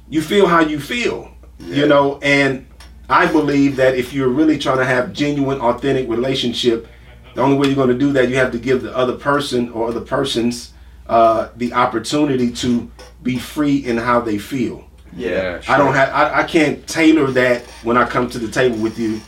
You 0.08 0.20
feel 0.22 0.46
how 0.46 0.60
you 0.60 0.80
feel. 0.80 1.30
You 1.60 1.86
know, 1.86 2.18
and 2.22 2.66
I 3.08 3.26
believe 3.26 3.76
that 3.76 3.94
if 3.94 4.12
you're 4.12 4.28
really 4.28 4.58
trying 4.58 4.78
to 4.78 4.84
have 4.84 5.12
genuine, 5.12 5.60
authentic 5.60 6.08
relationship, 6.08 6.88
the 7.34 7.42
only 7.42 7.56
way 7.56 7.66
you're 7.66 7.76
going 7.76 7.88
to 7.88 7.98
do 7.98 8.12
that, 8.12 8.28
you 8.28 8.36
have 8.36 8.50
to 8.52 8.58
give 8.58 8.82
the 8.82 8.96
other 8.96 9.12
person 9.16 9.70
or 9.70 9.88
other 9.88 10.00
persons 10.00 10.72
uh, 11.11 11.48
the 11.56 11.72
opportunity 11.72 12.50
to 12.52 12.90
be 13.22 13.36
free 13.36 13.78
in 13.84 13.96
how 13.98 14.20
they 14.20 14.38
feel. 14.38 14.84
Yeah. 15.12 15.61
sure. 15.61 15.74
I 15.74 15.78
don't 15.78 15.92
have. 15.94 16.08
I, 16.11 16.40
I 16.40 16.44
can't 16.44 16.86
tailor 16.86 17.30
that 17.32 17.62
when 17.82 17.96
I 17.96 18.08
come 18.08 18.30
to 18.30 18.38
the 18.38 18.48
table 18.48 18.78
with 18.78 18.96
you. 18.98 19.20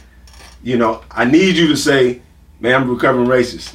You 0.63 0.79
know, 0.79 1.03
I 1.11 1.25
need 1.25 1.57
you 1.57 1.67
to 1.69 1.77
say, 1.77 2.23
"Man, 2.61 2.75
I'm 2.81 2.89
recovering 2.89 3.27
racist." 3.27 3.75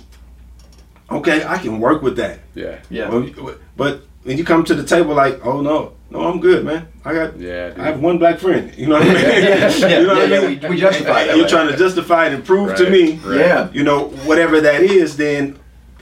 Okay, 1.12 1.43
I 1.45 1.58
can 1.58 1.80
work 1.80 2.01
with 2.01 2.16
that. 2.18 2.39
Yeah. 2.55 2.80
Yeah. 2.89 3.10
Well, 3.10 3.55
But 3.76 4.03
when 4.24 4.38
you 4.38 4.43
come 4.45 4.64
to 4.66 4.74
the 4.76 4.84
table, 4.86 5.14
like, 5.14 5.45
"Oh 5.45 5.60
no, 5.62 5.93
no, 6.10 6.22
I'm 6.22 6.39
good, 6.39 6.64
man. 6.66 6.88
I 7.03 7.14
got, 7.14 7.38
Yeah, 7.39 7.70
dude. 7.72 7.80
I 7.80 7.84
have 7.88 7.99
one 8.01 8.18
black 8.20 8.39
friend." 8.39 8.74
You 8.78 8.88
know 8.88 8.99
what 8.99 9.03
I 9.10 9.14
mean? 9.14 9.16
yeah, 9.24 9.70
yeah, 9.78 9.99
you 9.99 10.08
know 10.08 10.16
what 10.16 10.30
yeah, 10.30 10.38
I 10.38 10.47
mean? 10.47 10.60
we- 10.62 10.70
we 10.70 10.78
justify 10.80 11.22
it 11.24 11.36
You're 11.36 11.43
way. 11.43 11.49
trying 11.49 11.68
to 11.70 11.78
justify 11.78 12.28
it 12.28 12.34
and 12.34 12.43
prove 12.45 12.76
to 12.78 12.89
me, 12.89 13.18
right. 13.24 13.39
Yeah. 13.39 13.70
you 13.74 13.84
know, 13.84 14.05
whatever 14.30 14.62
that 14.62 14.82
is. 14.82 15.18
Then 15.18 15.58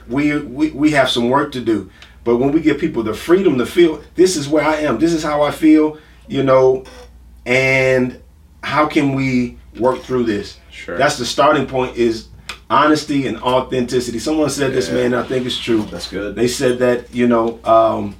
we, 0.08 0.36
we 0.38 0.70
we 0.70 0.90
have 0.92 1.08
some 1.10 1.28
work 1.28 1.52
to 1.52 1.60
do. 1.60 1.90
But 2.24 2.38
when 2.38 2.50
we 2.52 2.60
give 2.60 2.78
people 2.78 3.02
the 3.02 3.14
freedom 3.14 3.56
to 3.58 3.66
feel, 3.66 4.02
this 4.16 4.36
is 4.36 4.48
where 4.48 4.64
I 4.64 4.76
am. 4.76 4.98
This 4.98 5.12
is 5.12 5.22
how 5.22 5.42
I 5.42 5.50
feel. 5.50 5.98
You 6.28 6.42
know, 6.42 6.84
and 7.44 8.20
how 8.62 8.86
can 8.86 9.14
we 9.14 9.58
work 9.78 10.00
through 10.00 10.24
this? 10.24 10.58
Sure. 10.70 10.98
That's 10.98 11.18
the 11.18 11.26
starting 11.26 11.66
point. 11.66 11.96
Is 11.96 12.28
honesty 12.68 13.26
and 13.26 13.36
authenticity. 13.38 14.18
Someone 14.18 14.50
said 14.50 14.72
this, 14.72 14.90
man. 14.90 15.14
I 15.14 15.22
think 15.22 15.46
it's 15.46 15.58
true. 15.58 15.82
That's 15.82 16.10
good. 16.10 16.34
They 16.34 16.48
said 16.48 16.78
that 16.80 17.14
you 17.14 17.28
know, 17.28 17.60
um, 17.64 18.16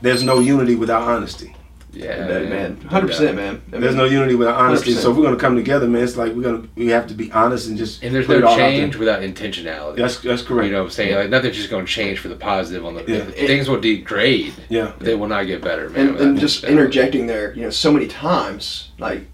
there's 0.00 0.22
no 0.22 0.38
unity 0.38 0.76
without 0.76 1.02
honesty. 1.02 1.54
Yeah, 1.92 2.26
man, 2.26 2.48
man, 2.48 2.80
hundred 2.82 3.08
percent, 3.08 3.36
man. 3.36 3.60
I 3.72 3.78
There's 3.78 3.94
mean, 3.94 3.98
no 3.98 4.04
unity 4.04 4.34
without 4.34 4.56
honesty. 4.58 4.92
100%. 4.94 4.96
So 4.98 5.10
if 5.10 5.16
we're 5.16 5.24
gonna 5.24 5.36
come 5.36 5.56
together, 5.56 5.86
man, 5.86 6.02
it's 6.02 6.16
like 6.16 6.32
we're 6.32 6.42
gonna 6.42 6.66
we 6.74 6.86
have 6.88 7.06
to 7.08 7.14
be 7.14 7.30
honest 7.32 7.68
and 7.68 7.76
just 7.76 8.02
And 8.02 8.14
there's 8.14 8.26
put 8.26 8.38
it 8.38 8.40
no 8.40 8.46
all 8.46 8.52
out 8.54 8.56
there. 8.56 8.70
change 8.70 8.96
without 8.96 9.20
intentionality. 9.22 9.96
That's 9.96 10.18
that's 10.20 10.42
correct. 10.42 10.66
You 10.66 10.72
know 10.72 10.78
what 10.80 10.84
I'm 10.86 10.90
saying? 10.90 11.14
Like 11.14 11.30
nothing's 11.30 11.56
just 11.56 11.70
going 11.70 11.84
to 11.86 11.92
change 11.92 12.18
for 12.18 12.28
the 12.28 12.36
positive 12.36 12.84
on 12.86 12.94
the 12.94 13.04
Yeah. 13.06 13.24
things 13.46 13.68
will 13.68 13.80
degrade. 13.80 14.54
Yeah. 14.68 14.92
They 15.00 15.14
will 15.14 15.28
not 15.28 15.46
get 15.46 15.60
better, 15.62 15.90
man. 15.90 16.08
and, 16.08 16.16
and 16.18 16.40
just 16.40 16.64
interjecting 16.64 17.26
there, 17.26 17.52
you 17.54 17.62
know, 17.62 17.70
so 17.70 17.92
many 17.92 18.06
times, 18.06 18.90
like 18.98 19.26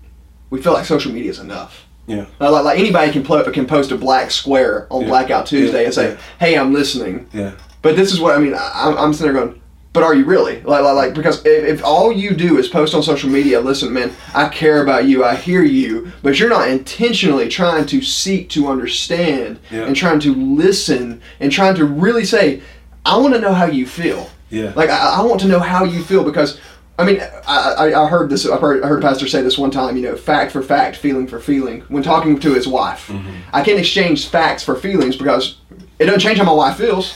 we 0.51 0.61
feel 0.61 0.73
like 0.73 0.85
social 0.87 1.13
media 1.13 1.31
is 1.31 1.39
enough. 1.39 1.87
Yeah. 2.07 2.25
Like, 2.41 2.51
like, 2.51 2.65
like 2.65 2.79
anybody 2.79 3.13
can 3.13 3.23
plo- 3.23 3.53
can 3.53 3.67
post 3.67 3.93
a 3.93 3.97
black 3.97 4.31
square 4.31 4.87
on 4.91 5.03
Yeah. 5.03 5.09
Blackout 5.09 5.47
Tuesday 5.47 5.81
Yeah. 5.81 5.85
and 5.85 5.95
say, 5.95 6.09
Yeah. 6.13 6.17
"Hey, 6.41 6.57
I'm 6.59 6.73
listening." 6.73 7.29
Yeah. 7.33 7.53
But 7.83 7.97
this 7.97 8.13
is 8.13 8.19
what 8.19 8.35
I 8.35 8.39
mean. 8.41 8.55
I, 8.55 8.71
I'm, 8.75 8.97
I'm 8.99 9.13
sitting 9.15 9.33
there 9.35 9.45
going, 9.45 9.61
"But 9.93 10.03
are 10.03 10.15
you 10.15 10.25
really?" 10.25 10.61
Like, 10.63 10.83
like, 10.83 10.95
like 10.95 11.15
because 11.15 11.45
if, 11.45 11.65
if 11.65 11.85
all 11.85 12.13
you 12.13 12.35
do 12.35 12.59
is 12.59 12.69
post 12.69 12.95
on 12.95 13.03
social 13.03 13.31
media, 13.31 13.61
listen, 13.61 13.93
man, 13.93 14.13
I 14.35 14.49
care 14.49 14.83
about 14.83 15.07
you, 15.07 15.25
I 15.25 15.35
hear 15.35 15.63
you, 15.63 16.13
but 16.23 16.39
you're 16.39 16.49
not 16.49 16.69
intentionally 16.69 17.49
trying 17.49 17.87
to 17.87 18.03
seek 18.03 18.49
to 18.51 18.69
understand 18.69 19.59
Yeah. 19.71 19.85
and 19.85 19.95
trying 19.97 20.21
to 20.21 20.35
listen 20.35 21.21
and 21.41 21.51
trying 21.53 21.75
to 21.77 21.85
really 21.85 22.25
say, 22.25 22.61
"I 23.05 23.17
want 23.17 23.35
to 23.35 23.41
know 23.41 23.53
how 23.55 23.67
you 23.67 23.87
feel." 23.87 24.31
Yeah. 24.51 24.73
Like 24.75 24.91
I, 24.91 25.19
I 25.19 25.23
want 25.23 25.41
to 25.43 25.49
know 25.49 25.61
how 25.61 25.85
you 25.85 26.03
feel 26.03 26.25
because 26.25 26.59
I 26.99 27.05
mean 27.05 27.21
I, 27.47 27.75
I, 27.93 28.05
I 28.05 28.09
heard 28.09 28.31
this 28.31 28.47
I 28.49 28.57
heard, 28.57 28.83
I 28.83 28.89
heard 28.89 28.99
a 29.05 29.07
pastor 29.07 29.29
say 29.29 29.43
this 29.43 29.59
one 29.59 29.71
time 29.71 29.95
you 29.97 30.03
know 30.03 30.17
fact 30.17 30.53
for 30.53 30.63
fact 30.63 30.97
feeling 30.97 31.27
for 31.29 31.39
feeling 31.39 31.83
when 31.89 32.03
talking 32.03 32.41
to 32.41 32.55
his 32.55 32.67
wife 32.67 33.09
Mm-hmm. 33.09 33.31
I 33.53 33.63
can't 33.63 33.79
exchange 33.79 34.29
facts 34.29 34.63
for 34.65 34.75
feelings 34.75 35.17
because 35.17 35.59
it 35.99 36.07
doesn't 36.07 36.21
change 36.21 36.39
how 36.39 36.45
my 36.45 36.53
wife 36.53 36.77
feels 36.79 37.15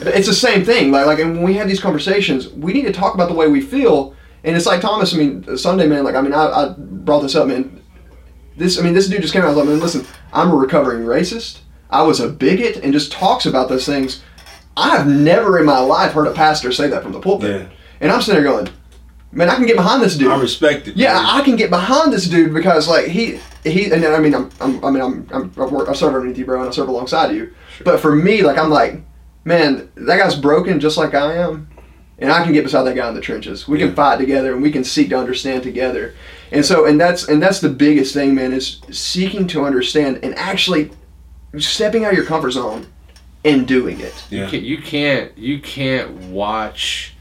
it's 0.00 0.26
the 0.26 0.34
same 0.34 0.64
thing 0.64 0.90
like 0.90 1.06
like 1.06 1.18
and 1.18 1.34
when 1.34 1.42
we 1.42 1.54
have 1.54 1.68
these 1.68 1.80
conversations 1.80 2.48
we 2.48 2.72
need 2.72 2.84
to 2.84 2.92
talk 2.92 3.14
about 3.14 3.28
the 3.28 3.34
way 3.34 3.48
we 3.48 3.60
feel 3.60 4.14
and 4.42 4.56
it's 4.56 4.66
like 4.66 4.80
Thomas 4.80 5.14
I 5.14 5.18
mean 5.18 5.44
uh, 5.48 5.56
Sunday 5.56 5.86
man 5.86 6.04
like 6.04 6.14
I 6.14 6.20
mean 6.20 6.32
I, 6.34 6.46
I 6.46 6.74
brought 6.76 7.20
this 7.20 7.34
up 7.34 7.46
man 7.48 7.82
this 8.56 8.78
I 8.78 8.82
mean 8.82 8.94
this 8.94 9.08
dude 9.08 9.22
just 9.22 9.32
came 9.32 9.42
out 9.42 9.48
and 9.48 9.56
was 9.56 9.66
like 9.66 9.72
man 9.72 9.80
listen 9.80 10.06
I'm 10.32 10.50
a 10.50 10.56
recovering 10.56 11.04
racist 11.04 11.60
I 11.90 12.02
was 12.02 12.20
a 12.20 12.28
bigot 12.28 12.76
and 12.82 12.92
just 12.92 13.12
talks 13.12 13.46
about 13.46 13.68
those 13.68 13.86
things 13.86 14.22
I 14.76 14.96
have 14.96 15.06
never 15.06 15.58
in 15.58 15.66
my 15.66 15.78
life 15.78 16.12
heard 16.12 16.26
a 16.26 16.32
pastor 16.32 16.72
say 16.72 16.88
that 16.88 17.02
from 17.02 17.12
the 17.12 17.20
pulpit. 17.20 17.60
Yeah. 17.60 17.68
And 18.00 18.10
I'm 18.10 18.20
sitting 18.20 18.42
there 18.42 18.50
going, 18.50 18.68
man, 19.30 19.48
I 19.48 19.54
can 19.54 19.66
get 19.66 19.76
behind 19.76 20.02
this 20.02 20.16
dude. 20.16 20.32
I 20.32 20.40
respect 20.40 20.88
it. 20.88 20.96
yeah, 20.96 21.14
man. 21.14 21.26
I 21.26 21.42
can 21.42 21.56
get 21.56 21.70
behind 21.70 22.12
this 22.12 22.26
dude 22.26 22.52
because 22.52 22.88
like 22.88 23.06
he 23.06 23.38
he 23.62 23.92
and 23.92 24.04
I 24.04 24.18
mean 24.18 24.34
I'm, 24.34 24.50
I'm 24.60 24.84
I 24.84 24.90
mean 24.90 25.02
I'm, 25.02 25.28
I'm 25.32 25.52
I've 25.60 25.70
worked, 25.70 25.88
I 25.88 25.92
serve 25.92 26.14
underneath 26.14 26.38
you, 26.38 26.44
bro, 26.44 26.60
and 26.60 26.68
I 26.68 26.72
serve 26.72 26.88
alongside 26.88 27.34
you. 27.34 27.54
But 27.84 28.00
for 28.00 28.14
me, 28.14 28.42
like 28.42 28.58
I'm 28.58 28.70
like, 28.70 29.03
man, 29.44 29.90
that 29.94 30.18
guy's 30.18 30.34
broken 30.34 30.80
just 30.80 30.96
like 30.96 31.14
I 31.14 31.34
am, 31.36 31.68
and 32.18 32.30
I 32.32 32.42
can 32.44 32.52
get 32.52 32.64
beside 32.64 32.84
that 32.84 32.96
guy 32.96 33.08
in 33.08 33.14
the 33.14 33.20
trenches. 33.20 33.66
We 33.68 33.78
Yeah. 33.80 33.86
can 33.86 33.94
fight 33.96 34.18
together 34.18 34.52
and 34.52 34.62
we 34.62 34.70
can 34.70 34.84
seek 34.84 35.10
to 35.10 35.16
understand 35.18 35.62
together. 35.62 36.14
And 36.52 36.64
so 36.64 36.84
and 36.86 37.00
that's 37.00 37.28
and 37.28 37.42
that's 37.42 37.60
the 37.60 37.68
biggest 37.68 38.14
thing, 38.14 38.34
man, 38.34 38.52
is 38.52 38.80
seeking 38.90 39.46
to 39.48 39.64
understand 39.64 40.20
and 40.22 40.34
actually 40.36 40.90
stepping 41.58 42.04
out 42.04 42.12
of 42.12 42.16
your 42.16 42.26
comfort 42.26 42.52
zone 42.52 42.86
and 43.44 43.66
doing 43.66 44.00
it. 44.00 44.14
yeah. 44.30 44.44
You 44.44 44.48
can't, 44.50 44.62
you 44.62 44.78
can't 44.78 45.38
you 45.38 45.58
can't 45.60 46.10
watch 46.30 47.14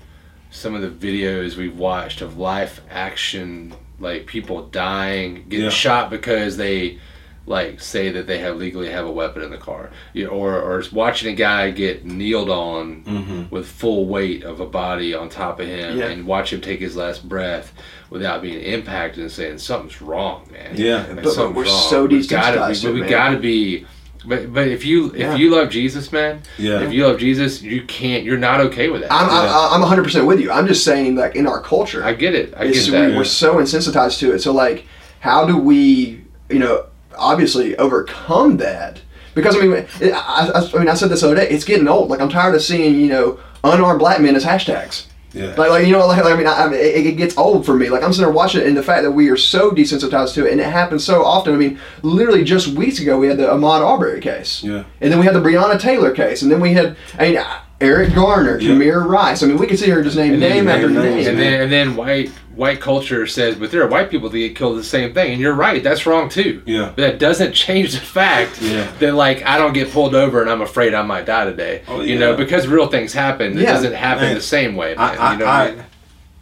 some 0.51 0.76
of 0.76 0.82
the 0.82 0.88
videos 1.07 1.55
we've 1.57 1.78
watched 1.78 2.21
of 2.21 2.38
life 2.38 2.80
action 2.91 3.74
like 3.99 4.26
people 4.28 4.67
dying 4.67 5.45
getting 5.49 5.65
Yeah. 5.65 5.69
shot 5.71 6.09
because 6.11 6.57
they 6.57 6.99
like 7.46 7.82
say 7.82 8.10
that 8.10 8.26
they 8.26 8.38
have 8.39 8.56
legally 8.56 8.89
have 8.89 9.06
a 9.06 9.12
weapon 9.12 9.41
in 9.41 9.50
the 9.52 9.58
car 9.58 9.89
you 10.14 10.28
or 10.28 10.54
or 10.62 10.82
watching 10.94 11.34
a 11.34 11.36
guy 11.36 11.70
get 11.72 12.06
kneeled 12.06 12.50
on 12.50 13.04
Mhm. 13.04 13.52
with 13.52 13.68
full 13.68 14.06
weight 14.08 14.44
of 14.44 14.62
a 14.62 14.66
body 14.66 15.14
on 15.14 15.28
top 15.28 15.60
of 15.60 15.68
him 15.68 15.98
Yeah. 15.98 16.06
and 16.06 16.26
watch 16.26 16.54
him 16.54 16.62
take 16.62 16.80
his 16.80 16.96
last 16.96 17.28
breath 17.28 17.74
without 18.10 18.41
being 18.41 18.62
impacted 18.62 19.24
and 19.24 19.32
saying 19.32 19.58
something's 19.58 20.02
wrong 20.02 20.48
man 20.54 20.72
Yeah. 20.76 21.00
Like, 21.10 21.24
But- 21.24 21.36
but 21.36 21.54
we're 21.54 21.64
wrong. 21.66 21.89
so 21.89 22.08
desensitized 22.08 22.86
it, 22.86 22.94
we 22.94 23.02
gotta 23.02 23.38
be 23.38 23.86
but 24.26 24.54
but 24.54 24.70
if 24.70 24.86
you 24.86 25.08
if 25.08 25.20
Yeah. 25.20 25.36
you 25.36 25.50
love 25.50 25.70
Jesus, 25.70 26.14
man, 26.14 26.44
Yeah. 26.58 26.80
if 26.80 26.94
you 26.94 27.06
love 27.06 27.20
Jesus, 27.20 27.62
you 27.62 27.82
can't. 27.82 28.24
You're 28.24 28.38
not 28.38 28.62
okay 28.62 28.88
with 28.88 29.02
that. 29.02 29.12
I'm, 29.12 29.30
I'm, 29.30 29.84
I'm 29.84 29.89
100% 30.06 30.26
with 30.26 30.39
you. 30.39 30.50
I'm 30.50 30.66
just 30.66 30.86
saying, 30.86 31.18
like, 31.18 31.36
in 31.36 31.46
our 31.46 31.60
culture, 31.60 32.06
I 32.06 32.14
get 32.14 32.34
it. 32.34 32.54
I 32.58 32.68
get 32.68 32.89
that. 32.91 33.10
we, 33.10 33.18
we're 33.18 33.26
so 33.26 33.56
insensitized 33.56 34.20
to 34.20 34.32
it. 34.32 34.39
So, 34.41 34.54
like, 34.54 34.86
how 35.20 35.46
do 35.46 35.58
we, 35.58 36.22
you 36.50 36.60
know, 36.60 36.86
obviously 37.24 37.76
overcome 37.78 38.57
that? 38.57 39.01
Because, 39.36 39.55
I 39.55 39.61
mean, 39.61 39.71
it, 39.99 40.13
I, 40.13 40.49
I, 40.53 40.69
I 40.76 40.80
mean, 40.80 40.89
I 40.89 40.93
said 40.93 41.09
this 41.09 41.21
the 41.21 41.28
other 41.28 41.36
day, 41.36 41.49
it's 41.49 41.63
getting 41.65 41.88
old. 41.88 42.09
Like, 42.09 42.21
I'm 42.21 42.30
tired 42.30 42.53
of 42.53 42.61
seeing, 42.61 42.99
you 42.99 43.07
know, 43.07 43.39
unarmed 43.63 43.99
black 43.99 44.21
men 44.21 44.36
as 44.36 44.45
hashtags. 44.45 45.07
Yeah. 45.34 45.55
Like, 45.57 45.71
like 45.71 45.88
you 45.88 45.91
know, 45.91 46.05
like, 46.05 46.24
I 46.24 46.36
mean, 46.36 46.45
I, 46.45 46.65
I 46.65 46.67
mean 46.67 46.80
it, 46.80 47.07
it 47.07 47.17
gets 47.17 47.36
old 47.36 47.65
for 47.65 47.74
me. 47.76 47.89
Like, 47.89 48.03
I'm 48.03 48.13
sitting 48.13 48.26
there 48.26 48.34
watching 48.36 48.61
it, 48.61 48.67
and 48.67 48.78
the 48.78 48.84
fact 48.84 49.01
that 49.01 49.09
we 49.11 49.30
are 49.32 49.38
so 49.38 49.71
desensitized 49.71 50.36
to 50.36 50.45
it, 50.45 50.51
and 50.51 50.61
it 50.61 50.67
happens 50.69 51.03
so 51.03 51.26
often. 51.26 51.55
I 51.55 51.57
mean, 51.57 51.80
literally 52.03 52.43
just 52.43 52.67
weeks 52.67 52.99
ago, 52.99 53.17
we 53.17 53.28
had 53.28 53.38
the 53.38 53.47
Ahmaud 53.47 53.82
Arbery 53.82 54.21
case. 54.21 54.63
Yeah. 54.63 54.84
And 55.01 55.11
then 55.11 55.17
we 55.17 55.26
had 55.26 55.34
the 55.34 55.39
Breonna 55.41 55.80
Taylor 55.80 56.11
case, 56.11 56.43
and 56.43 56.51
then 56.51 56.59
we 56.61 56.74
had, 56.74 56.95
I 57.17 57.32
mean, 57.32 57.43
Eric 57.82 58.13
Garner, 58.13 58.59
Yeah. 58.59 58.74
Tamir 58.74 59.03
Rice. 59.03 59.41
I 59.41 59.47
mean, 59.47 59.57
we 59.57 59.65
could 59.65 59.80
sit 59.80 59.88
here 59.88 59.95
and 59.95 60.05
just 60.05 60.15
name 60.15 60.34
And 60.34 60.41
then 60.43 60.51
name 60.51 60.67
after 60.67 60.88
name 60.89 61.03
name. 61.03 61.28
and 61.28 61.39
then 61.39 61.61
and 61.63 61.71
then 61.71 61.95
white 61.95 62.32
white 62.56 62.80
culture 62.80 63.26
says, 63.28 63.56
but 63.56 63.72
there 63.72 63.82
are 63.84 63.88
white 63.88 64.10
people 64.12 64.30
that 64.30 64.38
get 64.38 64.56
killed 64.56 64.78
the 64.78 64.84
same 64.84 65.14
thing, 65.14 65.32
and 65.34 65.41
you're 65.41 65.54
right. 65.54 65.84
That's 65.84 66.06
wrong 66.06 66.30
too. 66.30 66.62
Yeah. 66.66 66.88
But 66.95 66.97
that 66.97 67.20
doesn't 67.20 67.54
change 67.54 67.93
the 67.93 67.99
fact 67.99 68.62
Yeah. 68.62 68.91
that 68.99 69.14
like 69.16 69.43
I 69.43 69.58
don't 69.58 69.74
get 69.74 69.91
pulled 69.91 70.14
over 70.16 70.41
and 70.41 70.49
I'm 70.49 70.62
afraid 70.62 70.93
I 70.93 71.01
might 71.01 71.26
die 71.26 71.45
today. 71.45 71.82
Oh, 71.88 72.01
yeah. 72.01 72.14
You 72.14 72.20
know, 72.20 72.36
because 72.36 72.68
real 72.68 72.88
things 72.88 73.14
happen. 73.14 73.54
Yeah. 73.54 73.62
It 73.62 73.66
doesn't 73.66 73.93
happen 73.93 74.24
Man. 74.26 74.36
the 74.36 74.41
same 74.41 74.76
way. 74.76 74.95
Man. 74.95 74.99
I, 75.20 75.34
you 75.34 75.39
know 75.39 75.45
what 75.45 75.54
I 75.54 75.64
I, 75.68 75.72
mean? 75.72 75.80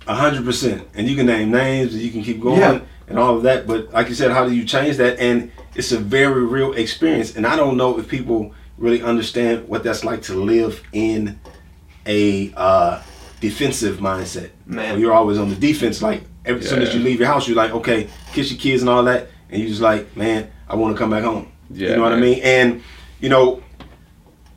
I, 0.08 0.12
a 0.12 0.16
hundred 0.16 0.44
percent. 0.46 0.88
And 0.96 1.08
you 1.08 1.16
can 1.16 1.26
name 1.28 1.52
names 1.52 1.94
and 1.94 2.02
you 2.02 2.12
can 2.12 2.24
keep 2.24 2.42
going 2.42 2.60
Yeah. 2.60 2.80
and 3.08 3.18
all 3.20 3.38
of 3.38 3.44
that. 3.44 3.66
But 3.68 3.92
like 3.94 4.10
you 4.10 4.16
said, 4.16 4.32
how 4.32 4.46
do 4.46 4.54
you 4.54 4.66
change 4.66 4.98
that? 4.98 5.20
And 5.20 5.52
it's 5.76 5.92
a 5.94 5.98
very 6.00 6.44
real 6.46 6.74
experience. 6.74 7.36
And 7.36 7.46
I 7.48 7.56
don't 7.56 7.78
know 7.78 7.98
if 7.98 8.08
people 8.10 8.54
really 8.78 9.02
understand 9.02 9.68
what 9.70 9.84
that's 9.84 10.04
like 10.04 10.24
to 10.24 10.34
live 10.34 10.82
in 10.92 11.40
a 12.06 12.52
uh, 12.58 13.02
defensive 13.42 13.98
mindset. 13.98 14.52
Man. 14.66 15.00
You're 15.00 15.14
always 15.14 15.38
on 15.38 15.50
the 15.50 15.56
defense. 15.56 16.02
Like 16.02 16.24
as 16.46 16.70
soon 16.70 16.82
as 16.82 16.96
you 16.96 17.02
leave 17.02 17.20
your 17.20 17.28
house, 17.28 17.48
you're 17.48 17.58
like, 17.58 17.72
okay, 17.72 18.08
kiss 18.32 18.52
your 18.52 18.60
kids 18.60 18.82
and 18.82 18.90
all 18.90 19.04
that, 19.04 19.28
and 19.50 19.62
you 19.62 19.68
just 19.68 19.82
like, 19.82 20.16
man, 20.16 20.50
I 20.70 20.76
want 20.76 20.96
to 20.96 20.98
come 20.98 21.10
back 21.10 21.24
home. 21.24 21.52
Yeah, 21.70 21.90
you 21.90 21.96
know 21.98 22.04
what 22.04 22.14
I 22.14 22.20
mean? 22.20 22.40
And 22.44 22.82
you 23.20 23.28
know, 23.28 23.62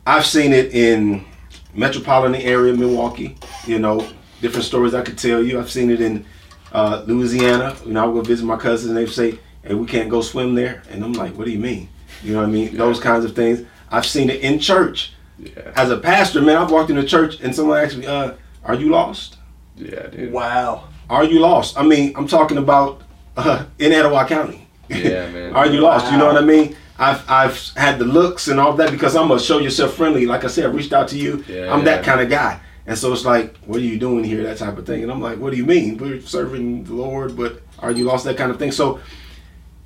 I've 0.07 0.25
seen 0.25 0.53
it 0.53 0.73
in 0.73 1.25
metropolitan 1.73 2.35
area, 2.41 2.73
Milwaukee. 2.73 3.35
You 3.67 3.79
know, 3.79 4.07
different 4.39 4.65
stories 4.65 4.93
I 4.93 5.01
could 5.01 5.17
tell 5.17 5.43
you. 5.43 5.59
I've 5.59 5.71
seen 5.71 5.89
it 5.89 5.99
in 5.99 6.25
uh, 6.71 7.03
Louisiana. 7.05 7.75
You 7.85 7.93
know, 7.93 8.09
I 8.09 8.13
go 8.13 8.21
visit 8.21 8.45
my 8.45 8.57
cousins, 8.57 8.89
and 8.89 8.97
they 8.97 9.05
say, 9.11 9.39
"Hey, 9.63 9.73
we 9.73 9.85
can't 9.85 10.09
go 10.09 10.21
swim 10.21 10.55
there," 10.55 10.83
and 10.89 11.03
I'm 11.03 11.13
like, 11.13 11.35
"What 11.35 11.45
do 11.45 11.51
you 11.51 11.59
mean?" 11.59 11.89
You 12.23 12.33
know 12.33 12.39
what 12.39 12.49
I 12.49 12.51
mean? 12.51 12.77
Those 12.77 12.99
kinds 12.99 13.25
of 13.25 13.35
things. 13.35 13.65
I've 13.91 14.05
seen 14.05 14.29
it 14.29 14.41
in 14.41 14.59
church. 14.59 15.13
Yeah. 15.37 15.71
As 15.75 15.91
a 15.91 15.97
pastor, 15.97 16.41
man, 16.41 16.57
I've 16.57 16.71
walked 16.71 16.89
into 16.89 17.03
church 17.03 17.39
and 17.41 17.53
someone 17.53 17.77
asked 17.77 17.97
me, 17.97 18.05
uh, 18.05 18.33
"Are 18.65 18.75
you 18.75 18.89
lost? 18.89 19.37
Yeah, 19.77 20.07
dude. 20.07 20.31
Wow. 20.31 20.85
Are 21.09 21.23
you 21.23 21.39
lost?" 21.39 21.77
I 21.77 21.83
mean, 21.83 22.13
I'm 22.15 22.27
talking 22.27 22.57
about 22.57 23.01
uh, 23.37 23.65
in 23.79 23.91
Etowah 23.91 24.25
County. 24.27 24.67
Yeah, 24.89 25.29
man. 25.33 25.55
Are 25.55 25.67
you 25.67 25.79
lost? 25.81 26.11
You 26.11 26.17
know 26.17 26.27
what 26.27 26.37
I 26.37 26.45
mean? 26.45 26.75
I've 26.97 27.29
I've 27.29 27.57
had 27.75 27.99
the 27.99 28.05
looks 28.05 28.47
and 28.47 28.59
all 28.59 28.73
that 28.73 28.91
because 28.91 29.15
I'm 29.15 29.27
gonna 29.27 29.39
show 29.39 29.59
yourself 29.59 29.93
friendly. 29.93 30.25
Like 30.25 30.43
I 30.43 30.47
said, 30.47 30.65
I 30.65 30.69
reached 30.69 30.93
out 30.93 31.07
to 31.09 31.17
you. 31.17 31.43
Yeah, 31.47 31.73
I'm 31.73 31.83
that 31.85 32.03
kind 32.03 32.21
of 32.21 32.29
guy. 32.29 32.59
And 32.87 32.97
so 32.97 33.11
it's 33.11 33.25
like, 33.25 33.57
what 33.65 33.77
are 33.77 33.83
you 33.83 33.97
doing 33.97 34.23
here? 34.23 34.43
That 34.43 34.57
type 34.57 34.77
of 34.77 34.85
thing. 34.85 35.01
And 35.01 35.11
I'm 35.11 35.19
like, 35.19 35.39
what 35.39 35.51
do 35.51 35.57
you 35.57 35.65
mean? 35.65 35.97
We're 35.97 36.21
serving 36.21 36.83
the 36.83 36.93
Lord, 36.93 37.35
but 37.35 37.63
are 37.79 37.91
you 37.91 38.05
lost? 38.05 38.25
That 38.25 38.37
kind 38.37 38.51
of 38.51 38.59
thing. 38.59 38.71
So 38.71 38.99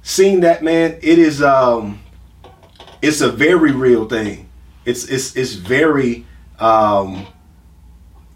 seeing 0.02 0.42
that 0.42 0.64
man, 0.64 0.98
it 1.02 1.18
is 1.18 1.42
um 1.42 2.02
it's 3.02 3.22
a 3.22 3.32
very 3.32 3.72
real 3.72 4.08
thing. 4.08 4.50
It's 4.86 5.06
it's 5.06 5.36
it's 5.36 5.54
very 5.54 6.26
um 6.60 7.26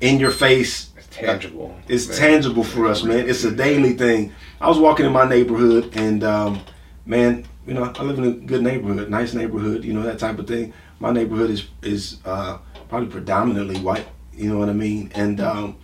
in 0.03 0.19
your 0.19 0.31
face 0.31 0.89
It's 0.97 1.07
tangible. 1.07 1.73
It's 1.87 2.07
man. 2.09 2.17
tangible 2.17 2.63
for 2.63 2.87
us, 2.87 3.03
man. 3.03 3.29
It's 3.29 3.45
a 3.45 3.55
daily 3.55 3.93
thing. 3.93 4.33
I 4.59 4.67
was 4.67 4.77
walking 4.77 5.05
in 5.05 5.13
my 5.13 5.27
neighborhood, 5.27 5.95
and 5.95 6.23
um, 6.25 6.61
man, 7.05 7.45
you 7.65 7.73
know, 7.73 7.91
I 7.97 8.03
live 8.03 8.17
in 8.17 8.25
a 8.25 8.31
good 8.31 8.61
neighborhood, 8.61 9.09
nice 9.09 9.33
neighborhood, 9.33 9.85
you 9.85 9.93
know, 9.93 10.03
that 10.03 10.19
type 10.19 10.37
of 10.39 10.47
thing. 10.47 10.73
My 10.99 11.11
neighborhood 11.11 11.49
is 11.49 11.67
is 11.81 12.17
uh, 12.25 12.57
probably 12.89 13.07
predominantly 13.07 13.79
white. 13.79 14.07
You 14.33 14.51
know 14.51 14.59
what 14.59 14.67
I 14.69 14.73
mean? 14.73 15.09
And 15.15 15.39
um, 15.39 15.77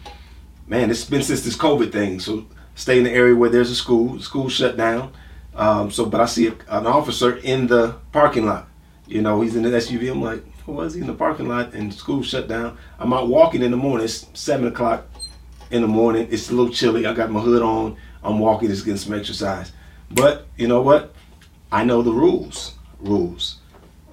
man, 0.68 0.92
it's 0.92 1.06
been 1.06 1.24
since 1.24 1.42
this 1.42 1.56
COVID 1.56 1.92
thing. 1.94 2.20
So 2.20 2.46
stay 2.76 2.98
in 2.98 3.06
the 3.06 3.12
area 3.12 3.36
where 3.36 3.50
there's 3.50 3.72
a 3.72 3.76
school. 3.76 4.20
School 4.20 4.50
shut 4.50 4.76
down. 4.76 5.14
Um, 5.56 5.92
so, 5.92 6.06
but 6.06 6.20
I 6.20 6.26
see 6.26 6.48
a, 6.48 6.56
an 6.70 6.88
officer 6.88 7.38
in 7.38 7.68
the 7.68 7.96
parking 8.12 8.46
lot. 8.46 8.68
You 9.08 9.22
know, 9.22 9.42
he's 9.42 9.56
in 9.56 9.64
the 9.64 9.70
SUV. 9.70 10.12
I'm 10.12 10.22
like, 10.22 10.44
was 10.72 10.94
he 10.94 11.02
in 11.02 11.08
the 11.08 11.14
parking 11.14 11.48
lot? 11.48 11.74
And 11.74 11.94
school 11.94 12.24
shut 12.24 12.48
down. 12.48 12.78
I'm 13.00 13.14
out 13.14 13.28
walking 13.28 13.62
in 13.62 13.72
the 13.72 13.78
morning. 13.78 14.06
It's 14.06 14.28
seven 14.34 14.68
o'clock 14.68 15.06
in 15.72 15.82
the 15.82 15.88
morning. 15.88 16.28
It's 16.32 16.50
a 16.50 16.54
little 16.54 16.74
chilly. 16.74 17.06
I 17.06 17.14
got 17.14 17.32
my 17.32 17.40
hood 17.40 17.62
on. 17.62 17.98
I'm 18.24 18.40
walking, 18.40 18.70
just 18.70 18.86
getting 18.86 18.98
some 18.98 19.14
exercise. 19.14 19.72
But 20.12 20.48
you 20.58 20.68
know 20.68 20.82
what? 20.82 21.14
I 21.72 21.84
know 21.84 22.02
the 22.02 22.12
rules. 22.12 22.76
Rules. 23.00 23.60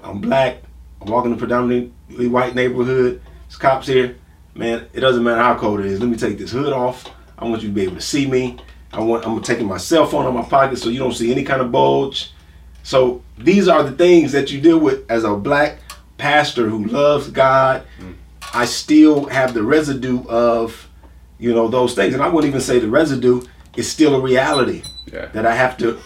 I'm 0.02 0.20
black. 0.20 0.62
I'm 1.00 1.10
walking 1.10 1.32
in 1.32 1.36
a 1.36 1.40
predominantly 1.40 2.28
white 2.28 2.54
neighborhood. 2.54 3.20
There's 3.48 3.56
cops 3.56 3.86
here. 3.86 4.16
Man, 4.54 4.86
it 4.92 5.00
doesn't 5.00 5.22
matter 5.22 5.42
how 5.42 5.58
cold 5.58 5.80
it 5.80 5.86
is. 5.86 6.00
Let 6.00 6.08
me 6.08 6.16
take 6.16 6.38
this 6.38 6.52
hood 6.52 6.72
off. 6.72 7.10
I 7.38 7.44
want 7.44 7.62
you 7.62 7.68
to 7.68 7.74
be 7.74 7.82
able 7.82 7.96
to 7.96 8.00
see 8.00 8.26
me. 8.26 8.58
I 8.92 9.00
want. 9.00 9.26
I'm 9.26 9.42
taking 9.42 9.66
my 9.66 9.76
cell 9.76 10.06
phone 10.06 10.24
out 10.24 10.28
of 10.28 10.34
my 10.34 10.42
pocket 10.42 10.78
so 10.78 10.88
you 10.88 10.98
don't 10.98 11.12
see 11.12 11.30
any 11.30 11.42
kind 11.42 11.60
of 11.60 11.72
bulge. 11.72 12.32
So 12.82 13.22
these 13.36 13.68
are 13.68 13.82
the 13.82 13.92
things 13.92 14.32
that 14.32 14.50
you 14.52 14.60
deal 14.60 14.78
with 14.78 15.10
as 15.10 15.24
a 15.24 15.34
black 15.34 15.80
pastor 16.18 16.68
who 16.68 16.84
loves 16.86 17.30
God. 17.30 17.82
I 18.54 18.64
still 18.64 19.26
have 19.26 19.54
the 19.54 19.62
residue 19.62 20.24
of, 20.28 20.88
you 21.38 21.52
know, 21.54 21.68
those 21.68 21.94
things, 21.94 22.14
and 22.14 22.22
I 22.22 22.28
wouldn't 22.28 22.48
even 22.50 22.60
say 22.60 22.78
the 22.78 22.88
residue 22.88 23.42
is 23.76 23.90
still 23.90 24.14
a 24.14 24.20
reality 24.20 24.82
Yeah. 25.12 25.26
that 25.26 25.44
I 25.46 25.54
have 25.54 25.76
to. 25.78 25.98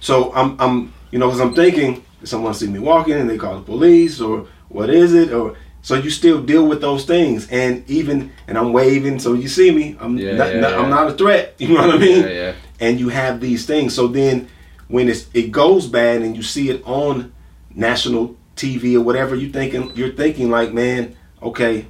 So 0.00 0.32
I'm, 0.34 0.56
I'm, 0.60 0.92
you 1.10 1.18
know, 1.18 1.26
because 1.26 1.40
I'm 1.40 1.54
thinking 1.54 2.04
someone 2.24 2.54
see 2.54 2.68
me 2.68 2.78
walking 2.78 3.14
and 3.14 3.28
they 3.28 3.38
call 3.38 3.56
the 3.56 3.62
police 3.62 4.20
or 4.20 4.46
what 4.68 4.90
is 4.90 5.14
it 5.14 5.32
or 5.32 5.56
so 5.82 5.94
you 5.94 6.10
still 6.10 6.42
deal 6.42 6.66
with 6.66 6.82
those 6.82 7.06
things 7.06 7.48
and 7.50 7.82
even 7.88 8.30
and 8.46 8.58
I'm 8.58 8.74
waving 8.74 9.18
so 9.18 9.32
you 9.32 9.48
see 9.48 9.70
me 9.70 9.96
I'm 9.98 10.18
Yeah, 10.18 10.34
not, 10.36 10.52
yeah, 10.54 10.60
not- 10.60 10.74
I'm 10.74 10.90
not 10.90 11.08
a 11.08 11.14
threat 11.14 11.54
you 11.58 11.68
know 11.68 11.86
what 11.86 11.94
I 11.94 11.98
mean 11.98 12.22
Yeah, 12.24 12.28
yeah. 12.28 12.52
and 12.78 13.00
you 13.00 13.08
have 13.08 13.40
these 13.40 13.64
things 13.64 13.94
so 13.94 14.06
then 14.06 14.48
when 14.88 15.08
it's, 15.08 15.28
it 15.32 15.50
goes 15.50 15.86
bad 15.86 16.20
and 16.20 16.36
you 16.36 16.42
see 16.42 16.68
it 16.68 16.82
on 16.84 17.32
national 17.74 18.36
TV 18.60 18.94
or 18.94 19.00
whatever 19.00 19.34
you 19.34 19.48
thinking 19.50 19.92
you're 19.94 20.12
thinking 20.12 20.50
like 20.50 20.72
man 20.72 21.16
okay 21.42 21.86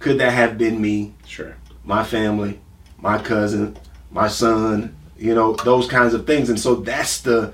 could 0.00 0.18
that 0.18 0.32
have 0.32 0.56
been 0.58 0.80
me 0.80 1.12
Sure. 1.26 1.56
my 1.84 2.02
family, 2.04 2.60
my 2.98 3.18
cousin, 3.18 3.76
my 4.10 4.28
son, 4.28 4.94
you 5.18 5.34
know, 5.34 5.54
those 5.64 5.88
kinds 5.88 6.14
of 6.14 6.26
things. 6.26 6.48
And 6.50 6.58
so 6.58 6.76
that's 6.76 7.20
the 7.20 7.52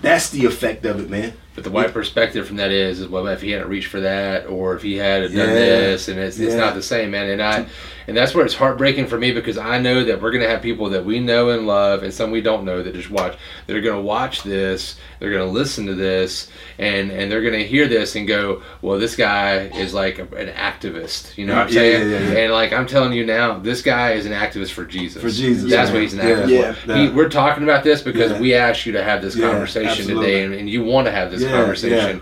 that's 0.00 0.30
the 0.30 0.46
effect 0.46 0.84
of 0.86 1.00
it, 1.00 1.10
man. 1.10 1.32
But 1.54 1.64
the 1.64 1.70
white 1.70 1.92
perspective 1.92 2.46
from 2.46 2.56
that 2.56 2.70
is, 2.70 3.00
is 3.00 3.08
well, 3.08 3.26
if 3.26 3.42
he 3.42 3.50
hadn't 3.50 3.68
reached 3.68 3.88
for 3.88 4.00
that, 4.00 4.46
or 4.46 4.74
if 4.76 4.82
he 4.82 4.96
had 4.96 5.22
done 5.22 5.32
Yeah. 5.32 5.46
this, 5.54 6.08
and 6.08 6.18
it's, 6.18 6.38
it's 6.38 6.54
not 6.54 6.74
the 6.74 6.82
same, 6.82 7.10
man. 7.10 7.28
And 7.28 7.42
I, 7.42 7.66
and 8.06 8.16
that's 8.16 8.34
where 8.34 8.44
it's 8.44 8.54
heartbreaking 8.54 9.06
for 9.06 9.18
me 9.18 9.32
because 9.32 9.58
I 9.58 9.78
know 9.78 10.04
that 10.04 10.20
we're 10.20 10.32
gonna 10.32 10.48
have 10.48 10.62
people 10.62 10.90
that 10.90 11.04
we 11.04 11.20
know 11.20 11.50
and 11.50 11.66
love, 11.66 12.02
and 12.02 12.12
some 12.12 12.30
we 12.30 12.40
don't 12.40 12.64
know 12.64 12.82
that 12.82 12.94
just 12.94 13.10
watch. 13.10 13.36
That 13.66 13.76
are 13.76 13.80
gonna 13.80 14.00
watch 14.00 14.42
this, 14.42 14.96
they're 15.18 15.30
gonna 15.32 15.44
listen 15.50 15.86
to 15.86 15.94
this, 15.94 16.50
and 16.78 17.10
and 17.10 17.30
they're 17.30 17.42
gonna 17.42 17.58
hear 17.58 17.86
this 17.88 18.16
and 18.16 18.26
go, 18.26 18.62
well, 18.82 18.98
this 18.98 19.16
guy 19.16 19.56
is 19.66 19.92
like 19.94 20.18
a, 20.18 20.22
an 20.36 20.48
activist. 20.54 21.36
You 21.38 21.46
know 21.46 21.54
what 21.56 21.68
I'm 21.68 21.72
Yeah, 21.72 21.80
saying? 21.80 22.10
yeah, 22.10 22.18
yeah, 22.18 22.32
yeah. 22.32 22.38
And 22.40 22.52
like 22.52 22.72
I'm 22.72 22.86
telling 22.86 23.12
you 23.12 23.24
now, 23.24 23.58
this 23.58 23.82
guy 23.82 24.12
is 24.12 24.26
an 24.26 24.32
activist 24.32 24.72
for 24.72 24.84
Jesus. 24.84 25.22
For 25.22 25.30
Jesus, 25.30 25.70
That's 25.70 25.88
yeah. 25.88 25.94
what 25.94 26.02
he's 26.02 26.14
an 26.14 26.20
activist 26.20 26.48
Yeah. 26.48 26.72
for. 26.72 26.94
He, 26.96 27.08
we're 27.08 27.28
talking 27.28 27.62
about 27.62 27.84
this 27.84 28.02
because 28.02 28.32
Yeah. 28.32 28.40
we 28.40 28.54
asked 28.54 28.86
you 28.86 28.92
to 28.92 29.02
have 29.04 29.22
this 29.22 29.36
Yeah, 29.36 29.50
conversation 29.50 29.88
absolutely. 29.90 30.26
today, 30.26 30.44
and, 30.44 30.54
and 30.54 30.68
you 30.70 30.84
want 30.84 31.06
to 31.06 31.10
have 31.12 31.30
this 31.30 31.42
Yeah, 31.42 31.50
conversation. 31.52 32.20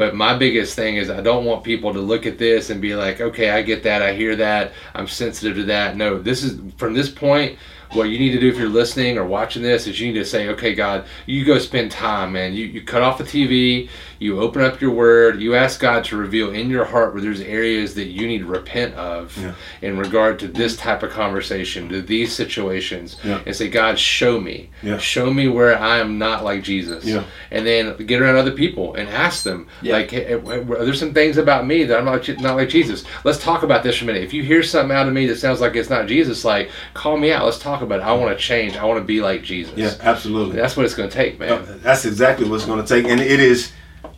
But 0.00 0.14
my 0.14 0.34
biggest 0.34 0.76
thing 0.76 0.96
is 0.96 1.10
I 1.10 1.20
don't 1.20 1.44
want 1.44 1.62
people 1.62 1.92
to 1.92 2.00
look 2.00 2.24
at 2.24 2.38
this 2.38 2.70
and 2.70 2.80
be 2.80 2.94
like, 2.94 3.20
okay, 3.20 3.50
I 3.50 3.60
get 3.60 3.82
that, 3.82 4.00
I 4.00 4.14
hear 4.14 4.34
that, 4.34 4.72
I'm 4.94 5.06
sensitive 5.06 5.56
to 5.56 5.64
that. 5.64 5.94
No, 5.94 6.18
this 6.18 6.42
is 6.42 6.58
from 6.78 6.94
this 6.94 7.10
point. 7.10 7.58
What 7.92 8.04
you 8.04 8.18
need 8.18 8.30
to 8.30 8.40
do 8.40 8.48
if 8.48 8.56
you're 8.56 8.70
listening 8.70 9.18
or 9.18 9.26
watching 9.26 9.62
this 9.62 9.86
is 9.86 10.00
you 10.00 10.10
need 10.10 10.18
to 10.18 10.24
say, 10.24 10.48
okay, 10.48 10.74
God, 10.74 11.04
you 11.26 11.44
go 11.44 11.58
spend 11.58 11.90
time, 11.90 12.32
man. 12.32 12.54
You, 12.54 12.64
you 12.64 12.80
cut 12.80 13.02
off 13.02 13.18
the 13.18 13.24
TV, 13.24 13.90
you 14.20 14.38
open 14.40 14.60
up 14.62 14.80
your 14.80 14.90
word, 14.92 15.40
you 15.40 15.54
ask 15.54 15.80
God 15.80 16.04
to 16.04 16.16
reveal 16.16 16.50
in 16.52 16.68
your 16.70 16.84
heart 16.84 17.14
where 17.14 17.22
there's 17.22 17.40
areas 17.40 17.94
that 17.94 18.08
you 18.08 18.26
need 18.28 18.38
to 18.40 18.44
repent 18.46 18.94
of 18.94 19.36
Yeah. 19.36 19.54
in 19.80 19.96
regard 19.98 20.38
to 20.40 20.46
this 20.48 20.76
type 20.76 21.02
of 21.02 21.10
conversation, 21.10 21.88
to 21.88 22.02
these 22.02 22.32
situations, 22.32 23.16
Yeah. 23.24 23.40
and 23.46 23.56
say, 23.56 23.68
God, 23.68 23.98
show 23.98 24.38
me. 24.38 24.68
Yeah. 24.82 24.98
Show 24.98 25.32
me 25.32 25.48
where 25.48 25.76
I 25.78 25.98
am 25.98 26.18
not 26.18 26.44
like 26.44 26.62
Jesus 26.62 27.04
and 27.50 27.66
then 27.66 27.96
get 28.04 28.20
around 28.20 28.36
other 28.36 28.50
people 28.52 28.94
and 28.94 29.08
ask 29.08 29.42
them 29.42 29.66
like 29.82 30.10
hey, 30.10 30.34
are 30.34 30.84
there 30.84 30.92
some 30.94 31.14
things 31.14 31.38
about 31.38 31.66
me 31.66 31.84
that 31.84 31.98
i'm 31.98 32.04
not 32.04 32.26
like, 32.28 32.40
not 32.40 32.56
like 32.56 32.68
jesus 32.68 33.04
let's 33.24 33.42
talk 33.42 33.62
about 33.62 33.82
this 33.82 33.96
for 33.96 34.04
a 34.04 34.06
minute 34.06 34.22
if 34.22 34.32
you 34.34 34.42
hear 34.42 34.62
something 34.62 34.94
out 34.96 35.06
of 35.08 35.14
me 35.14 35.26
that 35.26 35.36
sounds 35.36 35.60
like 35.60 35.74
it's 35.74 35.88
not 35.90 36.06
jesus 36.06 36.44
like 36.44 36.70
call 36.94 37.16
me 37.16 37.32
out 37.32 37.44
let's 37.44 37.58
talk 37.58 37.80
about 37.82 38.00
it 38.00 38.02
i 38.02 38.12
want 38.12 38.36
to 38.36 38.42
change 38.42 38.76
i 38.76 38.84
want 38.84 38.98
to 39.00 39.04
be 39.04 39.20
like 39.20 39.42
jesus 39.42 39.72
Yeah, 39.76 39.94
absolutely. 40.00 40.56
that's 40.56 40.76
what 40.76 40.84
it's 40.84 40.94
going 40.94 41.08
to 41.08 41.14
take 41.14 41.38
man 41.38 41.52
Uh, 41.52 41.78
That's 41.82 42.04
exactly 42.04 42.48
what 42.48 42.56
it's 42.56 42.66
going 42.66 42.84
to 42.84 42.86
take, 42.86 43.06
and 43.10 43.20
it 43.20 43.40
is, 43.40 43.72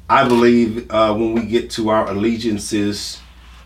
I 0.08 0.26
believe, 0.28 0.90
uh, 0.90 1.14
when 1.14 1.32
we 1.34 1.42
get 1.46 1.70
to 1.72 1.88
our 1.88 2.08
allegiances 2.08 3.20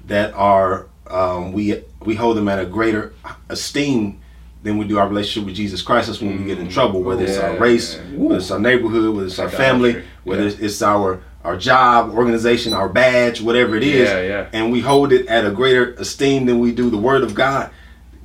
that 0.07 0.33
are 0.35 0.87
um, 1.09 1.53
we 1.53 1.83
we 2.05 2.15
hold 2.15 2.37
them 2.37 2.49
at 2.49 2.59
a 2.59 2.67
greater 2.67 3.13
esteem 3.49 4.21
than 4.63 4.77
we 4.79 4.85
do 4.87 4.99
our 4.99 5.09
relationship 5.09 5.47
with 5.47 5.55
Jesus 5.55 5.83
Christ. 5.83 6.09
That's 6.09 6.21
when 6.21 6.39
we 6.39 6.45
get 6.45 6.59
in 6.59 6.69
trouble, 6.69 7.03
whether 7.03 7.25
it's 7.25 7.39
our 7.39 7.53
Yeah. 7.55 7.59
race, 7.61 7.99
whether 8.15 8.37
it's 8.39 8.51
our 8.51 8.59
neighborhood, 8.59 9.15
whether 9.15 9.27
it's 9.27 9.39
our 9.39 9.49
family, 9.49 9.91
Idolatry. 9.91 10.11
whether 10.25 10.47
it's, 10.47 10.59
it's 10.59 10.83
our 10.83 11.21
our 11.45 11.57
job, 11.57 12.13
organization, 12.13 12.73
our 12.73 12.89
badge, 12.89 13.41
whatever 13.41 13.77
it 13.77 13.85
is, 13.85 14.09
Yeah, 14.09 14.21
yeah. 14.23 14.47
and 14.53 14.73
we 14.73 14.81
hold 14.81 15.13
it 15.13 15.29
at 15.29 15.47
a 15.47 15.51
greater 15.53 15.93
esteem 15.95 16.47
than 16.47 16.59
we 16.59 16.73
do 16.73 16.91
the 16.91 16.97
Word 16.97 17.23
of 17.23 17.37
God. 17.37 17.71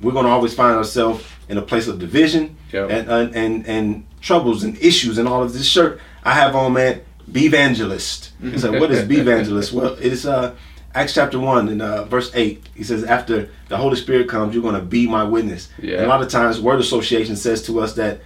We're 0.00 0.10
going 0.10 0.24
to 0.26 0.30
always 0.32 0.52
find 0.54 0.76
ourselves 0.76 1.22
in 1.48 1.56
a 1.56 1.62
place 1.62 1.86
of 1.86 2.00
division 2.00 2.56
Yep. 2.72 2.90
and, 2.90 3.08
and 3.08 3.36
and 3.36 3.66
and 3.68 4.04
troubles 4.20 4.64
and 4.64 4.76
issues 4.78 5.18
and 5.18 5.28
all 5.28 5.42
of 5.44 5.52
this 5.52 5.66
shirt 5.66 6.00
I 6.24 6.34
have 6.34 6.56
on, 6.56 6.72
man. 6.72 7.00
Be 7.30 7.46
evangelist. 7.46 8.32
He 8.40 8.58
said, 8.58 8.78
"What 8.80 8.90
is 8.90 9.06
be 9.08 9.18
evangelist?" 9.18 9.72
Well, 9.72 9.96
it's 10.00 10.24
uh, 10.24 10.54
Acts 10.94 11.14
chapter 11.14 11.38
one 11.38 11.68
and 11.68 11.80
uh, 11.82 12.04
verse 12.04 12.30
eight. 12.34 12.66
He 12.74 12.82
says, 12.84 13.04
"After 13.04 13.48
the 13.68 13.76
Holy 13.76 13.96
Spirit 13.96 14.28
comes, 14.28 14.54
you're 14.54 14.62
going 14.62 14.74
to 14.74 14.82
be 14.82 15.06
my 15.06 15.24
witness." 15.24 15.68
Yeah. 15.80 15.96
And 15.98 16.06
a 16.06 16.08
lot 16.08 16.22
of 16.22 16.28
times, 16.28 16.60
word 16.60 16.80
association 16.80 17.36
says 17.36 17.62
to 17.66 17.80
us 17.80 17.94
that 17.94 18.20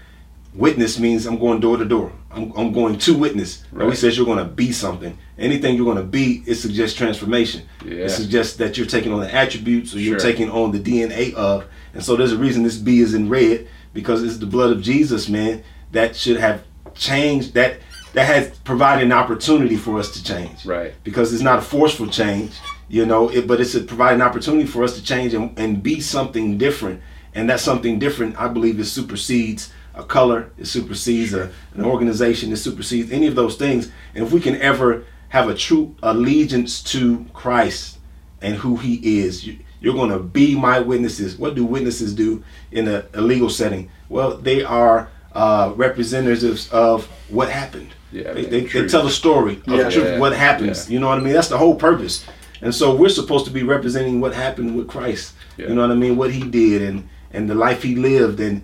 witness 0.55 0.99
means 0.99 1.27
I'm 1.27 1.39
going 1.39 1.61
door 1.61 1.77
to 1.77 1.85
door. 1.85 2.13
I'm, 2.31 2.51
I'm 2.57 2.73
going 2.73 2.99
to 2.99 3.17
witness. 3.17 3.63
No, 3.73 3.81
he 3.85 3.89
Right. 3.91 3.99
says 3.99 4.17
you're 4.17 4.27
going 4.27 4.39
to 4.39 4.45
be 4.45 4.73
something. 4.73 5.17
Anything 5.39 5.77
you're 5.77 5.85
going 5.85 5.99
to 5.99 6.03
be, 6.03 6.43
it 6.47 6.55
suggests 6.55 6.97
transformation. 6.97 7.63
Yeah. 7.85 8.05
It 8.05 8.09
suggests 8.11 8.57
that 8.57 8.77
you're 8.79 8.87
taking 8.87 9.13
on 9.13 9.21
the 9.21 9.33
attributes 9.35 9.95
or 9.95 10.01
you're 10.01 10.19
Sure. 10.19 10.31
taking 10.31 10.51
on 10.51 10.73
the 10.73 10.81
DNA 10.81 11.35
of. 11.35 11.67
And 11.93 12.03
so 12.03 12.17
there's 12.17 12.33
a 12.33 12.39
reason 12.39 12.63
this 12.63 12.77
B 12.79 13.01
is 13.01 13.13
in 13.15 13.29
red 13.29 13.69
because 13.93 14.23
it's 14.23 14.39
the 14.39 14.47
blood 14.47 14.71
of 14.71 14.81
Jesus, 14.83 15.29
man, 15.29 15.63
that 15.93 16.17
should 16.17 16.39
have 16.39 16.63
changed 16.95 17.53
that 17.55 17.79
that 18.17 18.25
has 18.25 18.59
provided 18.61 19.05
an 19.05 19.13
opportunity 19.13 19.77
for 19.77 19.99
us 19.99 20.11
to 20.13 20.25
change. 20.25 20.65
Right. 20.65 20.95
Because 21.05 21.35
it's 21.35 21.43
not 21.43 21.59
a 21.59 21.63
forceful 21.63 22.07
change, 22.07 22.55
you 22.89 23.05
know, 23.05 23.29
it, 23.29 23.47
but 23.47 23.61
it's 23.61 23.75
a 23.75 23.83
provide 23.83 24.15
an 24.15 24.23
opportunity 24.23 24.65
for 24.65 24.83
us 24.83 24.97
to 24.97 25.05
change 25.05 25.35
and, 25.35 25.57
and 25.59 25.83
be 25.83 26.01
something 26.01 26.57
different. 26.57 27.03
And 27.35 27.51
that 27.51 27.61
something 27.61 27.99
different, 27.99 28.41
I 28.41 28.49
believe, 28.49 28.81
it 28.81 28.87
supersedes 28.87 29.71
a 29.95 30.03
color, 30.03 30.51
it 30.57 30.65
supersedes 30.65 31.35
a, 31.35 31.53
an 31.75 31.85
organization, 31.85 32.53
it 32.53 32.57
supersedes 32.57 33.13
any 33.13 33.27
of 33.27 33.35
those 33.35 33.57
things. 33.57 33.93
And 34.15 34.25
if 34.25 34.33
we 34.33 34.41
can 34.41 34.57
ever 34.63 35.05
have 35.29 35.51
a 35.51 35.55
true 35.55 35.95
allegiance 36.03 36.83
to 36.85 37.27
Christ 37.35 37.99
and 38.41 38.57
who 38.57 38.77
He 38.77 39.21
is, 39.21 39.47
you, 39.47 39.59
you're 39.83 39.93
going 39.93 40.09
to 40.09 40.21
be 40.21 40.59
my 40.59 40.81
witnesses. 40.81 41.37
What 41.37 41.55
do 41.55 41.67
witnesses 41.67 42.15
do 42.15 42.43
in 42.73 42.89
a, 42.89 43.05
a 43.13 43.21
legal 43.21 43.51
setting? 43.51 43.91
Well, 44.09 44.39
they 44.39 44.65
are 44.65 45.11
uh, 45.37 45.73
representatives 45.77 46.69
of 46.73 47.05
what 47.29 47.49
happened. 47.51 47.91
Yeah, 48.13 48.33
they, 48.33 48.43
man, 48.43 48.51
they, 48.51 48.61
they 48.65 48.87
tell 48.89 49.07
a 49.07 49.11
story 49.11 49.57
of 49.67 49.79
Yeah. 49.79 49.91
truth, 49.91 50.07
Yeah. 50.07 50.19
what 50.19 50.33
happens. 50.33 50.91
You 50.91 50.99
know 51.01 51.09
what 51.09 51.19
I 51.19 51.23
mean? 51.23 51.35
That's 51.35 51.49
the 51.49 51.59
whole 51.59 51.75
purpose. 51.77 52.25
And 52.63 52.75
so 52.75 52.95
we're 52.95 53.11
supposed 53.21 53.45
to 53.45 53.51
be 53.51 53.63
representing 53.63 54.21
what 54.21 54.33
happened 54.35 54.77
with 54.77 54.89
Christ. 54.89 55.35
Yeah. 55.59 55.69
You 55.69 55.75
know 55.75 55.83
what 55.83 55.91
I 55.91 55.95
mean? 56.05 56.17
What 56.17 56.31
he 56.33 56.43
did 56.61 56.83
and 56.83 57.09
and 57.33 57.51
the 57.51 57.55
life 57.55 57.83
he 57.83 57.95
lived, 57.97 58.41
and 58.41 58.63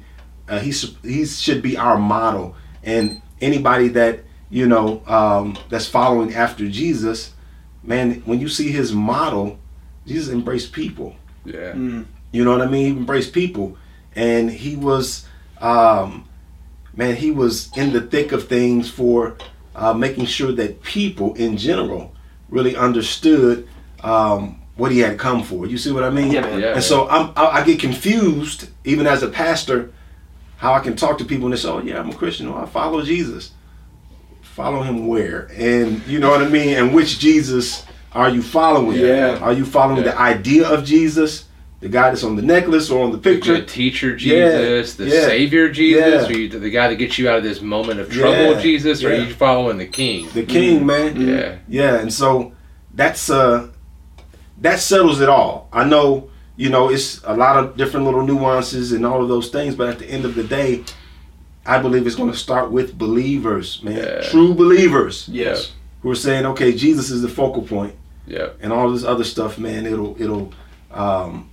uh, 0.49 0.61
he 0.67 0.71
he 1.15 1.27
should 1.27 1.61
be 1.63 1.77
our 1.77 1.99
model. 1.99 2.55
And 2.83 3.21
anybody 3.41 3.89
that 3.89 4.15
you 4.51 4.67
know 4.67 5.03
um, 5.07 5.57
that's 5.69 5.87
following 5.87 6.35
after 6.35 6.65
Jesus, 6.69 7.33
man, 7.83 8.23
when 8.25 8.41
you 8.41 8.49
see 8.49 8.71
his 8.71 8.93
model, 8.93 9.59
Jesus 10.07 10.33
embraced 10.33 10.73
people. 10.73 11.15
yeah 11.45 11.73
Mm. 11.75 12.05
You 12.35 12.45
know 12.45 12.53
what 12.57 12.63
I 12.67 12.71
mean? 12.75 12.85
He 12.87 12.93
embraced 13.05 13.33
people, 13.35 13.77
and 14.17 14.51
he 14.51 14.73
was, 14.77 15.27
um, 15.61 16.25
man, 16.97 17.17
he 17.17 17.31
was 17.31 17.71
in 17.77 17.93
the 17.93 18.01
thick 18.01 18.33
of 18.33 18.49
things 18.49 18.91
for 18.91 19.37
uh, 19.75 19.93
making 19.95 20.27
sure 20.27 20.53
that 20.53 20.83
people 20.83 21.35
in 21.35 21.57
general 21.57 22.13
really 22.51 22.77
understood 22.77 23.67
um, 24.03 24.61
what 24.77 24.91
he 24.93 24.99
had 24.99 25.19
come 25.19 25.43
for. 25.43 25.67
You 25.67 25.79
see 25.79 25.93
what 25.93 26.05
I 26.05 26.11
mean? 26.11 26.31
Yeah, 26.33 26.41
man. 26.43 26.61
Yeah. 26.61 26.75
And 26.75 26.83
so 26.83 27.09
I'm, 27.09 27.33
I, 27.37 27.61
I 27.61 27.65
get 27.65 27.79
confused, 27.81 28.69
even 28.85 29.07
as 29.07 29.23
a 29.23 29.29
pastor, 29.29 29.93
how 30.59 30.75
I 30.75 30.81
can 30.81 30.95
talk 30.97 31.19
to 31.19 31.25
people 31.25 31.47
and 31.47 31.55
they 31.55 31.59
say, 31.59 31.69
"Oh 31.69 31.81
yeah, 31.81 31.99
I'm 31.99 32.11
a 32.11 32.15
Christian. 32.15 32.49
Oh, 32.49 32.57
I 32.57 32.67
follow 32.67 33.03
Jesus." 33.03 33.53
Follow 34.43 34.83
him 34.83 35.07
where? 35.07 35.49
And 35.57 36.07
you 36.07 36.19
know 36.21 36.29
what 36.31 36.43
I 36.43 36.49
mean? 36.49 36.77
And 36.77 36.95
which 36.95 37.19
Jesus 37.19 37.87
are 38.13 38.29
you 38.29 38.43
following? 38.43 38.99
Yeah. 38.99 39.39
Are 39.41 39.53
you 39.55 39.65
following 39.65 40.05
Yeah. 40.05 40.13
the 40.13 40.19
idea 40.21 40.69
of 40.69 40.85
Jesus, 40.85 41.47
the 41.83 41.89
guy 41.89 42.09
that's 42.11 42.23
on 42.25 42.37
the 42.37 42.43
necklace 42.43 42.89
or 42.91 43.05
on 43.05 43.11
the 43.11 43.19
The 43.19 43.23
picture? 43.35 43.55
The 43.61 43.67
teacher 43.67 44.11
Yeah, 44.17 44.59
Jesus, 44.59 44.95
the 44.95 45.05
yeah, 45.09 45.27
Savior 45.27 45.69
Jesus, 45.69 46.29
yeah. 46.31 46.35
or 46.35 46.39
you, 46.39 46.49
the 46.49 46.71
guy 46.71 46.89
that 46.89 46.97
gets 46.97 47.19
you 47.19 47.29
out 47.29 47.39
of 47.39 47.43
this 47.45 47.61
moment 47.61 48.01
of 48.01 48.11
trouble 48.11 48.55
Yeah, 48.55 48.61
Jesus, 48.61 49.03
or 49.05 49.13
are 49.13 49.17
you 49.17 49.35
following 49.35 49.77
the 49.79 49.87
King? 49.87 50.29
The 50.33 50.45
King, 50.45 50.87
man. 50.87 51.21
Yeah. 51.21 51.59
Yeah, 51.69 51.99
and 52.01 52.13
so 52.13 52.53
that's 52.95 53.29
uh 53.31 53.69
that 54.61 54.79
settles 54.79 55.21
it 55.21 55.29
all. 55.29 55.69
I 55.73 55.85
know, 55.85 56.31
you 56.57 56.71
know, 56.71 56.89
it's 56.89 57.21
a 57.25 57.37
lot 57.37 57.57
of 57.63 57.77
different 57.77 58.07
little 58.07 58.25
nuances 58.25 58.93
and 58.93 59.05
all 59.05 59.21
of 59.23 59.29
those 59.29 59.49
things, 59.51 59.75
but 59.75 59.89
at 59.89 59.99
the 59.99 60.07
end 60.07 60.25
of 60.25 60.35
the 60.37 60.45
day, 60.45 60.85
I 61.67 61.79
believe 61.81 62.07
it's 62.07 62.17
going 62.17 62.31
to 62.31 62.37
start 62.39 62.71
with 62.71 62.97
believers, 62.97 63.83
man. 63.83 63.97
Yeah. 63.97 64.21
True 64.31 64.55
believers 64.55 65.29
Yes. 65.29 65.73
who 66.03 66.11
are 66.11 66.15
saying, 66.15 66.47
"Okay, 66.47 66.73
Jesus 66.73 67.11
is 67.11 67.23
the 67.23 67.29
focal 67.29 67.63
point." 67.63 67.95
Yeah. 68.27 68.51
And 68.61 68.73
all 68.73 68.91
this 68.93 69.03
other 69.05 69.25
stuff, 69.25 69.59
man, 69.59 69.85
it'll 69.87 70.15
it'll 70.21 70.53
um 70.93 71.49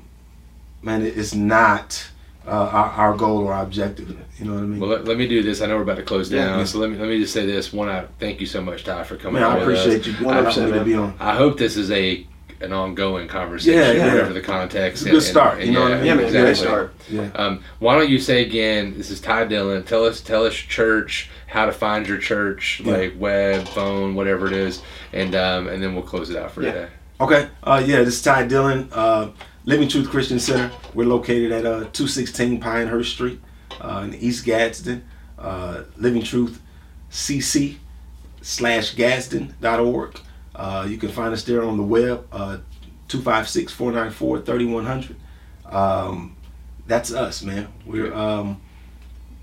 man, 0.82 1.04
it's 1.06 1.34
not 1.34 2.10
uh, 2.48 2.52
our, 2.52 2.86
our 3.12 3.18
goal 3.18 3.40
or 3.40 3.54
our 3.54 3.64
objective. 3.64 4.10
You 4.38 4.46
know 4.46 4.54
what 4.54 4.64
I 4.64 4.66
mean? 4.66 4.80
Well, 4.80 4.90
let, 4.90 5.06
let 5.06 5.18
me 5.18 5.28
do 5.28 5.44
this. 5.44 5.62
I 5.62 5.66
know 5.68 5.76
we're 5.76 5.84
about 5.84 5.98
to 5.98 6.04
close 6.04 6.32
Yeah, 6.32 6.46
down, 6.46 6.58
man. 6.58 6.68
so 6.68 6.80
let 6.80 6.90
me 6.90 6.98
let 6.98 7.08
me 7.10 7.20
just 7.20 7.34
say 7.34 7.46
this. 7.46 7.72
One, 7.74 7.90
I 7.90 8.06
thank 8.20 8.40
you 8.40 8.46
so 8.46 8.62
much, 8.62 8.84
Ty, 8.84 9.04
for 9.04 9.18
coming. 9.18 9.42
man, 9.42 9.52
I 9.52 9.60
appreciate 9.60 10.06
you. 10.08 10.14
100%, 10.14 10.74
to 10.74 10.84
be 10.84 10.96
on. 10.96 11.14
I 11.20 11.36
hope 11.36 11.58
this 11.58 11.76
is 11.78 11.92
a 11.92 12.26
an 12.62 12.74
ongoing 12.74 13.26
conversation, 13.26 13.80
Yeah, 13.80 13.92
yeah. 13.94 14.14
whatever 14.14 14.34
the 14.34 14.42
context. 14.42 15.06
Good 15.06 15.22
start, 15.22 15.62
you 15.64 15.72
know 15.72 15.84
what 15.84 15.94
I 15.94 15.96
mean? 15.98 16.06
Yeah. 16.08 16.14
Exactly. 16.16 16.42
Great 16.42 16.58
start. 16.58 16.94
Yeah. 17.10 17.30
Um, 17.36 17.64
why 17.80 17.98
don't 17.98 18.10
you 18.10 18.20
say 18.20 18.44
again? 18.46 18.98
This 18.98 19.12
is 19.12 19.22
Ty 19.22 19.46
Dillon. 19.46 19.84
Tell 19.84 20.04
us, 20.06 20.20
tell 20.20 20.46
us, 20.46 20.54
church, 20.56 21.30
how 21.48 21.66
to 21.68 21.72
find 21.72 22.06
your 22.06 22.18
church, 22.18 22.82
Yeah. 22.84 22.94
like 22.98 23.14
web, 23.18 23.66
phone, 23.70 24.14
whatever 24.14 24.46
it 24.48 24.52
is, 24.54 24.82
and 25.14 25.36
um, 25.36 25.70
and 25.70 25.82
then 25.82 25.94
we'll 25.94 26.04
close 26.04 26.30
it 26.30 26.36
out 26.36 26.52
for 26.52 26.62
Yeah. 26.64 26.72
today. 26.74 26.88
Okay. 27.22 27.48
Uh, 27.64 27.82
yeah, 27.86 28.00
this 28.04 28.16
is 28.16 28.22
Ty 28.22 28.48
Dillon, 28.48 28.90
uh, 28.92 29.30
Living 29.70 29.88
Truth 29.88 30.10
Christian 30.10 30.40
Center. 30.40 30.72
We're 30.96 31.06
located 31.06 31.52
at 31.52 31.64
uh, 31.64 31.86
216 31.94 32.60
Pinehurst 32.60 33.14
Street 33.14 33.40
uh, 33.80 34.02
in 34.04 34.16
East 34.16 34.44
Gadsden. 34.44 35.04
Uh, 35.38 35.84
Living 35.96 36.24
Truth 36.24 36.60
CC 37.12 37.78
slash 38.42 38.96
Gadsden.org. 38.96 40.22
Uh, 40.56 40.88
you 40.90 40.98
can 40.98 41.10
find 41.10 41.36
us 41.36 41.44
there 41.44 41.62
on 41.62 41.78
the 41.78 41.84
web, 41.84 42.28
uh, 42.32 42.58
256 43.10 43.72
494 43.72 44.42
3100. 44.42 45.16
Um, 45.66 46.36
That's 46.88 47.14
us, 47.14 47.44
man. 47.44 47.68
We're 47.86 48.12
um, 48.12 48.60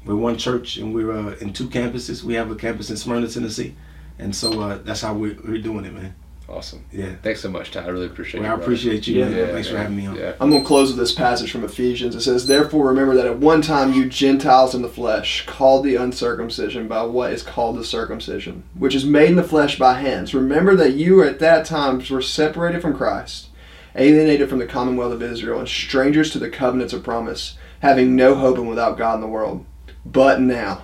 we're 0.04 0.16
one 0.16 0.38
church 0.38 0.76
and 0.76 0.92
we're 0.92 1.12
uh, 1.12 1.36
in 1.36 1.52
two 1.52 1.68
campuses. 1.68 2.24
We 2.24 2.34
have 2.34 2.50
a 2.50 2.56
campus 2.56 2.90
in 2.90 2.96
Smyrna, 2.96 3.28
Tennessee. 3.28 3.76
And 4.18 4.34
so 4.34 4.60
uh, 4.60 4.78
that's 4.78 5.02
how 5.02 5.14
we're, 5.14 5.38
we're 5.44 5.62
doing 5.62 5.84
it, 5.84 5.92
man. 5.92 6.16
Awesome. 6.48 6.84
Yeah. 6.92 7.14
Thanks 7.22 7.40
so 7.40 7.50
much, 7.50 7.72
Ty. 7.72 7.82
I 7.84 7.88
really 7.88 8.06
appreciate 8.06 8.40
Well, 8.40 8.52
it. 8.52 8.54
I 8.54 8.58
appreciate 8.60 9.06
you, 9.08 9.18
Yeah. 9.18 9.28
man. 9.28 9.48
Thanks 9.52 9.68
for 9.68 9.76
having 9.78 9.96
me 9.96 10.06
on. 10.06 10.14
Yeah. 10.14 10.34
I'm 10.40 10.48
going 10.50 10.62
to 10.62 10.66
close 10.66 10.90
with 10.90 10.98
this 10.98 11.10
passage 11.12 11.50
from 11.50 11.64
Ephesians. 11.64 12.14
It 12.14 12.20
says, 12.20 12.46
Therefore, 12.46 12.86
remember 12.86 13.16
that 13.16 13.26
at 13.26 13.38
one 13.38 13.62
time 13.62 13.92
you 13.92 14.06
Gentiles 14.08 14.72
in 14.74 14.82
the 14.82 14.88
flesh, 14.88 15.44
called 15.46 15.84
the 15.84 15.96
uncircumcision 15.96 16.86
by 16.86 17.02
what 17.02 17.32
is 17.32 17.42
called 17.42 17.76
the 17.78 17.84
circumcision, 17.84 18.62
which 18.78 18.94
is 18.94 19.04
made 19.04 19.30
in 19.30 19.36
the 19.36 19.42
flesh 19.42 19.76
by 19.76 19.94
hands. 19.94 20.34
Remember 20.34 20.76
that 20.76 20.94
you 20.94 21.22
at 21.24 21.40
that 21.40 21.66
time 21.66 22.00
were 22.08 22.22
separated 22.22 22.80
from 22.80 22.96
Christ, 22.96 23.48
alienated 23.96 24.48
from 24.48 24.60
the 24.60 24.66
commonwealth 24.66 25.14
of 25.14 25.22
Israel, 25.22 25.58
and 25.58 25.68
strangers 25.68 26.30
to 26.30 26.38
the 26.38 26.48
covenants 26.50 26.92
of 26.92 27.02
promise, 27.02 27.56
having 27.80 28.14
no 28.14 28.36
hope 28.36 28.58
and 28.58 28.68
without 28.68 28.96
God 28.96 29.16
in 29.16 29.20
the 29.20 29.26
world. 29.26 29.64
But 30.04 30.40
now, 30.40 30.82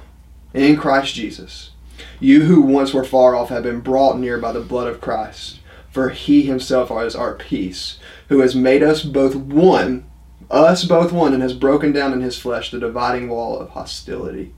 in 0.55 0.77
Christ 0.77 1.15
Jesus, 1.15 1.71
you 2.21 2.45
who 2.45 2.63
once 2.63 2.93
were 2.95 3.05
far 3.05 3.35
off 3.35 3.49
have 3.49 3.63
been 3.63 3.81
brought 3.81 4.19
near 4.19 4.39
by 4.39 4.53
the 4.53 4.61
blood 4.61 4.89
of 4.89 5.01
Christ. 5.01 5.61
For 5.91 6.09
he 6.09 6.43
himself 6.43 6.91
is 7.05 7.15
our 7.15 7.35
peace, 7.35 7.99
who 8.29 8.41
has 8.41 8.55
made 8.55 8.83
us 8.83 9.03
both 9.03 9.35
one, 9.35 10.07
us 10.51 10.85
both 10.85 11.13
one, 11.13 11.35
and 11.35 11.43
has 11.43 11.53
broken 11.53 11.93
down 11.93 12.13
in 12.13 12.23
his 12.23 12.39
flesh 12.39 12.71
the 12.71 12.81
dividing 12.81 13.29
wall 13.29 13.59
of 13.59 13.71
hostility. 13.71 14.55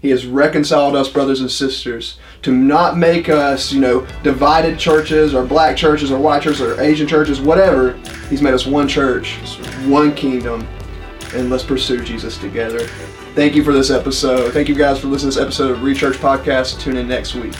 He 0.00 0.08
has 0.10 0.24
reconciled 0.24 0.96
us, 0.96 1.10
brothers 1.10 1.40
and 1.40 1.50
sisters, 1.50 2.18
to 2.42 2.50
not 2.50 2.96
make 2.96 3.28
us, 3.28 3.70
you 3.70 3.80
know, 3.80 4.06
divided 4.22 4.78
churches 4.78 5.34
or 5.34 5.44
black 5.44 5.76
churches 5.76 6.10
or 6.10 6.18
white 6.18 6.42
churches 6.42 6.62
or 6.62 6.80
Asian 6.80 7.06
churches, 7.06 7.40
whatever. 7.40 7.98
He's 8.30 8.40
made 8.40 8.54
us 8.54 8.66
one 8.66 8.88
church, 8.88 9.34
one 9.84 10.14
kingdom, 10.14 10.66
and 11.34 11.50
let's 11.50 11.64
pursue 11.64 12.02
Jesus 12.02 12.38
together. 12.38 12.88
Thank 13.34 13.54
you 13.54 13.62
for 13.62 13.72
this 13.72 13.90
episode. 13.90 14.52
Thank 14.52 14.68
you 14.68 14.74
guys 14.74 14.98
for 14.98 15.06
listening 15.06 15.32
to 15.32 15.38
this 15.38 15.44
episode 15.44 15.70
of 15.70 15.78
Rechurch 15.78 16.14
Podcast. 16.14 16.80
Tune 16.80 16.96
in 16.96 17.06
next 17.08 17.34
week. 17.34 17.54